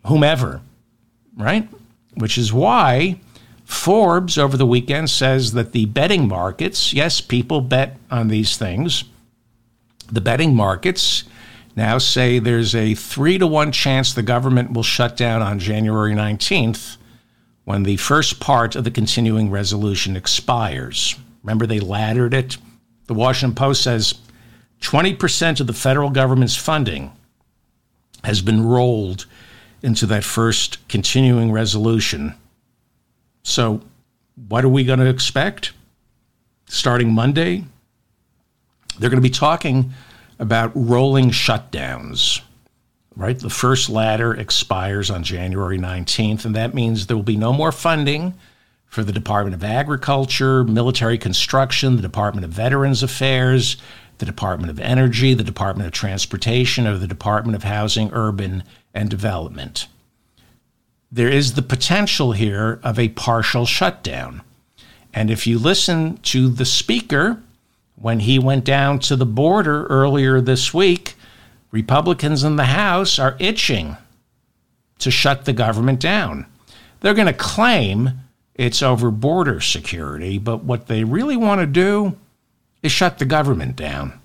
whomever, 0.08 0.62
right? 1.38 1.68
Which 2.16 2.40
is 2.40 2.52
why 2.52 3.20
Forbes 3.70 4.36
over 4.40 4.58
the 4.58 4.66
weekend 4.66 5.12
says 5.12 5.54
that 5.54 5.74
the 5.74 5.86
betting 5.86 6.28
markets, 6.28 6.92
yes, 6.92 7.22
people 7.22 7.62
bet 7.62 7.98
on 8.10 8.28
these 8.28 8.58
things, 8.58 9.04
the 10.12 10.20
betting 10.20 10.56
markets 10.56 11.24
now 11.76 12.00
say 12.00 12.40
there's 12.40 12.74
a 12.74 12.96
three 12.96 13.38
to 13.38 13.46
one 13.46 13.72
chance 13.72 14.12
the 14.12 14.24
government 14.24 14.74
will 14.74 14.84
shut 14.84 15.16
down 15.16 15.44
on 15.44 15.60
January 15.60 16.14
19th 16.14 16.98
when 17.64 17.84
the 17.84 17.98
first 17.98 18.40
part 18.40 18.76
of 18.76 18.86
the 18.86 18.92
continuing 18.92 19.52
resolution 19.52 20.16
expires. 20.16 21.16
Remember, 21.44 21.68
they 21.68 21.80
laddered 21.80 22.34
it? 22.34 22.58
The 23.06 23.14
Washington 23.14 23.56
Post 23.56 23.84
says 23.84 24.16
20% 24.82 25.62
of 25.62 25.68
the 25.68 25.74
federal 25.74 26.10
government's 26.10 26.56
funding 26.56 27.12
has 28.24 28.42
been 28.42 28.66
rolled 28.66 29.28
into 29.84 30.08
that 30.08 30.24
first 30.24 30.86
continuing 30.90 31.52
resolution. 31.52 32.34
So, 33.50 33.82
what 34.48 34.64
are 34.64 34.70
we 34.70 34.84
going 34.84 35.00
to 35.00 35.10
expect? 35.10 35.74
Starting 36.68 37.12
Monday, 37.12 37.66
they're 39.00 39.10
going 39.10 39.22
to 39.22 39.28
be 39.28 39.32
talking 39.32 39.92
about 40.38 40.72
rolling 40.76 41.32
shutdowns. 41.32 42.42
right? 43.16 43.38
The 43.38 43.50
first 43.50 43.90
ladder 43.90 44.36
expires 44.36 45.10
on 45.10 45.24
January 45.24 45.80
19th, 45.80 46.46
and 46.46 46.56
that 46.56 46.76
means 46.76 47.08
there 47.08 47.18
will 47.18 47.24
be 47.24 47.38
no 47.38 47.52
more 47.52 47.72
funding 47.72 48.36
for 48.86 49.04
the 49.04 49.12
Department 49.12 49.56
of 49.56 49.64
Agriculture, 49.64 50.64
Military 50.64 51.18
Construction, 51.18 51.96
the 51.96 52.04
Department 52.04 52.46
of 52.46 52.52
Veterans 52.52 53.02
Affairs, 53.02 53.78
the 54.20 54.28
Department 54.28 54.70
of 54.70 54.80
Energy, 54.80 55.34
the 55.34 55.44
Department 55.44 55.88
of 55.88 55.94
Transportation, 55.94 56.86
or 56.86 57.00
the 57.00 57.08
Department 57.08 57.56
of 57.56 57.64
Housing, 57.64 58.12
Urban, 58.14 58.64
and 58.94 59.10
Development. 59.10 59.88
There 61.12 61.30
is 61.30 61.54
the 61.54 61.62
potential 61.62 62.34
here 62.34 62.80
of 62.84 63.00
a 63.00 63.10
partial 63.10 63.66
shutdown. 63.66 64.42
And 65.14 65.32
if 65.32 65.48
you 65.48 65.58
listen 65.58 66.18
to 66.18 66.50
the 66.50 66.66
speaker 66.66 67.42
when 67.96 68.22
he 68.22 68.38
went 68.38 68.64
down 68.64 69.00
to 69.00 69.16
the 69.16 69.26
border 69.26 69.86
earlier 69.88 70.40
this 70.40 70.74
week, 70.74 71.16
Republicans 71.72 72.44
in 72.44 72.56
the 72.56 72.66
House 72.66 73.18
are 73.18 73.36
itching 73.40 73.98
to 75.00 75.10
shut 75.10 75.46
the 75.46 75.54
government 75.54 76.00
down. 76.00 76.46
They're 77.00 77.14
going 77.14 77.28
to 77.28 77.34
claim 77.34 78.12
it's 78.56 78.84
over 78.84 79.10
border 79.10 79.62
security, 79.62 80.38
but 80.38 80.64
what 80.64 80.88
they 80.88 81.04
really 81.04 81.38
want 81.38 81.62
to 81.62 81.66
do 81.66 82.18
is 82.84 82.92
shut 82.92 83.18
the 83.18 83.26
government 83.26 83.76
down. 83.76 84.19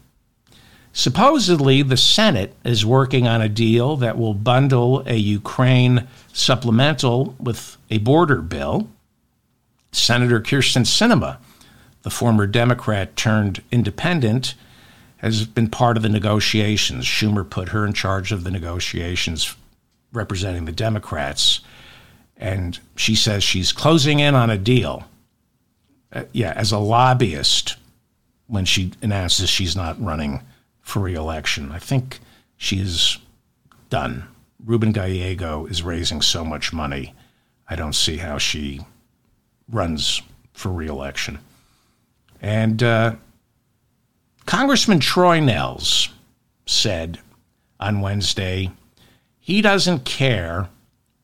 Supposedly, 0.96 1.82
the 1.82 1.96
Senate 1.96 2.54
is 2.62 2.86
working 2.86 3.26
on 3.26 3.42
a 3.42 3.48
deal 3.48 3.96
that 3.96 4.16
will 4.16 4.32
bundle 4.32 5.02
a 5.06 5.16
Ukraine 5.16 6.06
supplemental 6.32 7.34
with 7.40 7.76
a 7.90 7.98
border 7.98 8.40
bill. 8.40 8.88
Senator 9.90 10.40
Kyrsten 10.40 10.84
Sinema, 10.86 11.38
the 12.02 12.10
former 12.10 12.46
Democrat 12.46 13.16
turned 13.16 13.60
independent, 13.72 14.54
has 15.16 15.44
been 15.46 15.68
part 15.68 15.96
of 15.96 16.04
the 16.04 16.08
negotiations. 16.08 17.04
Schumer 17.04 17.48
put 17.48 17.70
her 17.70 17.84
in 17.84 17.92
charge 17.92 18.30
of 18.30 18.44
the 18.44 18.52
negotiations 18.52 19.56
representing 20.12 20.64
the 20.64 20.70
Democrats. 20.72 21.58
And 22.36 22.78
she 22.94 23.16
says 23.16 23.42
she's 23.42 23.72
closing 23.72 24.20
in 24.20 24.36
on 24.36 24.48
a 24.48 24.58
deal. 24.58 25.02
Uh, 26.12 26.22
yeah, 26.30 26.52
as 26.54 26.70
a 26.70 26.78
lobbyist 26.78 27.74
when 28.46 28.64
she 28.64 28.92
announces 29.02 29.50
she's 29.50 29.74
not 29.74 30.00
running 30.00 30.40
for 30.84 31.00
reelection. 31.00 31.72
I 31.72 31.80
think 31.80 32.20
she 32.56 32.78
is 32.78 33.18
done. 33.90 34.28
Ruben 34.64 34.92
Gallego 34.92 35.66
is 35.66 35.82
raising 35.82 36.22
so 36.22 36.44
much 36.44 36.72
money. 36.72 37.14
I 37.68 37.74
don't 37.74 37.94
see 37.94 38.18
how 38.18 38.38
she 38.38 38.82
runs 39.68 40.22
for 40.52 40.70
reelection. 40.70 41.40
And 42.40 42.82
uh, 42.82 43.16
Congressman 44.46 45.00
Troy 45.00 45.40
Nehls 45.40 46.10
said 46.66 47.18
on 47.80 48.00
Wednesday 48.00 48.70
he 49.40 49.60
doesn't 49.60 50.04
care 50.04 50.68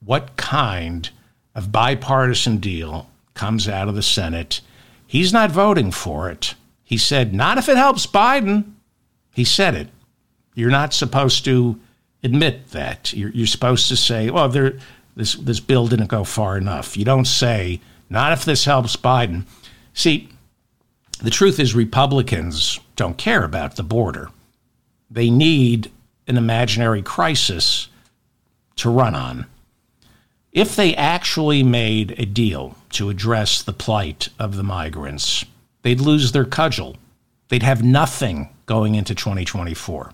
what 0.04 0.36
kind 0.36 1.10
of 1.54 1.70
bipartisan 1.70 2.58
deal 2.58 3.10
comes 3.34 3.68
out 3.68 3.88
of 3.88 3.94
the 3.94 4.02
Senate. 4.02 4.60
He's 5.06 5.32
not 5.32 5.50
voting 5.50 5.90
for 5.90 6.30
it. 6.30 6.54
He 6.82 6.96
said, 6.96 7.34
not 7.34 7.58
if 7.58 7.68
it 7.68 7.76
helps 7.76 8.06
Biden. 8.06 8.72
He 9.32 9.44
said 9.44 9.74
it. 9.74 9.88
You're 10.54 10.70
not 10.70 10.92
supposed 10.92 11.44
to 11.44 11.78
admit 12.22 12.70
that. 12.70 13.12
You're, 13.12 13.30
you're 13.30 13.46
supposed 13.46 13.88
to 13.88 13.96
say, 13.96 14.30
well, 14.30 14.48
there, 14.48 14.78
this, 15.16 15.34
this 15.34 15.60
bill 15.60 15.86
didn't 15.86 16.08
go 16.08 16.24
far 16.24 16.58
enough. 16.58 16.96
You 16.96 17.04
don't 17.04 17.26
say, 17.26 17.80
not 18.08 18.32
if 18.32 18.44
this 18.44 18.64
helps 18.64 18.96
Biden. 18.96 19.44
See, 19.94 20.28
the 21.22 21.30
truth 21.30 21.58
is, 21.60 21.74
Republicans 21.74 22.80
don't 22.96 23.18
care 23.18 23.44
about 23.44 23.76
the 23.76 23.82
border. 23.82 24.30
They 25.10 25.30
need 25.30 25.90
an 26.26 26.36
imaginary 26.36 27.02
crisis 27.02 27.88
to 28.76 28.90
run 28.90 29.14
on. 29.14 29.46
If 30.52 30.74
they 30.74 30.94
actually 30.96 31.62
made 31.62 32.18
a 32.18 32.26
deal 32.26 32.76
to 32.90 33.10
address 33.10 33.62
the 33.62 33.72
plight 33.72 34.28
of 34.38 34.56
the 34.56 34.62
migrants, 34.62 35.44
they'd 35.82 36.00
lose 36.00 36.32
their 36.32 36.44
cudgel. 36.44 36.96
They'd 37.50 37.64
have 37.64 37.82
nothing 37.82 38.48
going 38.66 38.94
into 38.94 39.14
2024. 39.14 40.12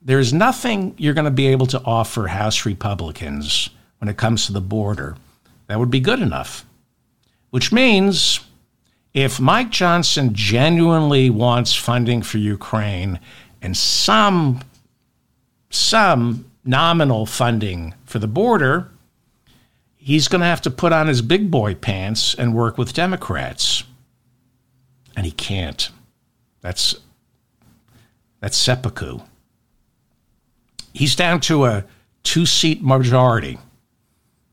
There's 0.00 0.32
nothing 0.32 0.94
you're 0.96 1.14
going 1.14 1.24
to 1.24 1.30
be 1.30 1.48
able 1.48 1.66
to 1.66 1.82
offer 1.84 2.28
House 2.28 2.64
Republicans 2.64 3.68
when 3.98 4.08
it 4.08 4.16
comes 4.16 4.46
to 4.46 4.52
the 4.52 4.60
border 4.60 5.16
that 5.66 5.78
would 5.78 5.90
be 5.90 6.00
good 6.00 6.20
enough, 6.20 6.64
which 7.50 7.72
means 7.72 8.40
if 9.12 9.40
Mike 9.40 9.70
Johnson 9.70 10.32
genuinely 10.32 11.28
wants 11.28 11.74
funding 11.74 12.22
for 12.22 12.38
Ukraine 12.38 13.18
and 13.60 13.76
some 13.76 14.60
some 15.70 16.50
nominal 16.64 17.26
funding 17.26 17.94
for 18.04 18.20
the 18.20 18.28
border, 18.28 18.90
he's 19.96 20.28
going 20.28 20.40
to 20.40 20.46
have 20.46 20.62
to 20.62 20.70
put 20.70 20.92
on 20.92 21.08
his 21.08 21.20
big 21.20 21.50
boy 21.50 21.74
pants 21.74 22.34
and 22.34 22.54
work 22.54 22.78
with 22.78 22.94
Democrats. 22.94 23.82
And 25.18 25.26
he 25.26 25.32
can't. 25.32 25.90
That's 26.60 26.94
that's 28.38 28.56
seppuku. 28.56 29.18
He's 30.94 31.16
down 31.16 31.40
to 31.40 31.64
a 31.64 31.84
two-seat 32.22 32.84
majority. 32.84 33.58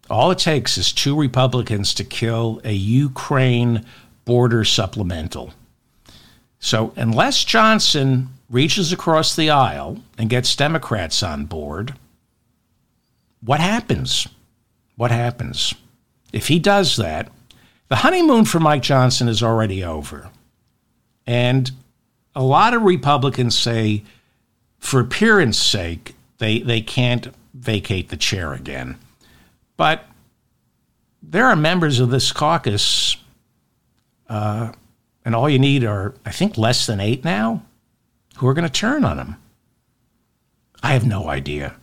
All 0.10 0.32
it 0.32 0.40
takes 0.40 0.80
is 0.80 0.92
two 0.92 1.16
Republicans 1.16 1.94
to 1.94 2.04
kill 2.04 2.62
a 2.64 2.74
Ukraine 2.74 3.86
border 4.26 4.64
supplemental. 4.64 5.54
So, 6.58 6.94
unless 6.96 7.44
Johnson 7.44 8.30
reaches 8.50 8.92
across 8.92 9.36
the 9.36 9.52
aisle 9.52 10.00
and 10.18 10.32
gets 10.32 10.56
Democrats 10.56 11.22
on 11.22 11.46
board, 11.46 11.94
what 13.40 13.60
happens? 13.60 14.28
What 14.96 15.12
happens? 15.12 15.76
If 16.34 16.48
he 16.48 16.58
does 16.58 16.96
that, 16.96 17.32
the 17.88 17.98
honeymoon 17.98 18.46
for 18.46 18.60
Mike 18.60 18.82
Johnson 18.82 19.28
is 19.28 19.44
already 19.44 19.84
over. 19.84 20.32
And 21.28 21.72
a 22.36 22.44
lot 22.44 22.74
of 22.74 22.84
Republicans 22.84 23.58
say, 23.58 24.04
for 24.80 25.00
appearance 25.00 25.58
sake, 25.58 26.16
they, 26.38 26.60
they 26.60 26.82
can't 26.82 27.34
vacate 27.54 28.10
the 28.10 28.18
chair 28.18 28.54
again. 28.54 28.98
But 29.78 30.06
there 31.24 31.48
are 31.48 31.56
members 31.56 32.00
of 32.00 32.10
this 32.10 32.32
caucus 32.32 33.18
uh, 34.30 34.72
and 35.24 35.36
all 35.36 35.50
you 35.50 35.60
need 35.60 35.84
are, 35.84 36.14
I 36.26 36.32
think, 36.32 36.58
less 36.58 36.86
than 36.86 37.00
eight 37.00 37.24
now 37.24 37.64
who 38.38 38.48
are 38.48 38.54
going 38.54 38.68
to 38.68 38.72
turn 38.72 39.04
on 39.04 39.18
him. 39.18 39.36
I 40.84 40.94
have 40.94 41.06
no 41.06 41.30
idea. 41.30 41.76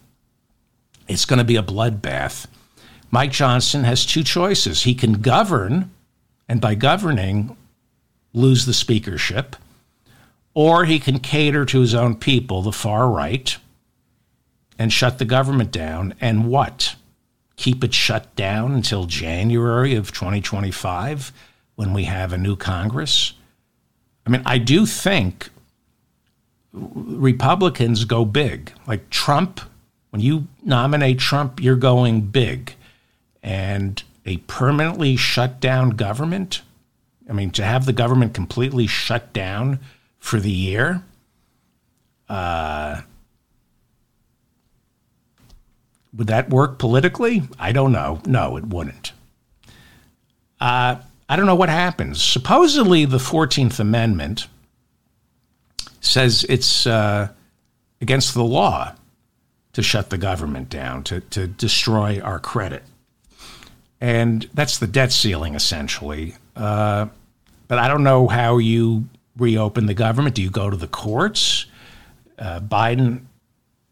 It's 1.08 1.24
going 1.24 1.38
to 1.38 1.44
be 1.44 1.56
a 1.56 1.62
bloodbath. 1.62 2.46
Mike 3.10 3.32
Johnson 3.32 3.84
has 3.84 4.06
two 4.06 4.22
choices. 4.22 4.82
He 4.82 4.94
can 4.94 5.14
govern, 5.14 5.90
and 6.48 6.60
by 6.60 6.74
governing, 6.76 7.56
lose 8.32 8.66
the 8.66 8.74
speakership, 8.74 9.56
or 10.54 10.84
he 10.84 10.98
can 10.98 11.18
cater 11.18 11.64
to 11.66 11.80
his 11.80 11.94
own 11.94 12.16
people, 12.16 12.62
the 12.62 12.72
far 12.72 13.08
right, 13.08 13.56
and 14.78 14.92
shut 14.92 15.18
the 15.18 15.24
government 15.24 15.70
down. 15.70 16.14
And 16.20 16.46
what? 16.48 16.96
Keep 17.56 17.84
it 17.84 17.94
shut 17.94 18.34
down 18.36 18.72
until 18.72 19.04
January 19.04 19.94
of 19.94 20.12
2025? 20.12 21.32
when 21.82 21.92
we 21.92 22.04
have 22.04 22.32
a 22.32 22.38
new 22.38 22.56
Congress. 22.56 23.32
I 24.26 24.30
mean, 24.30 24.42
I 24.46 24.58
do 24.58 24.86
think 24.86 25.50
Republicans 26.72 28.04
go 28.04 28.24
big. 28.24 28.72
Like 28.86 29.10
Trump, 29.10 29.60
when 30.10 30.22
you 30.22 30.46
nominate 30.62 31.18
Trump, 31.18 31.60
you're 31.60 31.76
going 31.76 32.22
big. 32.22 32.74
And 33.42 34.02
a 34.24 34.36
permanently 34.36 35.16
shut 35.16 35.60
down 35.60 35.90
government, 35.90 36.62
I 37.32 37.34
mean, 37.34 37.50
to 37.52 37.64
have 37.64 37.86
the 37.86 37.94
government 37.94 38.34
completely 38.34 38.86
shut 38.86 39.32
down 39.32 39.80
for 40.18 40.38
the 40.38 40.50
year, 40.50 41.02
uh, 42.28 43.00
would 46.14 46.26
that 46.26 46.50
work 46.50 46.78
politically? 46.78 47.44
I 47.58 47.72
don't 47.72 47.90
know. 47.90 48.20
No, 48.26 48.58
it 48.58 48.66
wouldn't. 48.66 49.12
Uh, 50.60 50.96
I 51.26 51.36
don't 51.36 51.46
know 51.46 51.54
what 51.54 51.70
happens. 51.70 52.22
Supposedly, 52.22 53.06
the 53.06 53.16
14th 53.16 53.80
Amendment 53.80 54.46
says 56.02 56.44
it's 56.50 56.86
uh, 56.86 57.28
against 58.02 58.34
the 58.34 58.44
law 58.44 58.94
to 59.72 59.82
shut 59.82 60.10
the 60.10 60.18
government 60.18 60.68
down, 60.68 61.02
to, 61.04 61.20
to 61.20 61.46
destroy 61.46 62.20
our 62.20 62.38
credit. 62.38 62.82
And 64.02 64.50
that's 64.52 64.76
the 64.76 64.86
debt 64.86 65.12
ceiling, 65.12 65.54
essentially. 65.54 66.34
Uh, 66.54 67.06
but 67.72 67.78
I 67.78 67.88
don't 67.88 68.04
know 68.04 68.28
how 68.28 68.58
you 68.58 69.08
reopen 69.38 69.86
the 69.86 69.94
government. 69.94 70.34
Do 70.34 70.42
you 70.42 70.50
go 70.50 70.68
to 70.68 70.76
the 70.76 70.86
courts? 70.86 71.64
Uh, 72.38 72.60
Biden 72.60 73.22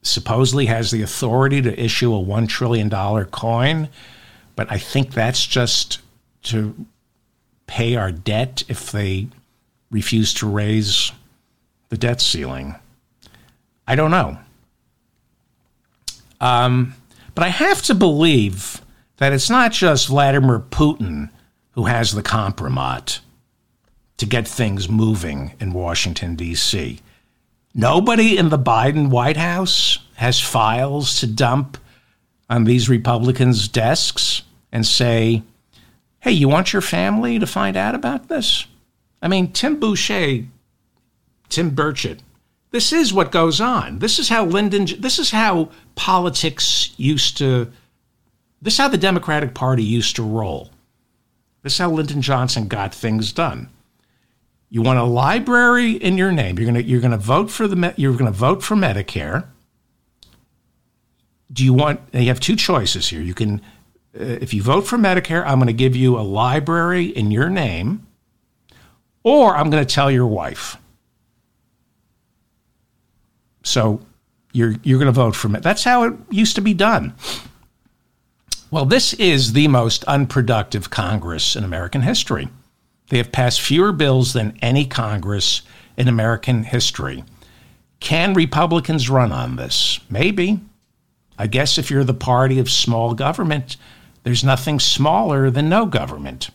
supposedly 0.03 0.66
has 0.66 0.91
the 0.91 1.01
authority 1.01 1.62
to 1.62 1.83
issue 1.83 2.14
a 2.14 2.18
$1 2.18 2.47
trillion 2.47 2.91
coin, 2.91 3.89
but 4.55 4.70
I 4.70 4.76
think 4.76 5.14
that's 5.14 5.47
just 5.47 6.01
to 6.43 6.74
pay 7.66 7.97
our 7.97 8.12
debt 8.12 8.64
if 8.68 8.93
they 8.93 9.28
refuse 9.91 10.35
to 10.35 10.47
raise 10.47 11.12
the 11.89 11.97
debt 11.97 12.20
ceiling? 12.20 12.74
I 13.89 13.97
don't 13.97 14.11
know. 14.11 14.37
Um, 16.39 16.93
but 17.35 17.45
I 17.45 17.49
have 17.49 17.81
to 17.85 17.95
believe 17.95 18.83
that 19.16 19.33
it's 19.33 19.49
not 19.49 19.72
just 19.72 20.09
Vladimir 20.09 20.59
Putin 20.59 21.31
who 21.70 21.85
has 21.85 22.12
the 22.12 22.22
compromise 22.22 23.20
to 24.21 24.27
get 24.27 24.47
things 24.47 24.87
moving 24.87 25.55
in 25.61 25.73
Washington, 25.73 26.37
D.C. 26.37 27.01
Nobody 27.75 28.37
in 28.37 28.51
the 28.51 28.59
Biden 28.59 29.09
White 29.09 29.39
House 29.39 29.99
has 30.16 30.39
files 30.39 31.18
to 31.21 31.27
dump 31.27 31.79
on 32.51 32.64
these 32.64 32.87
Republicans' 32.87 33.66
desks 33.66 34.43
and 34.71 34.87
say, 34.87 35.43
hey, 36.21 36.33
you 36.33 36.51
want 36.51 36.75
your 36.75 36.83
family 36.83 37.39
to 37.39 37.47
find 37.47 37.79
out 37.79 37.95
about 37.95 38.29
this? 38.29 38.66
I 39.23 39.29
mean, 39.29 39.53
Tim 39.53 39.81
Boucher, 39.81 40.45
Tim 41.49 41.71
Burchett, 41.71 42.21
this 42.73 42.93
is 42.93 43.14
what 43.14 43.33
goes 43.33 43.59
on. 43.59 44.01
This 44.01 44.18
is 44.18 44.29
how 44.29 44.45
Lyndon, 44.45 44.87
this 45.01 45.18
is 45.18 45.31
how 45.31 45.71
politics 45.95 46.93
used 46.99 47.39
to, 47.39 47.73
this 48.61 48.75
is 48.75 48.79
how 48.79 48.89
the 48.89 48.99
Democratic 48.99 49.55
Party 49.55 49.83
used 49.83 50.16
to 50.16 50.23
roll. 50.23 50.68
This 51.62 51.73
is 51.73 51.79
how 51.79 51.91
Lyndon 51.91 52.21
Johnson 52.21 52.68
got 52.68 52.95
things 52.95 53.33
done. 53.33 53.71
You 54.73 54.83
want 54.83 55.01
a 55.01 55.05
library 55.05 55.93
in 55.93 56.16
your 56.16 56.31
name. 56.31 56.57
You're 56.59 56.66
gonna 56.66 56.81
you're 56.81 57.01
gonna 57.01 57.18
vote 57.18 57.51
for 57.51 57.66
the 57.66 57.93
you're 57.97 58.16
gonna 58.16 58.31
vote 58.31 58.62
for 58.62 58.77
Medicare. 58.77 59.47
Do 61.53 61.64
you 61.64 61.75
want? 61.75 62.01
you 62.12 62.29
have 62.29 62.39
two 62.39 62.55
choices 62.55 63.09
here. 63.09 63.21
You 63.21 63.35
can, 63.35 63.61
uh, 64.18 64.23
if 64.23 64.55
you 64.55 64.62
vote 64.62 64.87
for 64.87 64.97
Medicare, 64.97 65.45
I'm 65.45 65.59
going 65.59 65.66
to 65.66 65.73
give 65.73 65.97
you 65.97 66.16
a 66.16 66.23
library 66.23 67.07
in 67.07 67.33
your 67.33 67.51
name, 67.51 68.07
or 69.25 69.57
I'm 69.57 69.68
going 69.68 69.85
to 69.85 69.95
tell 69.95 70.12
your 70.12 70.29
wife. 70.29 70.77
So 73.64 74.01
you're 74.53 74.77
you're 74.85 75.01
going 75.01 75.12
to 75.12 75.21
vote 75.21 75.35
for 75.35 75.49
me. 75.49 75.59
That's 75.59 75.83
how 75.83 76.05
it 76.05 76.14
used 76.31 76.55
to 76.55 76.61
be 76.61 76.75
done. 76.75 77.14
Well, 78.71 78.85
this 78.85 79.14
is 79.14 79.53
the 79.53 79.66
most 79.66 80.05
unproductive 80.05 80.91
Congress 80.91 81.57
in 81.57 81.64
American 81.64 82.03
history. 82.03 82.49
They 83.11 83.19
have 83.19 83.33
passed 83.33 83.61
fewer 83.61 83.93
bills 83.93 84.33
than 84.33 84.57
any 84.63 84.87
Congress 84.87 85.63
in 85.97 86.09
American 86.09 86.63
history. 86.63 87.25
Can 87.99 88.35
Republicans 88.35 89.11
run 89.11 89.33
on 89.33 89.57
this? 89.57 90.01
Maybe. 90.09 90.61
I 91.37 91.49
guess 91.49 91.77
if 91.77 91.91
you're 91.91 92.05
the 92.05 92.15
party 92.15 92.59
of 92.59 92.71
small 92.71 93.15
government, 93.15 93.77
there's 94.23 94.45
nothing 94.45 94.79
smaller 94.79 95.51
than 95.51 95.69
no 95.69 95.87
government. 95.87 96.51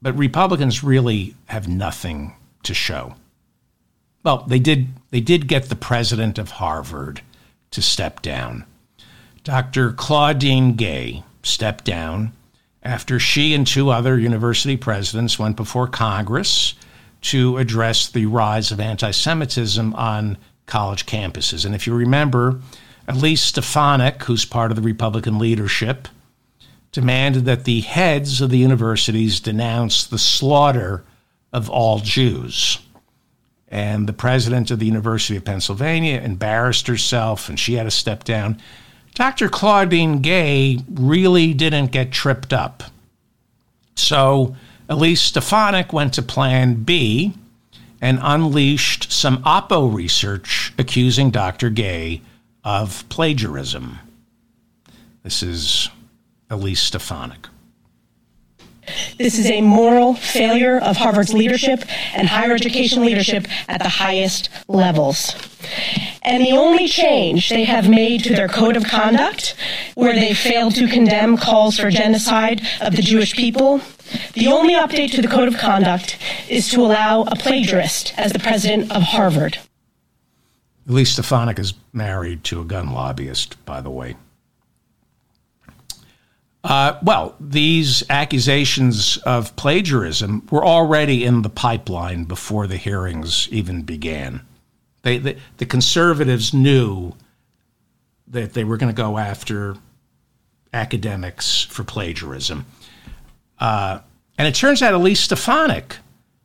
But 0.00 0.18
Republicans 0.18 0.82
really 0.82 1.36
have 1.46 1.68
nothing 1.68 2.34
to 2.62 2.72
show. 2.72 3.14
Well, 4.24 4.44
they 4.48 4.58
did 4.58 4.88
they 5.10 5.20
did 5.20 5.46
get 5.46 5.64
the 5.64 5.76
president 5.76 6.38
of 6.38 6.52
Harvard 6.52 7.20
to 7.70 7.82
step 7.82 8.22
down. 8.22 8.64
Dr. 9.44 9.92
Claudine 9.92 10.74
Gay 10.74 11.22
stepped 11.42 11.84
down 11.84 12.32
after 12.82 13.18
she 13.18 13.54
and 13.54 13.66
two 13.66 13.90
other 13.90 14.18
university 14.18 14.76
presidents 14.76 15.38
went 15.38 15.56
before 15.56 15.86
Congress 15.86 16.74
to 17.22 17.56
address 17.58 18.08
the 18.08 18.26
rise 18.26 18.72
of 18.72 18.80
anti 18.80 19.10
Semitism 19.10 19.94
on 19.94 20.36
college 20.66 21.06
campuses. 21.06 21.64
And 21.64 21.74
if 21.74 21.86
you 21.86 21.94
remember, 21.94 22.60
Elise 23.06 23.42
Stefanik, 23.42 24.22
who's 24.24 24.44
part 24.44 24.70
of 24.70 24.76
the 24.76 24.82
Republican 24.82 25.38
leadership, 25.38 26.08
demanded 26.92 27.44
that 27.46 27.64
the 27.64 27.80
heads 27.80 28.40
of 28.40 28.50
the 28.50 28.58
universities 28.58 29.40
denounce 29.40 30.04
the 30.04 30.18
slaughter 30.18 31.04
of 31.52 31.70
all 31.70 31.98
Jews. 31.98 32.78
And 33.68 34.06
the 34.06 34.12
president 34.12 34.70
of 34.70 34.78
the 34.78 34.86
University 34.86 35.36
of 35.36 35.44
Pennsylvania 35.44 36.20
embarrassed 36.20 36.86
herself 36.86 37.48
and 37.48 37.58
she 37.58 37.74
had 37.74 37.84
to 37.84 37.90
step 37.90 38.24
down. 38.24 38.60
Dr. 39.14 39.48
Claudine 39.48 40.20
Gay 40.20 40.78
really 40.90 41.52
didn't 41.52 41.92
get 41.92 42.12
tripped 42.12 42.52
up. 42.52 42.82
So 43.94 44.56
Elise 44.88 45.20
Stefanik 45.20 45.92
went 45.92 46.14
to 46.14 46.22
Plan 46.22 46.82
B 46.82 47.34
and 48.00 48.18
unleashed 48.22 49.12
some 49.12 49.42
Oppo 49.44 49.92
research 49.92 50.72
accusing 50.78 51.30
Dr. 51.30 51.70
Gay 51.70 52.22
of 52.64 53.08
plagiarism. 53.08 53.98
This 55.22 55.42
is 55.42 55.88
Elise 56.50 56.80
Stefanik. 56.80 57.48
This 59.18 59.38
is 59.38 59.46
a 59.46 59.60
moral 59.60 60.14
failure 60.14 60.78
of 60.78 60.96
Harvard's 60.96 61.32
leadership 61.32 61.84
and 62.14 62.28
higher 62.28 62.52
education 62.52 63.02
leadership 63.02 63.46
at 63.68 63.82
the 63.82 63.88
highest 63.88 64.48
levels. 64.68 65.34
And 66.22 66.44
the 66.44 66.52
only 66.52 66.88
change 66.88 67.48
they 67.48 67.64
have 67.64 67.88
made 67.88 68.24
to 68.24 68.34
their 68.34 68.48
code 68.48 68.76
of 68.76 68.84
conduct, 68.84 69.54
where 69.94 70.14
they 70.14 70.34
failed 70.34 70.74
to 70.76 70.88
condemn 70.88 71.36
calls 71.36 71.78
for 71.78 71.90
genocide 71.90 72.62
of 72.80 72.96
the 72.96 73.02
Jewish 73.02 73.34
people, 73.34 73.80
the 74.34 74.48
only 74.48 74.74
update 74.74 75.12
to 75.12 75.22
the 75.22 75.28
code 75.28 75.48
of 75.48 75.56
conduct 75.56 76.18
is 76.48 76.68
to 76.70 76.80
allow 76.80 77.22
a 77.22 77.36
plagiarist 77.36 78.14
as 78.16 78.32
the 78.32 78.38
president 78.38 78.90
of 78.92 79.02
Harvard. 79.02 79.58
Elise 80.88 81.12
Stefanik 81.12 81.58
is 81.58 81.74
married 81.92 82.42
to 82.44 82.60
a 82.60 82.64
gun 82.64 82.92
lobbyist, 82.92 83.64
by 83.64 83.80
the 83.80 83.90
way. 83.90 84.16
Uh, 86.64 86.96
well, 87.02 87.34
these 87.40 88.04
accusations 88.08 89.16
of 89.18 89.54
plagiarism 89.56 90.46
were 90.50 90.64
already 90.64 91.24
in 91.24 91.42
the 91.42 91.50
pipeline 91.50 92.24
before 92.24 92.66
the 92.66 92.76
hearings 92.76 93.48
even 93.50 93.82
began. 93.82 94.40
They, 95.02 95.18
they 95.18 95.38
the 95.56 95.66
conservatives 95.66 96.54
knew 96.54 97.14
that 98.28 98.54
they 98.54 98.64
were 98.64 98.76
going 98.76 98.94
to 98.94 99.02
go 99.02 99.18
after 99.18 99.76
academics 100.72 101.64
for 101.64 101.82
plagiarism. 101.82 102.64
Uh, 103.58 103.98
and 104.38 104.48
it 104.48 104.54
turns 104.54 104.82
out 104.82 104.94
Elise 104.94 105.20
Stefanik 105.20 105.96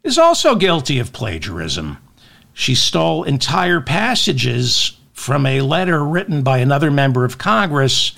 is 0.04 0.18
also 0.18 0.56
guilty 0.56 1.00
of 1.00 1.14
plagiarism. 1.14 1.98
She 2.54 2.74
stole 2.76 3.24
entire 3.24 3.82
passages 3.82 4.98
from 5.14 5.46
a 5.46 5.62
letter 5.62 6.04
written 6.04 6.42
by 6.42 6.58
another 6.58 6.90
member 6.90 7.24
of 7.24 7.38
Congress 7.38 8.14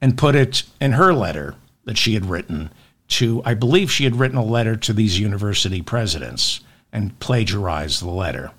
and 0.00 0.18
put 0.18 0.34
it 0.34 0.62
in 0.80 0.92
her 0.92 1.12
letter 1.12 1.54
that 1.84 1.98
she 1.98 2.14
had 2.14 2.26
written 2.26 2.70
to, 3.08 3.42
I 3.44 3.54
believe 3.54 3.90
she 3.90 4.04
had 4.04 4.16
written 4.16 4.38
a 4.38 4.44
letter 4.44 4.76
to 4.76 4.92
these 4.92 5.18
university 5.18 5.82
presidents 5.82 6.60
and 6.92 7.18
plagiarized 7.20 8.02
the 8.02 8.10
letter. 8.10 8.50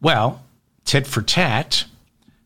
Well, 0.00 0.42
tit 0.84 1.06
for 1.06 1.22
tat, 1.22 1.84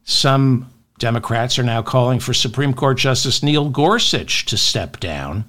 some 0.04 0.70
Democrats 0.98 1.58
are 1.58 1.64
now 1.64 1.82
calling 1.82 2.20
for 2.20 2.34
Supreme 2.34 2.74
Court 2.74 2.98
Justice 2.98 3.42
Neil 3.42 3.70
Gorsuch 3.70 4.44
to 4.46 4.56
step 4.56 5.00
down. 5.00 5.44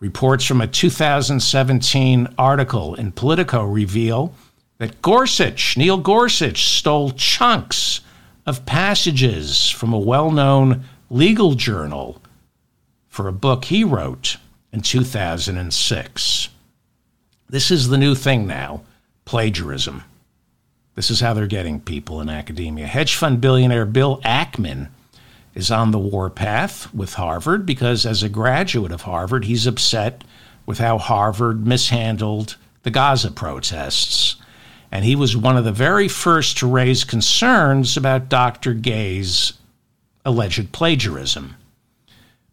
Reports 0.00 0.44
from 0.44 0.60
a 0.60 0.66
2017 0.66 2.28
article 2.38 2.94
in 2.94 3.12
Politico 3.12 3.64
reveal 3.64 4.34
that 4.78 5.02
Gorsuch, 5.02 5.76
Neil 5.76 5.98
Gorsuch, 5.98 6.64
stole 6.64 7.10
chunks 7.10 8.00
of 8.46 8.64
passages 8.66 9.68
from 9.70 9.92
a 9.92 9.98
well 9.98 10.30
known 10.30 10.84
legal 11.10 11.54
journal 11.54 12.22
for 13.08 13.26
a 13.26 13.32
book 13.32 13.64
he 13.64 13.82
wrote 13.82 14.36
in 14.72 14.80
2006. 14.80 16.48
This 17.48 17.70
is 17.72 17.88
the 17.88 17.98
new 17.98 18.14
thing 18.14 18.46
now 18.46 18.82
plagiarism. 19.24 20.04
This 20.94 21.10
is 21.10 21.20
how 21.20 21.34
they're 21.34 21.46
getting 21.46 21.80
people 21.80 22.20
in 22.20 22.28
academia. 22.28 22.86
Hedge 22.86 23.14
fund 23.14 23.40
billionaire 23.40 23.86
Bill 23.86 24.20
Ackman 24.24 24.88
is 25.54 25.70
on 25.70 25.90
the 25.90 25.98
warpath 25.98 26.92
with 26.94 27.14
Harvard 27.14 27.66
because, 27.66 28.06
as 28.06 28.22
a 28.22 28.28
graduate 28.28 28.92
of 28.92 29.02
Harvard, 29.02 29.44
he's 29.44 29.66
upset 29.66 30.22
with 30.66 30.78
how 30.78 30.98
Harvard 30.98 31.66
mishandled 31.66 32.56
the 32.82 32.90
Gaza 32.90 33.30
protests. 33.30 34.36
And 34.92 35.04
he 35.04 35.16
was 35.16 35.36
one 35.36 35.56
of 35.56 35.64
the 35.64 35.72
very 35.72 36.08
first 36.08 36.58
to 36.58 36.66
raise 36.66 37.04
concerns 37.04 37.96
about 37.96 38.28
Dr. 38.28 38.74
Gay's 38.74 39.52
alleged 40.24 40.72
plagiarism. 40.72 41.56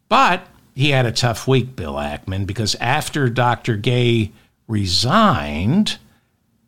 But 0.10 0.48
he 0.76 0.92
had 0.92 1.06
a 1.06 1.12
tough 1.12 1.48
week, 1.48 1.76
Bill 1.76 1.96
Ackman, 1.96 2.46
because 2.46 2.76
after 2.76 3.30
Dr. 3.30 3.76
Gay 3.76 4.32
resigned, 4.68 5.98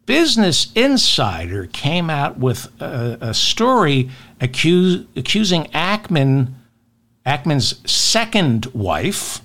Business 0.06 0.72
Insider 0.74 1.68
came 1.68 2.10
out 2.10 2.40
with 2.40 2.70
a, 2.82 3.18
a 3.22 3.34
story 3.34 4.10
accuse, 4.42 5.06
accusing 5.16 5.66
Ackman, 5.66 6.54
Ackman's 7.26 7.80
second 7.90 8.66
wife, 8.68 9.42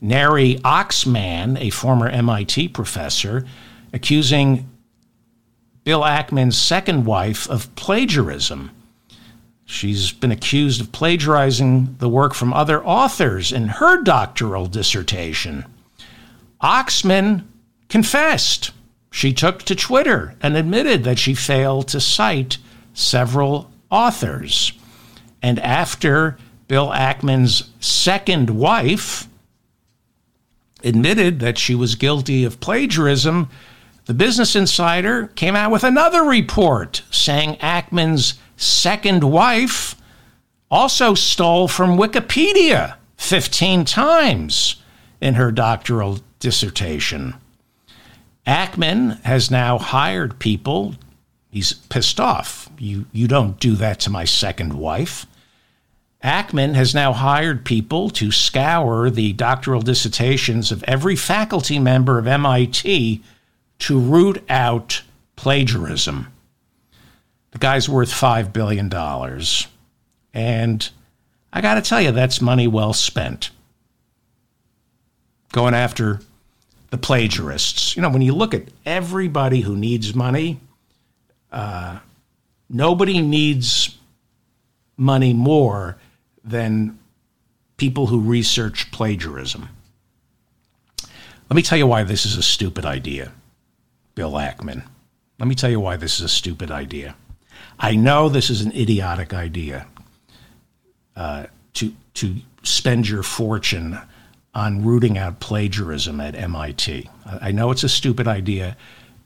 Neri 0.00 0.60
Oxman, 0.64 1.60
a 1.60 1.70
former 1.70 2.08
MIT 2.08 2.68
professor, 2.68 3.44
accusing 3.92 4.70
Bill 5.82 6.02
Ackman's 6.02 6.56
second 6.56 7.04
wife 7.04 7.50
of 7.50 7.74
plagiarism. 7.74 8.70
She's 9.66 10.12
been 10.12 10.30
accused 10.30 10.80
of 10.80 10.92
plagiarizing 10.92 11.96
the 11.98 12.08
work 12.08 12.34
from 12.34 12.52
other 12.52 12.82
authors 12.84 13.52
in 13.52 13.66
her 13.66 14.00
doctoral 14.00 14.66
dissertation. 14.66 15.64
Oxman 16.62 17.44
confessed. 17.88 18.70
She 19.10 19.32
took 19.32 19.64
to 19.64 19.74
Twitter 19.74 20.36
and 20.40 20.56
admitted 20.56 21.02
that 21.04 21.18
she 21.18 21.34
failed 21.34 21.88
to 21.88 22.00
cite 22.00 22.58
several 22.94 23.70
authors. 23.90 24.72
And 25.42 25.58
after 25.58 26.38
Bill 26.68 26.88
Ackman's 26.88 27.70
second 27.80 28.50
wife 28.50 29.26
admitted 30.84 31.40
that 31.40 31.58
she 31.58 31.74
was 31.74 31.96
guilty 31.96 32.44
of 32.44 32.60
plagiarism, 32.60 33.48
the 34.04 34.14
Business 34.14 34.54
Insider 34.54 35.28
came 35.28 35.56
out 35.56 35.72
with 35.72 35.82
another 35.82 36.22
report 36.22 37.02
saying 37.10 37.56
Ackman's 37.56 38.34
second 38.56 39.24
wife 39.24 39.96
also 40.70 41.14
stole 41.14 41.68
from 41.68 41.96
Wikipedia 41.96 42.96
15 43.16 43.84
times 43.84 44.76
in 45.20 45.34
her 45.34 45.52
doctoral 45.52 46.20
dissertation. 46.38 47.34
Ackman 48.46 49.20
has 49.22 49.50
now 49.50 49.78
hired 49.78 50.38
people. 50.38 50.94
He's 51.50 51.72
pissed 51.72 52.20
off. 52.20 52.70
You, 52.78 53.06
you 53.12 53.26
don't 53.26 53.58
do 53.58 53.74
that 53.76 54.00
to 54.00 54.10
my 54.10 54.24
second 54.24 54.74
wife. 54.74 55.26
Ackman 56.22 56.74
has 56.74 56.94
now 56.94 57.12
hired 57.12 57.64
people 57.64 58.10
to 58.10 58.30
scour 58.30 59.10
the 59.10 59.32
doctoral 59.32 59.80
dissertations 59.80 60.72
of 60.72 60.82
every 60.84 61.16
faculty 61.16 61.78
member 61.78 62.18
of 62.18 62.26
MIT 62.26 63.22
to 63.80 63.98
root 63.98 64.42
out 64.48 65.02
plagiarism. 65.36 66.32
The 67.56 67.60
guy's 67.60 67.88
worth 67.88 68.10
$5 68.10 68.52
billion. 68.52 68.92
And 70.34 70.90
I 71.50 71.60
got 71.62 71.76
to 71.76 71.80
tell 71.80 72.02
you, 72.02 72.12
that's 72.12 72.42
money 72.42 72.68
well 72.68 72.92
spent. 72.92 73.48
Going 75.52 75.72
after 75.72 76.20
the 76.90 76.98
plagiarists. 76.98 77.96
You 77.96 78.02
know, 78.02 78.10
when 78.10 78.20
you 78.20 78.34
look 78.34 78.52
at 78.52 78.64
everybody 78.84 79.62
who 79.62 79.74
needs 79.74 80.14
money, 80.14 80.60
uh, 81.50 82.00
nobody 82.68 83.22
needs 83.22 83.96
money 84.98 85.32
more 85.32 85.96
than 86.44 86.98
people 87.78 88.08
who 88.08 88.20
research 88.20 88.92
plagiarism. 88.92 89.70
Let 91.48 91.56
me 91.56 91.62
tell 91.62 91.78
you 91.78 91.86
why 91.86 92.02
this 92.02 92.26
is 92.26 92.36
a 92.36 92.42
stupid 92.42 92.84
idea, 92.84 93.32
Bill 94.14 94.32
Ackman. 94.32 94.82
Let 95.38 95.48
me 95.48 95.54
tell 95.54 95.70
you 95.70 95.80
why 95.80 95.96
this 95.96 96.16
is 96.16 96.26
a 96.26 96.28
stupid 96.28 96.70
idea. 96.70 97.16
I 97.78 97.94
know 97.94 98.28
this 98.28 98.50
is 98.50 98.62
an 98.62 98.72
idiotic 98.72 99.34
idea 99.34 99.86
uh, 101.14 101.46
to 101.74 101.92
to 102.14 102.36
spend 102.62 103.08
your 103.08 103.22
fortune 103.22 103.98
on 104.54 104.84
rooting 104.84 105.18
out 105.18 105.38
plagiarism 105.38 106.20
at 106.20 106.34
MIT. 106.34 107.08
I 107.26 107.52
know 107.52 107.70
it's 107.70 107.84
a 107.84 107.88
stupid 107.88 108.26
idea 108.26 108.76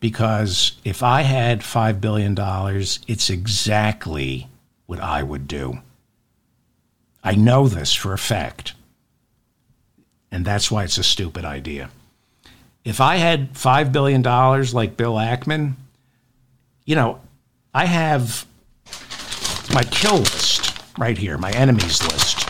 because 0.01 0.73
if 0.85 1.03
I 1.05 1.23
had 1.23 1.61
$5 1.61 2.01
billion, 2.01 2.35
it's 3.07 3.31
exactly 3.31 4.49
what 4.87 4.99
I 4.99 5.23
would 5.23 5.47
do. 5.47 5.79
I 7.23 7.37
know 7.37 7.69
this 7.69 7.95
for 7.95 8.13
a 8.13 8.19
fact. 8.19 8.75
And 10.33 10.45
that's 10.45 10.71
why 10.71 10.85
it's 10.85 10.99
a 10.99 11.05
stupid 11.05 11.45
idea. 11.45 11.91
If 12.85 13.01
I 13.01 13.17
had 13.17 13.53
$5 13.55 13.93
billion 13.93 14.23
like 14.23 14.97
Bill 14.97 15.15
Ackman, 15.15 15.75
you 16.87 16.97
know, 16.97 17.21
I 17.73 17.85
have 17.85 18.47
my 19.73 19.85
kill 19.85 20.19
list 20.19 20.77
right 20.99 21.17
here, 21.17 21.39
my 21.39 21.53
enemies 21.53 22.03
list. 22.03 22.47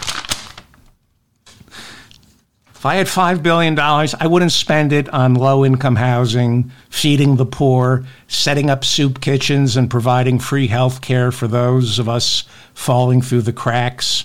If 2.75 2.87
I 2.87 2.95
had 2.95 3.09
$5 3.09 3.43
billion, 3.43 3.79
I 3.79 4.27
wouldn't 4.27 4.53
spend 4.53 4.95
it 4.95 5.07
on 5.11 5.35
low 5.35 5.67
income 5.67 5.97
housing, 5.97 6.73
feeding 6.89 7.37
the 7.37 7.45
poor, 7.45 8.07
setting 8.27 8.71
up 8.71 8.87
soup 8.87 9.21
kitchens, 9.21 9.77
and 9.77 9.91
providing 9.91 10.39
free 10.39 10.69
health 10.69 11.03
care 11.03 11.31
for 11.31 11.47
those 11.47 11.99
of 11.99 12.09
us 12.09 12.45
falling 12.73 13.21
through 13.21 13.43
the 13.43 13.53
cracks. 13.53 14.25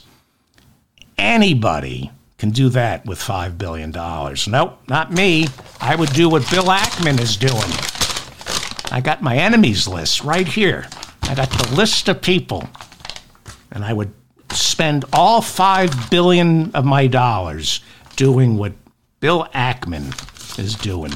Anybody 1.18 2.12
can 2.38 2.52
do 2.52 2.70
that 2.70 3.06
with 3.06 3.20
$5 3.20 3.58
billion. 3.58 3.92
Nope, 3.92 4.80
not 4.88 5.12
me. 5.12 5.48
I 5.82 5.98
would 5.98 6.14
do 6.14 6.30
what 6.30 6.50
Bill 6.50 6.68
Ackman 6.68 7.20
is 7.20 7.36
doing. 7.36 8.05
I 8.92 9.02
got 9.02 9.22
my 9.22 9.38
enemies 9.38 9.88
list 9.88 10.24
right 10.24 10.48
here. 10.48 10.88
I 11.24 11.36
got 11.36 11.50
the 11.50 11.76
list 11.76 12.08
of 12.08 12.22
people. 12.22 12.70
And 13.72 13.84
I 13.84 13.94
would 13.94 14.14
spend 14.52 15.06
all 15.12 15.42
5 15.42 16.10
billion 16.10 16.72
of 16.76 16.86
my 16.86 17.08
dollars 17.08 17.82
doing 18.16 18.58
what 18.58 18.74
Bill 19.20 19.48
Ackman 19.54 20.14
is 20.60 20.76
doing. 20.76 21.14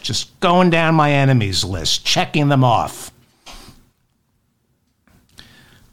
Just 0.00 0.38
going 0.40 0.70
down 0.70 0.94
my 0.94 1.12
enemies 1.12 1.64
list, 1.64 2.04
checking 2.04 2.48
them 2.48 2.64
off. 2.64 3.12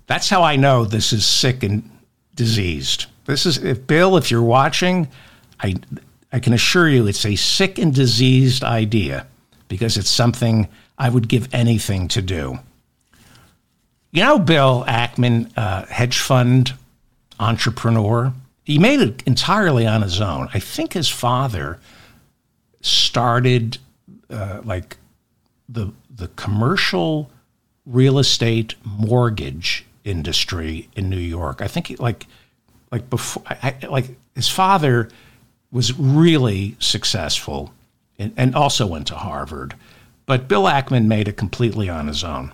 That's 0.08 0.30
how 0.30 0.44
I 0.44 0.56
know 0.56 0.86
this 0.86 1.12
is 1.12 1.26
sick 1.26 1.64
and 1.64 1.90
diseased. 2.34 3.08
This 3.26 3.46
is 3.46 3.58
if 3.58 3.86
Bill, 3.88 4.18
if 4.18 4.30
you're 4.30 4.42
watching, 4.42 5.10
I 5.60 5.76
I 6.32 6.40
can 6.40 6.54
assure 6.54 6.88
you 6.88 7.08
it's 7.08 7.26
a 7.26 7.36
sick 7.36 7.80
and 7.80 7.94
diseased 7.94 8.64
idea 8.64 9.26
because 9.68 9.98
it's 9.98 10.10
something 10.10 10.68
I 10.98 11.10
would 11.10 11.28
give 11.28 11.54
anything 11.54 12.08
to 12.10 12.22
do. 12.22 12.60
You 14.12 14.24
know, 14.24 14.40
Bill 14.40 14.86
Ackman, 14.88 15.52
uh, 15.58 15.86
hedge 15.88 16.20
fund 16.20 16.74
entrepreneur, 17.40 18.34
he 18.64 18.80
made 18.80 19.02
it 19.02 19.24
entirely 19.26 19.86
on 19.86 20.02
his 20.02 20.22
own. 20.22 20.50
I 20.54 20.60
think 20.60 20.94
his 20.94 21.10
father 21.10 21.80
started 22.82 23.78
uh, 24.30 24.62
like 24.64 24.98
the 25.68 25.92
the 26.10 26.30
commercial 26.30 27.30
real 27.86 28.18
estate 28.18 28.76
mortgage 28.84 29.86
industry 30.04 30.90
in 30.96 31.10
New 31.10 31.18
York. 31.18 31.62
I 31.62 31.68
think 31.68 31.88
he, 31.88 31.96
like 31.98 32.26
like 32.92 33.10
before 33.10 33.44
I, 33.48 33.76
like 33.90 34.18
his 34.34 34.50
father 34.50 35.10
was 35.72 35.98
really 36.00 36.78
successful 36.80 37.74
and, 38.18 38.34
and 38.38 38.56
also 38.56 38.88
went 38.88 39.08
to 39.08 39.16
Harvard. 39.16 39.76
But 40.26 40.48
Bill 40.48 40.64
Ackman 40.64 41.06
made 41.06 41.28
it 41.28 41.38
completely 41.38 41.90
on 41.90 42.08
his 42.08 42.24
own. 42.24 42.52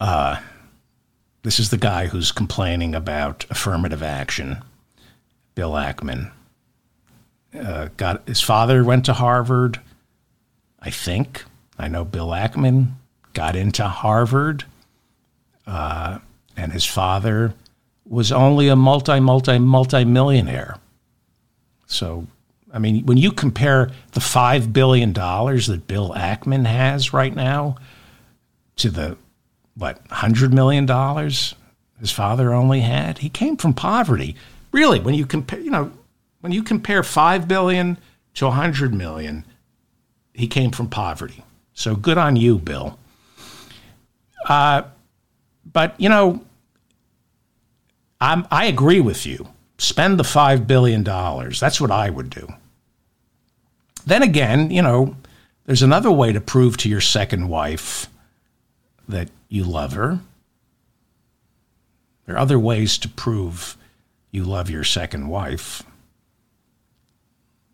Uh, 0.00 0.40
this 1.42 1.58
is 1.58 1.70
the 1.70 1.76
guy 1.76 2.06
who's 2.06 2.32
complaining 2.32 2.94
about 2.94 3.46
affirmative 3.50 4.02
action, 4.02 4.58
Bill 5.54 5.72
Ackman. 5.72 6.30
Uh, 7.58 7.88
got 7.96 8.26
his 8.26 8.40
father 8.40 8.82
went 8.82 9.04
to 9.04 9.12
Harvard, 9.12 9.80
I 10.80 10.90
think. 10.90 11.44
I 11.78 11.88
know 11.88 12.04
Bill 12.04 12.28
Ackman 12.28 12.92
got 13.32 13.56
into 13.56 13.86
Harvard, 13.86 14.64
uh, 15.66 16.18
and 16.56 16.72
his 16.72 16.84
father 16.84 17.54
was 18.06 18.32
only 18.32 18.68
a 18.68 18.76
multi, 18.76 19.20
multi, 19.20 19.58
multi 19.58 20.04
millionaire. 20.04 20.78
So, 21.86 22.26
I 22.72 22.78
mean, 22.78 23.06
when 23.06 23.16
you 23.16 23.32
compare 23.32 23.90
the 24.12 24.20
$5 24.20 24.72
billion 24.72 25.12
that 25.12 25.82
Bill 25.86 26.10
Ackman 26.10 26.66
has 26.66 27.12
right 27.12 27.34
now 27.34 27.76
to 28.76 28.90
the 28.90 29.16
what, 29.76 30.06
$100 30.08 30.52
million 30.52 30.86
his 32.00 32.10
father 32.10 32.52
only 32.52 32.80
had? 32.80 33.18
He 33.18 33.28
came 33.28 33.56
from 33.56 33.74
poverty. 33.74 34.36
Really, 34.72 35.00
when 35.00 35.14
you 35.14 35.26
compare, 35.26 35.60
you 35.60 35.70
know, 35.70 35.92
when 36.40 36.52
you 36.52 36.62
compare 36.62 37.02
5 37.02 37.48
billion 37.48 37.98
to 38.34 38.46
100 38.46 38.94
million, 38.94 39.44
he 40.32 40.46
came 40.46 40.70
from 40.70 40.88
poverty. 40.88 41.44
So 41.72 41.96
good 41.96 42.18
on 42.18 42.36
you, 42.36 42.58
Bill. 42.58 42.98
Uh, 44.48 44.82
but, 45.72 45.98
you 45.98 46.08
know, 46.08 46.44
I'm, 48.20 48.46
I 48.50 48.66
agree 48.66 49.00
with 49.00 49.26
you. 49.26 49.48
Spend 49.84 50.18
the 50.18 50.24
$5 50.24 50.66
billion. 50.66 51.04
That's 51.04 51.80
what 51.80 51.90
I 51.90 52.08
would 52.08 52.30
do. 52.30 52.48
Then 54.06 54.22
again, 54.22 54.70
you 54.70 54.80
know, 54.80 55.16
there's 55.66 55.82
another 55.82 56.10
way 56.10 56.32
to 56.32 56.40
prove 56.40 56.76
to 56.78 56.88
your 56.88 57.00
second 57.00 57.48
wife 57.48 58.08
that 59.08 59.28
you 59.48 59.64
love 59.64 59.92
her. 59.92 60.20
There 62.24 62.34
are 62.34 62.38
other 62.38 62.58
ways 62.58 62.96
to 62.98 63.08
prove 63.08 63.76
you 64.30 64.44
love 64.44 64.70
your 64.70 64.84
second 64.84 65.28
wife, 65.28 65.82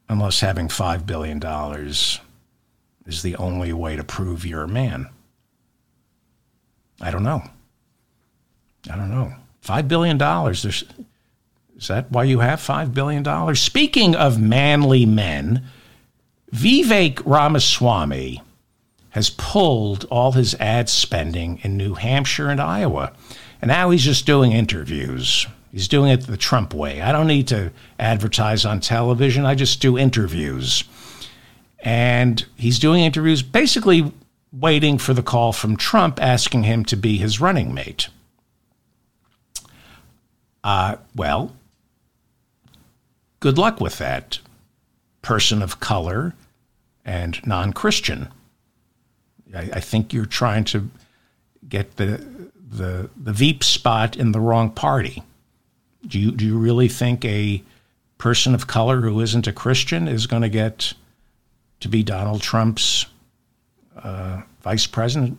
unless 0.09 0.41
having 0.41 0.69
$5 0.69 1.07
billion 1.07 1.41
is 3.07 3.23
the 3.23 3.37
only 3.37 3.73
way 3.73 3.95
to 3.97 4.03
prove 4.05 4.45
you're 4.45 4.65
a 4.65 4.69
man. 4.69 5.09
I 7.01 7.11
don't 7.11 7.23
know. 7.23 7.43
I 8.91 8.97
don't 8.97 9.11
know. 9.11 9.33
$5 9.65 9.89
billion. 9.89 10.19
There's, 10.19 10.85
is 11.81 11.89
that 11.89 12.13
why 12.13 12.25
you 12.25 12.41
have 12.41 12.61
$5 12.61 12.93
billion? 12.93 13.55
Speaking 13.57 14.15
of 14.15 14.39
manly 14.39 15.07
men, 15.07 15.65
Vivek 16.53 17.23
Ramaswamy 17.25 18.43
has 19.11 19.31
pulled 19.31 20.05
all 20.11 20.33
his 20.33 20.55
ad 20.57 20.91
spending 20.91 21.59
in 21.63 21.79
New 21.79 21.95
Hampshire 21.95 22.51
and 22.51 22.61
Iowa. 22.61 23.13
And 23.63 23.71
now 23.71 23.91
he's 23.91 24.05
just 24.05 24.27
doing 24.27 24.53
interviews. 24.53 25.47
He's 25.73 25.89
doing 25.89 26.11
it 26.11 26.27
the 26.27 26.37
Trump 26.37 26.75
way. 26.75 27.01
I 27.01 27.13
don't 27.13 27.27
need 27.27 27.49
to 27.49 27.73
advertise 27.99 28.67
on 28.67 28.81
television, 28.81 29.47
I 29.47 29.55
just 29.55 29.81
do 29.81 29.97
interviews. 29.97 30.85
And 31.79 32.45
he's 32.57 32.79
doing 32.79 33.05
interviews 33.05 33.43
basically 33.43 34.13
waiting 34.53 34.99
for 34.99 35.15
the 35.15 35.23
call 35.23 35.53
from 35.53 35.77
Trump 35.77 36.21
asking 36.21 36.65
him 36.65 36.85
to 36.85 36.97
be 36.97 37.17
his 37.17 37.41
running 37.41 37.73
mate. 37.73 38.09
Uh, 40.63 40.97
well, 41.15 41.53
good 43.41 43.59
luck 43.59 43.81
with 43.81 43.99
that, 43.99 44.39
person 45.23 45.63
of 45.63 45.81
color 45.81 46.35
and 47.05 47.45
non 47.47 47.73
Christian. 47.73 48.29
I, 49.55 49.71
I, 49.75 49.81
think 49.81 50.13
you're 50.13 50.27
trying 50.27 50.65
to 50.65 50.89
get 51.69 51.97
the, 51.97 52.25
the, 52.71 53.11
the 53.17 53.33
Veep 53.33 53.65
spot 53.65 54.17
in 54.17 54.33
the 54.33 54.41
wrong 54.41 54.71
party. 54.71 55.23
Do 56.07 56.19
you, 56.19 56.31
do 56.31 56.47
you 56.47 56.57
really 56.57 56.89
think 56.89 57.25
a 57.25 57.63
person 58.19 58.55
of 58.55 58.67
color 58.67 59.01
who 59.01 59.21
isn't 59.21 59.47
a 59.47 59.53
Christian 59.53 60.07
is 60.07 60.27
going 60.27 60.43
to 60.43 60.49
get 60.49 60.95
to 61.81 61.89
be 61.89 62.03
Donald 62.03 62.43
Trump's 62.43 63.07
uh, 63.97 64.43
vice 64.63 64.87
president? 64.87 65.39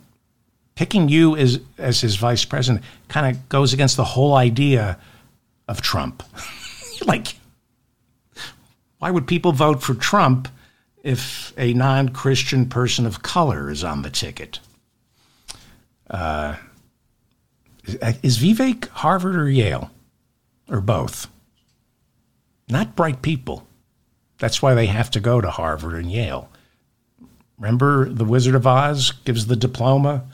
Picking 0.74 1.08
you 1.08 1.36
as, 1.36 1.60
as 1.78 2.00
his 2.00 2.16
vice 2.16 2.44
president 2.44 2.84
kind 3.08 3.34
of 3.34 3.48
goes 3.48 3.72
against 3.72 3.96
the 3.96 4.04
whole 4.04 4.34
idea 4.34 4.98
of 5.68 5.80
Trump. 5.80 6.22
like, 7.06 7.34
why 9.02 9.10
would 9.10 9.26
people 9.26 9.50
vote 9.50 9.82
for 9.82 9.94
Trump 9.94 10.46
if 11.02 11.52
a 11.58 11.74
non 11.74 12.10
Christian 12.10 12.68
person 12.68 13.04
of 13.04 13.20
color 13.20 13.68
is 13.68 13.82
on 13.82 14.02
the 14.02 14.10
ticket? 14.10 14.60
Uh, 16.08 16.54
is 18.22 18.38
Vivek 18.38 18.86
Harvard 18.90 19.34
or 19.34 19.50
Yale? 19.50 19.90
Or 20.68 20.80
both? 20.80 21.26
Not 22.68 22.94
bright 22.94 23.22
people. 23.22 23.66
That's 24.38 24.62
why 24.62 24.74
they 24.74 24.86
have 24.86 25.10
to 25.10 25.18
go 25.20 25.40
to 25.40 25.50
Harvard 25.50 25.94
and 25.94 26.12
Yale. 26.12 26.48
Remember, 27.58 28.08
The 28.08 28.24
Wizard 28.24 28.54
of 28.54 28.68
Oz 28.68 29.10
gives 29.24 29.46
the 29.46 29.56
diploma? 29.56 30.26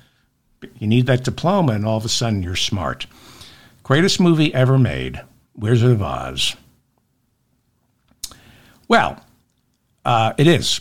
You 0.79 0.89
need 0.89 1.07
that 1.07 1.25
diploma, 1.25 1.73
and 1.73 1.87
all 1.87 1.97
of 1.97 2.05
a 2.05 2.11
sudden 2.11 2.43
you're 2.43 2.55
smart. 2.55 3.07
Greatest 3.83 4.21
movie 4.21 4.53
ever 4.53 4.79
made 4.79 5.23
Wizard 5.57 5.93
of 5.93 6.03
Oz. 6.03 6.55
Well, 8.89 9.23
uh, 10.05 10.33
it 10.39 10.47
is. 10.47 10.81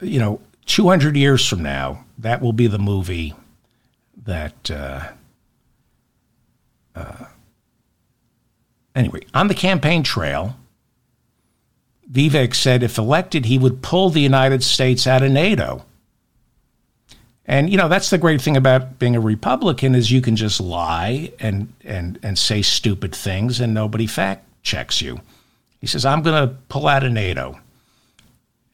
You 0.00 0.18
know, 0.20 0.40
200 0.66 1.16
years 1.16 1.46
from 1.46 1.62
now, 1.62 2.04
that 2.18 2.40
will 2.40 2.52
be 2.52 2.66
the 2.66 2.78
movie 2.78 3.34
that. 4.24 4.70
Uh, 4.70 5.08
uh, 6.94 7.24
anyway, 8.94 9.20
on 9.32 9.48
the 9.48 9.54
campaign 9.54 10.02
trail, 10.02 10.56
Vivek 12.10 12.54
said 12.54 12.82
if 12.82 12.98
elected, 12.98 13.46
he 13.46 13.58
would 13.58 13.82
pull 13.82 14.10
the 14.10 14.20
United 14.20 14.62
States 14.62 15.06
out 15.06 15.22
of 15.22 15.32
NATO. 15.32 15.84
And 17.44 17.70
you 17.70 17.76
know 17.76 17.88
that's 17.88 18.10
the 18.10 18.18
great 18.18 18.40
thing 18.40 18.56
about 18.56 18.98
being 18.98 19.16
a 19.16 19.20
Republican 19.20 19.94
is 19.94 20.12
you 20.12 20.20
can 20.20 20.36
just 20.36 20.60
lie 20.60 21.32
and 21.40 21.72
and 21.84 22.18
and 22.22 22.38
say 22.38 22.62
stupid 22.62 23.14
things 23.14 23.60
and 23.60 23.74
nobody 23.74 24.06
fact 24.06 24.46
checks 24.62 25.02
you. 25.02 25.20
He 25.82 25.88
says 25.88 26.06
I'm 26.06 26.22
going 26.22 26.48
to 26.48 26.54
pull 26.68 26.86
out 26.86 27.04
of 27.04 27.12
NATO. 27.12 27.58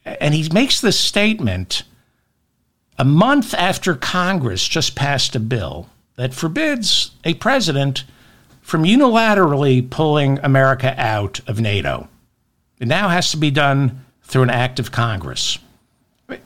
And 0.05 0.35
he 0.35 0.49
makes 0.51 0.81
this 0.81 1.01
statement 1.01 1.83
a 2.99 3.05
month 3.05 3.55
after 3.55 3.95
Congress 3.95 4.69
just 4.69 4.95
passed 4.95 5.35
a 5.35 5.41
bill 5.41 5.89
that 6.17 6.35
forbids 6.35 7.13
a 7.25 7.35
president 7.35 8.05
from 8.61 8.85
unilaterally 8.85 9.89
pulling 9.89 10.39
America 10.41 10.95
out 10.99 11.41
of 11.49 11.61
NATO. 11.61 12.09
It 12.79 12.89
now 12.89 13.09
has 13.09 13.31
to 13.31 13.39
be 13.39 13.51
done 13.51 14.05
through 14.23 14.43
an 14.43 14.51
act 14.51 14.79
of 14.79 14.93
Congress. 14.93 15.59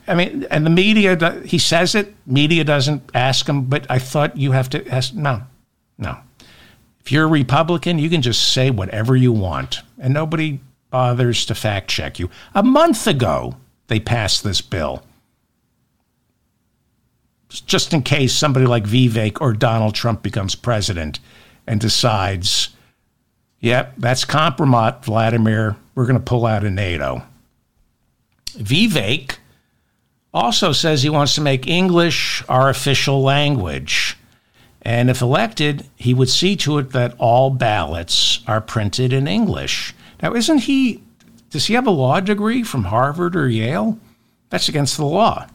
I 0.06 0.14
mean, 0.14 0.46
and 0.48 0.64
the 0.64 0.70
media, 0.70 1.42
he 1.44 1.58
says 1.58 1.96
it, 1.96 2.14
media 2.24 2.62
doesn't 2.62 3.02
ask 3.14 3.48
him, 3.48 3.64
but 3.64 3.84
I 3.90 3.98
thought 3.98 4.36
you 4.36 4.52
have 4.52 4.70
to 4.70 4.86
ask. 4.86 5.12
No, 5.12 5.42
no. 5.98 6.18
If 7.04 7.10
you're 7.10 7.24
a 7.24 7.28
Republican, 7.28 7.98
you 7.98 8.08
can 8.08 8.22
just 8.22 8.52
say 8.52 8.70
whatever 8.70 9.16
you 9.16 9.32
want, 9.32 9.80
and 9.98 10.14
nobody 10.14 10.60
bothers 10.90 11.44
to 11.46 11.54
fact 11.54 11.88
check 11.88 12.18
you. 12.18 12.30
A 12.54 12.62
month 12.62 13.06
ago, 13.06 13.56
they 13.88 13.98
passed 13.98 14.44
this 14.44 14.60
bill. 14.60 15.02
Just 17.48 17.92
in 17.92 18.02
case 18.02 18.32
somebody 18.32 18.66
like 18.66 18.84
Vivek 18.84 19.38
or 19.40 19.52
Donald 19.52 19.94
Trump 19.94 20.22
becomes 20.22 20.54
president 20.54 21.18
and 21.66 21.80
decides, 21.80 22.70
yep, 23.60 23.94
that's 23.98 24.24
compromise, 24.24 24.94
Vladimir. 25.02 25.76
We're 25.94 26.06
going 26.06 26.18
to 26.18 26.24
pull 26.24 26.46
out 26.46 26.64
of 26.64 26.72
NATO. 26.72 27.22
Vivek 28.52 29.36
also 30.32 30.72
says 30.72 31.02
he 31.02 31.10
wants 31.10 31.34
to 31.34 31.40
make 31.40 31.66
English 31.66 32.42
our 32.48 32.70
official 32.70 33.22
language. 33.22 34.16
And 34.82 35.08
if 35.08 35.22
elected, 35.22 35.86
he 35.96 36.12
would 36.12 36.28
see 36.28 36.56
to 36.56 36.78
it 36.78 36.90
that 36.90 37.14
all 37.18 37.50
ballots 37.50 38.40
are 38.46 38.60
printed 38.60 39.12
in 39.12 39.28
English. 39.28 39.94
Now, 40.20 40.34
isn't 40.34 40.58
he, 40.58 41.02
does 41.50 41.66
he 41.66 41.74
have 41.74 41.86
a 41.86 41.90
law 41.90 42.18
degree 42.20 42.64
from 42.64 42.84
Harvard 42.84 43.36
or 43.36 43.48
Yale? 43.48 43.98
That's 44.50 44.68
against 44.68 44.96
the 44.96 45.06
law. 45.06 45.46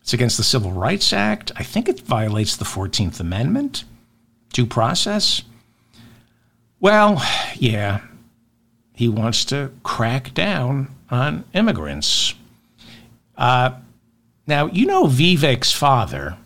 It's 0.00 0.14
against 0.14 0.38
the 0.38 0.44
Civil 0.44 0.72
Rights 0.72 1.12
Act. 1.12 1.52
I 1.56 1.62
think 1.62 1.88
it 1.88 2.00
violates 2.00 2.56
the 2.56 2.64
14th 2.64 3.20
Amendment, 3.20 3.84
due 4.52 4.66
process. 4.66 5.42
Well, 6.80 7.22
yeah, 7.54 8.00
he 8.94 9.08
wants 9.08 9.44
to 9.46 9.72
crack 9.82 10.34
down 10.34 10.94
on 11.10 11.44
immigrants. 11.52 12.34
Uh, 13.36 13.72
now, 14.46 14.66
you 14.66 14.86
know, 14.86 15.04
Vivek's 15.04 15.72
father 15.72 16.36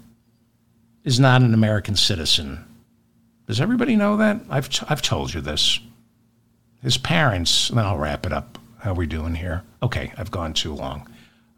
is 1.05 1.18
not 1.20 1.42
an 1.42 1.55
American 1.55 1.96
citizen. 1.96 2.64
Does 3.46 3.61
everybody 3.61 3.96
know 3.96 4.16
that? 4.18 4.40
I've, 4.51 4.68
t- 4.68 4.86
I've 4.88 5.03
told 5.03 5.32
you 5.32 5.40
this. 5.40 5.80
His 6.82 6.99
parents, 6.99 7.70
and 7.70 7.78
then 7.78 7.86
I'll 7.86 7.99
wrap 7.99 8.26
it 8.26 8.32
up. 8.32 8.59
How 8.80 8.92
are 8.92 8.94
we 8.94 9.07
doing 9.07 9.34
here? 9.34 9.62
Okay, 9.82 10.12
I've 10.16 10.30
gone 10.30 10.53
too 10.53 10.72
long. 10.74 11.09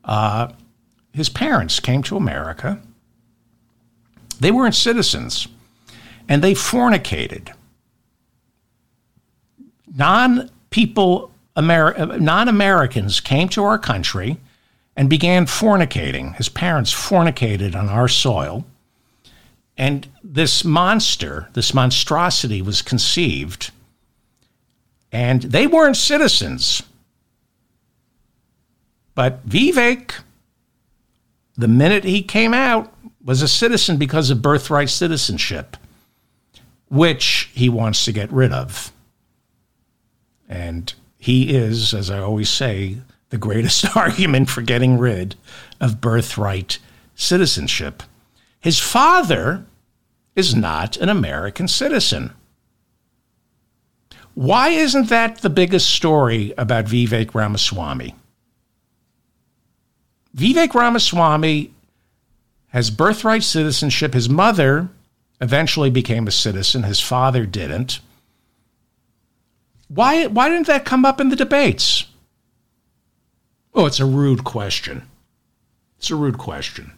Uh, 0.04 0.52
his 1.12 1.28
parents 1.28 1.80
came 1.80 2.02
to 2.04 2.16
America. 2.16 2.80
They 4.38 4.50
weren't 4.50 4.74
citizens, 4.74 5.48
and 6.28 6.42
they 6.42 6.54
fornicated. 6.54 7.52
Non 9.94 10.50
people, 10.70 11.32
Amer- 11.58 12.18
non 12.18 12.48
Americans 12.48 13.20
came 13.20 13.48
to 13.50 13.64
our 13.64 13.78
country 13.78 14.38
and 14.96 15.10
began 15.10 15.46
fornicating. 15.46 16.34
His 16.36 16.48
parents 16.48 16.92
fornicated 16.92 17.74
on 17.74 17.88
our 17.88 18.08
soil. 18.08 18.64
And 19.76 20.08
this 20.22 20.64
monster, 20.64 21.48
this 21.54 21.72
monstrosity 21.72 22.60
was 22.60 22.82
conceived. 22.82 23.70
And 25.12 25.42
they 25.42 25.66
weren't 25.66 25.96
citizens. 25.96 26.82
But 29.14 29.46
Vivek, 29.48 30.14
the 31.56 31.68
minute 31.68 32.04
he 32.04 32.22
came 32.22 32.54
out, 32.54 32.92
was 33.24 33.42
a 33.42 33.48
citizen 33.48 33.96
because 33.96 34.30
of 34.30 34.42
birthright 34.42 34.88
citizenship, 34.88 35.76
which 36.88 37.50
he 37.52 37.68
wants 37.68 38.04
to 38.04 38.12
get 38.12 38.32
rid 38.32 38.52
of. 38.52 38.92
And 40.48 40.92
he 41.18 41.54
is, 41.54 41.92
as 41.92 42.10
I 42.10 42.18
always 42.18 42.48
say, 42.48 42.98
the 43.28 43.38
greatest 43.38 43.96
argument 43.96 44.50
for 44.50 44.62
getting 44.62 44.98
rid 44.98 45.36
of 45.80 46.00
birthright 46.00 46.78
citizenship. 47.14 48.02
His 48.60 48.78
father 48.78 49.64
is 50.36 50.54
not 50.54 50.96
an 50.98 51.08
American 51.08 51.66
citizen. 51.66 52.32
Why 54.34 54.68
isn't 54.68 55.08
that 55.08 55.38
the 55.38 55.50
biggest 55.50 55.90
story 55.90 56.54
about 56.56 56.84
Vivek 56.84 57.34
Ramaswamy? 57.34 58.14
Vivek 60.36 60.74
Ramaswamy 60.74 61.72
has 62.68 62.90
birthright 62.90 63.42
citizenship. 63.42 64.14
His 64.14 64.28
mother 64.28 64.88
eventually 65.40 65.90
became 65.90 66.28
a 66.28 66.30
citizen, 66.30 66.84
his 66.84 67.00
father 67.00 67.46
didn't. 67.46 68.00
Why, 69.88 70.26
why 70.26 70.48
didn't 70.48 70.68
that 70.68 70.84
come 70.84 71.04
up 71.04 71.20
in 71.20 71.30
the 71.30 71.36
debates? 71.36 72.04
Oh, 73.74 73.86
it's 73.86 74.00
a 74.00 74.04
rude 74.04 74.44
question. 74.44 75.08
It's 75.98 76.10
a 76.10 76.16
rude 76.16 76.38
question. 76.38 76.92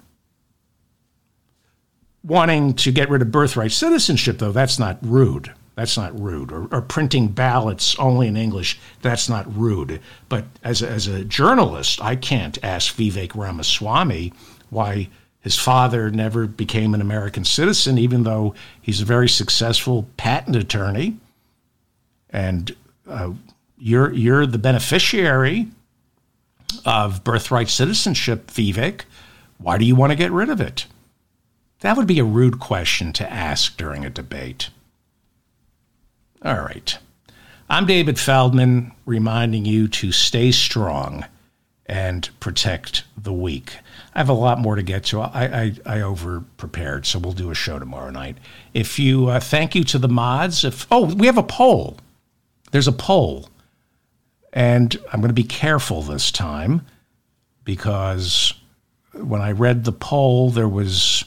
Wanting 2.25 2.75
to 2.75 2.93
get 2.93 3.11
rid 3.11 3.23
of 3.23 3.33
birthright 3.33 3.73
citizenship, 3.73 4.39
though, 4.39 4.53
that's 4.53 4.79
not 4.79 4.99
rude. 5.03 5.53
That's 5.75 5.97
not 5.97 6.19
rude. 6.19 6.53
Or, 6.53 6.69
or, 6.71 6.83
printing 6.83 7.29
ballots 7.29 7.99
only 7.99 8.29
in 8.29 8.37
English, 8.37 8.79
that's 9.01 9.29
not 9.29 9.57
rude. 9.57 10.01
But 10.29 10.45
as 10.63 10.83
a, 10.83 10.89
as 10.89 11.07
a 11.07 11.25
journalist, 11.25 12.01
I 12.03 12.15
can't 12.15 12.63
ask 12.63 12.95
Vivek 12.95 13.35
Ramaswamy 13.35 14.33
why 14.71 15.09
his 15.41 15.59
father 15.59 16.11
never 16.11 16.47
became 16.47 16.95
an 16.95 17.01
American 17.01 17.45
citizen, 17.45 17.99
even 17.99 18.23
though 18.23 18.55
he's 18.81 19.01
a 19.01 19.07
very 19.07 19.29
successful 19.29 20.07
patent 20.17 20.57
attorney. 20.57 21.17
And 22.31 22.75
uh, 23.09 23.33
you're, 23.79 24.13
you're 24.13 24.47
the 24.47 24.59
beneficiary 24.59 25.69
of 26.85 27.25
birthright 27.25 27.69
citizenship, 27.69 28.49
Vivek. 28.49 29.03
Why 29.59 29.79
do 29.79 29.85
you 29.85 29.97
want 29.97 30.13
to 30.13 30.17
get 30.17 30.31
rid 30.33 30.49
of 30.49 30.61
it? 30.61 30.87
That 31.83 31.97
would 31.97 32.07
be 32.07 32.21
a 32.21 32.25
rude 32.25 32.61
question 32.61 33.13
to 33.15 33.31
ask 33.31 33.77
during 33.77 34.05
a 34.05 34.11
debate. 34.11 34.71
All 36.45 36.61
right. 36.61 36.97
I'm 37.69 37.87
David 37.87 38.21
Feldman, 38.21 38.93
reminding 39.05 39.65
you 39.65 39.89
to 39.89 40.13
stay 40.13 40.53
strong 40.53 41.25
and 41.87 42.31
protect 42.39 43.03
the 43.21 43.33
weak. 43.33 43.79
I 44.15 44.19
have 44.19 44.29
a 44.29 44.33
lot 44.33 44.61
more 44.61 44.77
to 44.77 44.83
get 44.85 45.07
to. 45.07 45.23
I, 45.23 45.43
I, 45.43 45.73
I 45.85 46.01
over 46.03 46.45
prepared, 46.57 47.05
so 47.05 47.19
we'll 47.19 47.33
do 47.33 47.51
a 47.51 47.55
show 47.55 47.81
tomorrow 47.81 48.11
night. 48.11 48.39
If 48.73 49.01
you 49.01 49.27
uh, 49.27 49.41
thank 49.41 49.75
you 49.75 49.83
to 49.85 49.99
the 49.99 50.09
mods. 50.09 50.65
If 50.65 50.87
oh, 50.93 51.13
we 51.13 51.27
have 51.27 51.39
a 51.39 51.43
poll. 51.43 51.99
There's 52.71 52.89
a 52.89 52.93
poll, 52.93 53.49
and 54.53 54.97
I'm 55.13 55.21
going 55.21 55.31
to 55.31 55.35
be 55.35 55.43
careful 55.43 56.01
this 56.01 56.31
time 56.31 56.87
because 57.65 58.55
when 59.15 59.41
I 59.41 59.51
read 59.51 59.83
the 59.83 59.93
poll, 59.93 60.51
there 60.51 60.69
was 60.69 61.25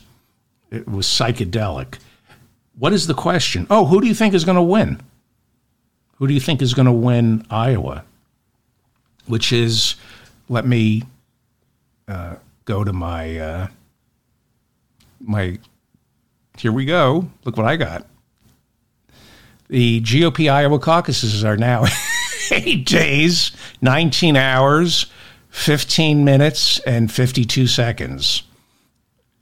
it 0.76 0.88
was 0.88 1.07
psychedelic. 1.07 1.97
What 2.78 2.93
is 2.93 3.07
the 3.07 3.13
question? 3.13 3.65
Oh, 3.69 3.86
who 3.86 4.01
do 4.01 4.07
you 4.07 4.13
think 4.13 4.34
is 4.34 4.43
going 4.43 4.57
to 4.57 4.61
win? 4.61 5.01
Who 6.17 6.28
do 6.28 6.34
you 6.34 6.39
think 6.39 6.61
is 6.61 6.73
going 6.73 6.86
to 6.86 6.91
win 6.91 7.45
Iowa? 7.49 8.03
Which 9.28 9.51
is, 9.51 9.95
let 10.49 10.65
me 10.65 11.03
uh, 12.07 12.36
go 12.65 12.84
to 12.84 12.93
my 12.93 13.38
uh, 13.38 13.67
my. 15.19 15.57
Here 16.57 16.71
we 16.71 16.86
go. 16.86 17.30
Look 17.43 17.57
what 17.57 17.65
I 17.65 17.76
got. 17.76 18.05
The 19.67 19.99
GOP 20.01 20.51
Iowa 20.51 20.80
caucuses 20.80 21.43
are 21.43 21.57
now 21.57 21.86
eight 22.51 22.86
days, 22.86 23.51
19 23.82 24.38
hours, 24.38 25.07
15 25.49 26.23
minutes, 26.23 26.80
and 26.80 27.11
52 27.11 27.67
seconds. 27.67 28.43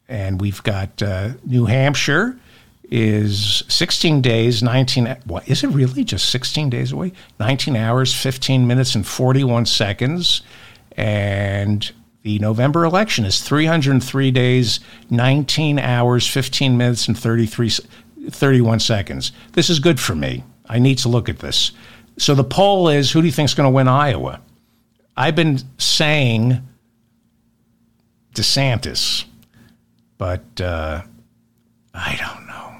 And 0.07 0.41
we've 0.41 0.61
got 0.63 1.01
uh, 1.01 1.29
New 1.45 1.65
Hampshire 1.65 2.37
is 2.89 3.63
16 3.69 4.21
days, 4.21 4.61
19. 4.61 5.17
What 5.25 5.47
is 5.47 5.63
it 5.63 5.69
really? 5.69 6.03
Just 6.03 6.29
16 6.29 6.69
days 6.69 6.91
away? 6.91 7.13
19 7.39 7.75
hours, 7.75 8.13
15 8.13 8.67
minutes, 8.67 8.95
and 8.95 9.05
41 9.05 9.65
seconds. 9.65 10.41
And 10.95 11.91
the 12.23 12.39
November 12.39 12.85
election 12.85 13.25
is 13.25 13.41
303 13.41 14.31
days, 14.31 14.79
19 15.09 15.79
hours, 15.79 16.27
15 16.27 16.77
minutes, 16.77 17.07
and 17.07 17.17
33, 17.17 17.71
31 18.29 18.79
seconds. 18.79 19.31
This 19.53 19.69
is 19.69 19.79
good 19.79 19.99
for 19.99 20.15
me. 20.15 20.43
I 20.67 20.79
need 20.79 20.97
to 20.99 21.09
look 21.09 21.29
at 21.29 21.39
this. 21.39 21.71
So 22.17 22.35
the 22.35 22.43
poll 22.43 22.89
is 22.89 23.11
who 23.11 23.21
do 23.21 23.27
you 23.27 23.33
think 23.33 23.49
is 23.49 23.55
going 23.55 23.67
to 23.67 23.75
win 23.75 23.87
Iowa? 23.87 24.41
I've 25.17 25.35
been 25.35 25.59
saying 25.77 26.61
DeSantis, 28.35 29.25
but 30.23 30.61
uh, 30.61 31.01
I 31.93 32.15
don't 32.15 32.47
know. 32.47 32.75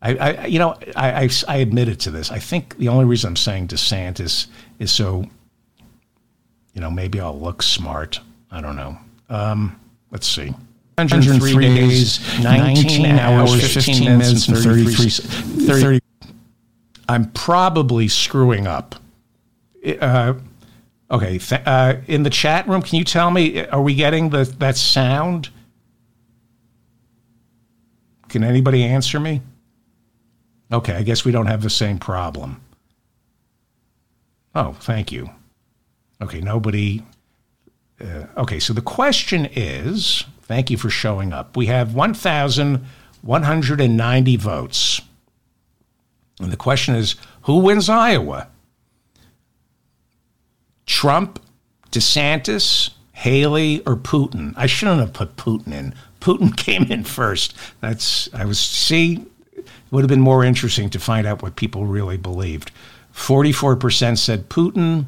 I, 0.00 0.16
I 0.16 0.46
you 0.46 0.58
know, 0.58 0.74
I, 0.96 1.24
I, 1.24 1.28
I 1.48 1.56
admitted 1.58 2.00
to 2.00 2.10
this. 2.10 2.30
I 2.30 2.38
think 2.38 2.78
the 2.78 2.88
only 2.88 3.04
reason 3.04 3.28
I'm 3.28 3.36
saying 3.36 3.68
DeSantis 3.68 4.46
is 4.78 4.90
so, 4.90 5.26
you 6.72 6.80
know, 6.80 6.90
maybe 6.90 7.20
I'll 7.20 7.38
look 7.38 7.62
smart. 7.62 8.20
I 8.50 8.62
don't 8.62 8.74
know. 8.74 8.96
Um, 9.28 9.78
let's 10.10 10.26
see. 10.26 10.54
103 10.94 11.60
days, 11.60 12.42
19 12.42 13.04
hours, 13.04 13.74
15 13.74 14.04
minutes, 14.16 14.48
and 14.48 14.56
33, 14.56 15.10
30. 15.66 16.00
I'm 17.06 17.30
probably 17.32 18.08
screwing 18.08 18.66
up. 18.66 18.94
Uh, 20.00 20.32
okay, 21.10 21.36
th- 21.36 21.60
uh, 21.66 21.96
in 22.06 22.22
the 22.22 22.30
chat 22.30 22.66
room, 22.66 22.80
can 22.80 22.98
you 22.98 23.04
tell 23.04 23.30
me, 23.30 23.66
are 23.66 23.82
we 23.82 23.94
getting 23.94 24.30
the 24.30 24.44
that 24.58 24.78
sound? 24.78 25.50
Can 28.32 28.42
anybody 28.42 28.82
answer 28.82 29.20
me? 29.20 29.42
Okay, 30.72 30.94
I 30.94 31.02
guess 31.02 31.22
we 31.22 31.32
don't 31.32 31.48
have 31.48 31.62
the 31.62 31.68
same 31.68 31.98
problem. 31.98 32.62
Oh, 34.54 34.72
thank 34.80 35.12
you. 35.12 35.28
Okay, 36.22 36.40
nobody. 36.40 37.02
Uh, 38.00 38.24
okay, 38.38 38.58
so 38.58 38.72
the 38.72 38.80
question 38.80 39.46
is 39.52 40.24
thank 40.40 40.70
you 40.70 40.78
for 40.78 40.88
showing 40.88 41.34
up. 41.34 41.58
We 41.58 41.66
have 41.66 41.94
1,190 41.94 44.36
votes. 44.36 45.02
And 46.40 46.50
the 46.50 46.56
question 46.56 46.94
is 46.94 47.16
who 47.42 47.58
wins 47.58 47.90
Iowa? 47.90 48.48
Trump, 50.86 51.38
DeSantis, 51.90 52.92
Haley, 53.12 53.82
or 53.84 53.96
Putin? 53.96 54.54
I 54.56 54.64
shouldn't 54.64 55.00
have 55.00 55.12
put 55.12 55.36
Putin 55.36 55.74
in. 55.74 55.94
Putin 56.22 56.56
came 56.56 56.84
in 56.84 57.04
first. 57.04 57.54
That's, 57.80 58.32
I 58.32 58.44
was, 58.44 58.58
see, 58.58 59.26
it 59.52 59.66
would 59.90 60.02
have 60.02 60.08
been 60.08 60.20
more 60.20 60.44
interesting 60.44 60.88
to 60.90 60.98
find 60.98 61.26
out 61.26 61.42
what 61.42 61.56
people 61.56 61.84
really 61.84 62.16
believed. 62.16 62.70
44% 63.14 64.16
said 64.16 64.48
Putin. 64.48 65.06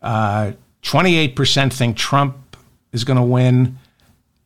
Uh, 0.00 0.52
28% 0.82 1.72
think 1.72 1.96
Trump 1.96 2.56
is 2.92 3.04
going 3.04 3.18
to 3.18 3.22
win. 3.22 3.78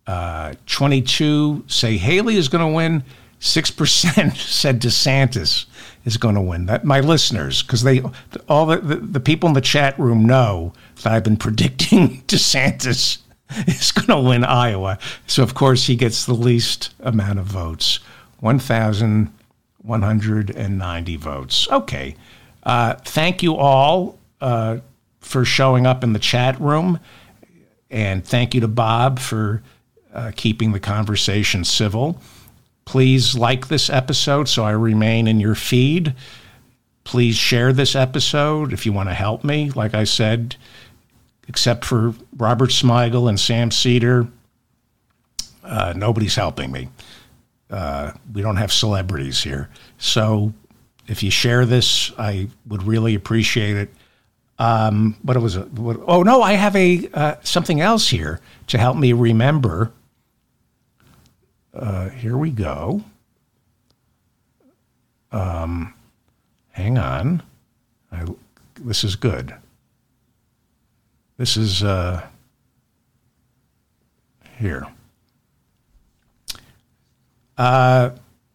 Uh, 0.07 0.55
22 0.67 1.65
say 1.67 1.97
Haley 1.97 2.37
is 2.37 2.49
going 2.49 2.67
to 2.67 2.75
win. 2.75 3.03
6% 3.41 4.37
said 4.37 4.81
DeSantis 4.81 5.67
is 6.05 6.17
going 6.17 6.35
to 6.35 6.41
win. 6.41 6.67
That 6.67 6.85
my 6.85 7.01
listeners, 7.01 7.63
because 7.63 7.83
they 7.83 8.03
all 8.49 8.67
the, 8.67 8.79
the, 8.79 8.97
the 8.97 9.21
people 9.21 9.49
in 9.49 9.55
the 9.55 9.61
chat 9.61 9.99
room 9.99 10.25
know 10.25 10.73
that 11.03 11.13
I've 11.13 11.25
been 11.25 11.37
predicting 11.37 12.23
DeSantis 12.27 13.19
is 13.67 13.93
going 13.93 14.09
to 14.09 14.29
win 14.29 14.45
Iowa. 14.45 14.99
So 15.27 15.43
of 15.43 15.55
course 15.55 15.87
he 15.87 15.97
gets 15.97 16.27
the 16.27 16.35
least 16.35 16.95
amount 17.01 17.39
of 17.39 17.47
votes, 17.47 18.01
one 18.41 18.59
thousand 18.59 19.33
one 19.83 20.03
hundred 20.03 20.51
and 20.51 20.79
ninety 20.79 21.17
votes. 21.17 21.69
Okay, 21.71 22.17
uh, 22.65 22.95
thank 23.05 23.43
you 23.43 23.57
all 23.57 24.19
uh, 24.41 24.79
for 25.21 25.45
showing 25.45 25.87
up 25.87 26.03
in 26.03 26.13
the 26.13 26.19
chat 26.19 26.61
room, 26.61 26.99
and 27.91 28.25
thank 28.25 28.55
you 28.55 28.61
to 28.61 28.69
Bob 28.69 29.19
for 29.19 29.63
uh, 30.13 30.33
keeping 30.35 30.73
the 30.73 30.81
conversation 30.81 31.65
civil. 31.65 32.21
Please 32.85 33.37
like 33.37 33.69
this 33.69 33.91
episode 33.91 34.49
so 34.49 34.65
I 34.65 34.71
remain 34.71 35.27
in 35.27 35.41
your 35.41 35.55
feed. 35.55 36.15
Please 37.05 37.37
share 37.37 37.73
this 37.73 37.95
episode 37.95 38.73
if 38.73 38.87
you 38.87 38.93
want 38.93 39.09
to 39.09 39.15
help 39.15 39.45
me. 39.45 39.71
Like 39.71 39.95
I 39.95 40.05
said, 40.05 40.57
except 41.49 41.85
for 41.85 42.15
Robert 42.37 42.71
Smigel 42.71 43.29
and 43.29 43.39
Sam 43.39 43.71
Seder, 43.71 44.27
uh, 45.65 45.93
nobody's 45.97 46.35
helping 46.35 46.73
me. 46.73 46.89
Uh, 47.71 48.13
we 48.33 48.43
don't 48.43 48.57
have 48.57 48.73
celebrities 48.73 49.43
here. 49.43 49.69
So 49.99 50.53
if 51.09 51.23
you 51.23 51.31
share 51.31 51.67
this, 51.67 52.13
I 52.19 52.49
would 52.67 52.83
really 52.85 53.15
appreciate 53.15 53.77
it. 53.77 53.91
Um, 54.59 55.17
what 55.23 55.37
was 55.37 55.57
it? 55.57 55.71
What, 55.73 56.01
oh 56.07 56.23
no, 56.23 56.43
I 56.43 56.53
have 56.53 56.75
a 56.77 57.09
uh, 57.13 57.35
something 57.43 57.81
else 57.81 58.09
here 58.09 58.41
to 58.69 58.79
help 58.79 58.97
me 58.97 59.13
remember 59.13 59.93
uh, 61.77 62.09
here 62.09 62.37
we 62.39 62.51
go. 62.51 63.03
Um, 65.31 65.93
hang 66.71 66.97
on. 66.97 67.43
I, 68.11 68.25
this 68.81 69.05
is 69.05 69.17
good. 69.17 69.55
This 71.37 71.57
is 71.57 71.83
uh, 71.83 72.27
here. 74.59 74.87
Uh, 77.59 78.11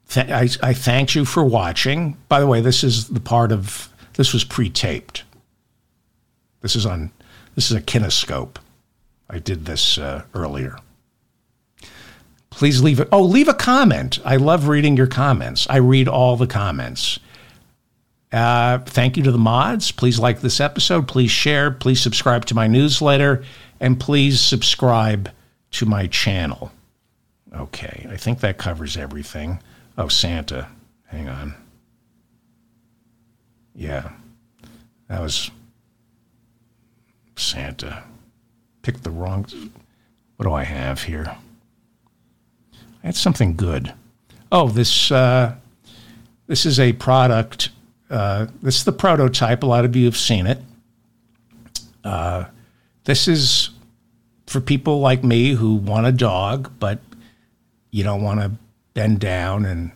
th- 0.09 0.29
I, 0.29 0.49
I 0.67 0.73
thank 0.73 1.15
you 1.15 1.25
for 1.25 1.43
watching. 1.43 2.17
By 2.27 2.39
the 2.39 2.47
way, 2.47 2.61
this 2.61 2.83
is 2.83 3.07
the 3.07 3.19
part 3.19 3.51
of 3.51 3.89
this 4.13 4.33
was 4.33 4.43
pre-taped. 4.43 5.23
This 6.61 6.75
is 6.75 6.85
on. 6.85 7.11
This 7.55 7.69
is 7.69 7.77
a 7.77 7.81
kinescope. 7.81 8.55
I 9.29 9.39
did 9.39 9.65
this 9.65 9.97
uh, 9.97 10.23
earlier 10.33 10.77
please 12.51 12.83
leave 12.83 12.99
it. 12.99 13.09
Oh, 13.11 13.23
leave 13.23 13.47
a 13.47 13.55
comment. 13.55 14.19
I 14.23 14.35
love 14.35 14.67
reading 14.67 14.95
your 14.95 15.07
comments. 15.07 15.65
I 15.67 15.77
read 15.77 16.07
all 16.07 16.37
the 16.37 16.45
comments. 16.45 17.17
Uh, 18.31 18.79
thank 18.79 19.17
you 19.17 19.23
to 19.23 19.31
the 19.31 19.37
mods. 19.37 19.91
Please 19.91 20.19
like 20.19 20.41
this 20.41 20.59
episode. 20.59 21.07
Please 21.07 21.31
share. 21.31 21.71
Please 21.71 22.01
subscribe 22.01 22.45
to 22.45 22.55
my 22.55 22.67
newsletter. 22.67 23.43
And 23.79 23.99
please 23.99 24.39
subscribe 24.39 25.29
to 25.71 25.85
my 25.85 26.07
channel. 26.07 26.71
Okay, 27.53 28.07
I 28.09 28.15
think 28.15 28.39
that 28.39 28.57
covers 28.57 28.95
everything. 28.95 29.59
Oh, 29.97 30.07
Santa. 30.07 30.67
Hang 31.07 31.27
on. 31.27 31.53
Yeah, 33.75 34.11
that 35.07 35.21
was 35.21 35.51
Santa. 37.35 38.03
Picked 38.81 39.03
the 39.03 39.11
wrong. 39.11 39.45
What 40.37 40.45
do 40.45 40.53
I 40.53 40.63
have 40.63 41.03
here? 41.03 41.35
That's 43.03 43.19
something 43.19 43.55
good. 43.55 43.93
Oh, 44.51 44.69
this 44.69 45.11
uh, 45.11 45.55
this 46.47 46.65
is 46.65 46.79
a 46.79 46.93
product. 46.93 47.69
Uh, 48.11 48.47
this 48.61 48.75
is 48.75 48.83
the 48.83 48.91
prototype. 48.91 49.63
A 49.63 49.65
lot 49.65 49.85
of 49.85 49.95
you 49.95 50.05
have 50.05 50.17
seen 50.17 50.45
it. 50.45 50.59
Uh, 52.03 52.45
this 53.05 53.27
is 53.27 53.69
for 54.47 54.59
people 54.59 54.99
like 54.99 55.23
me 55.23 55.51
who 55.51 55.75
want 55.75 56.05
a 56.05 56.11
dog, 56.11 56.71
but 56.77 56.99
you 57.89 58.03
don't 58.03 58.21
want 58.21 58.41
to 58.41 58.51
bend 58.93 59.19
down 59.21 59.65
and 59.65 59.91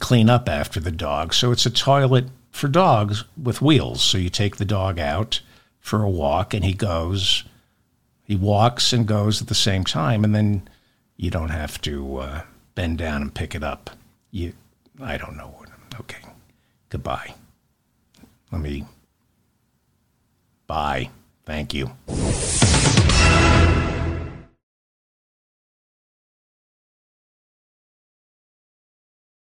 clean 0.00 0.28
up 0.28 0.48
after 0.48 0.80
the 0.80 0.90
dog. 0.90 1.32
So 1.32 1.50
it's 1.50 1.64
a 1.64 1.70
toilet 1.70 2.26
for 2.50 2.68
dogs 2.68 3.24
with 3.42 3.62
wheels. 3.62 4.02
So 4.02 4.18
you 4.18 4.28
take 4.28 4.56
the 4.56 4.64
dog 4.66 4.98
out 4.98 5.40
for 5.78 6.02
a 6.02 6.10
walk 6.10 6.52
and 6.52 6.64
he 6.64 6.74
goes, 6.74 7.44
he 8.22 8.36
walks 8.36 8.92
and 8.92 9.06
goes 9.06 9.40
at 9.40 9.48
the 9.48 9.54
same 9.54 9.84
time. 9.84 10.24
And 10.24 10.34
then 10.34 10.68
you 11.16 11.30
don't 11.30 11.50
have 11.50 11.80
to 11.82 12.18
uh, 12.18 12.42
bend 12.74 12.98
down 12.98 13.22
and 13.22 13.34
pick 13.34 13.54
it 13.54 13.62
up. 13.62 13.90
You, 14.30 14.52
I 15.00 15.16
don't 15.16 15.36
know. 15.36 15.54
Okay. 16.00 16.18
Goodbye. 16.90 17.34
Let 18.52 18.60
me. 18.60 18.84
Bye. 20.66 21.10
Thank 21.46 21.74
you. 21.74 21.90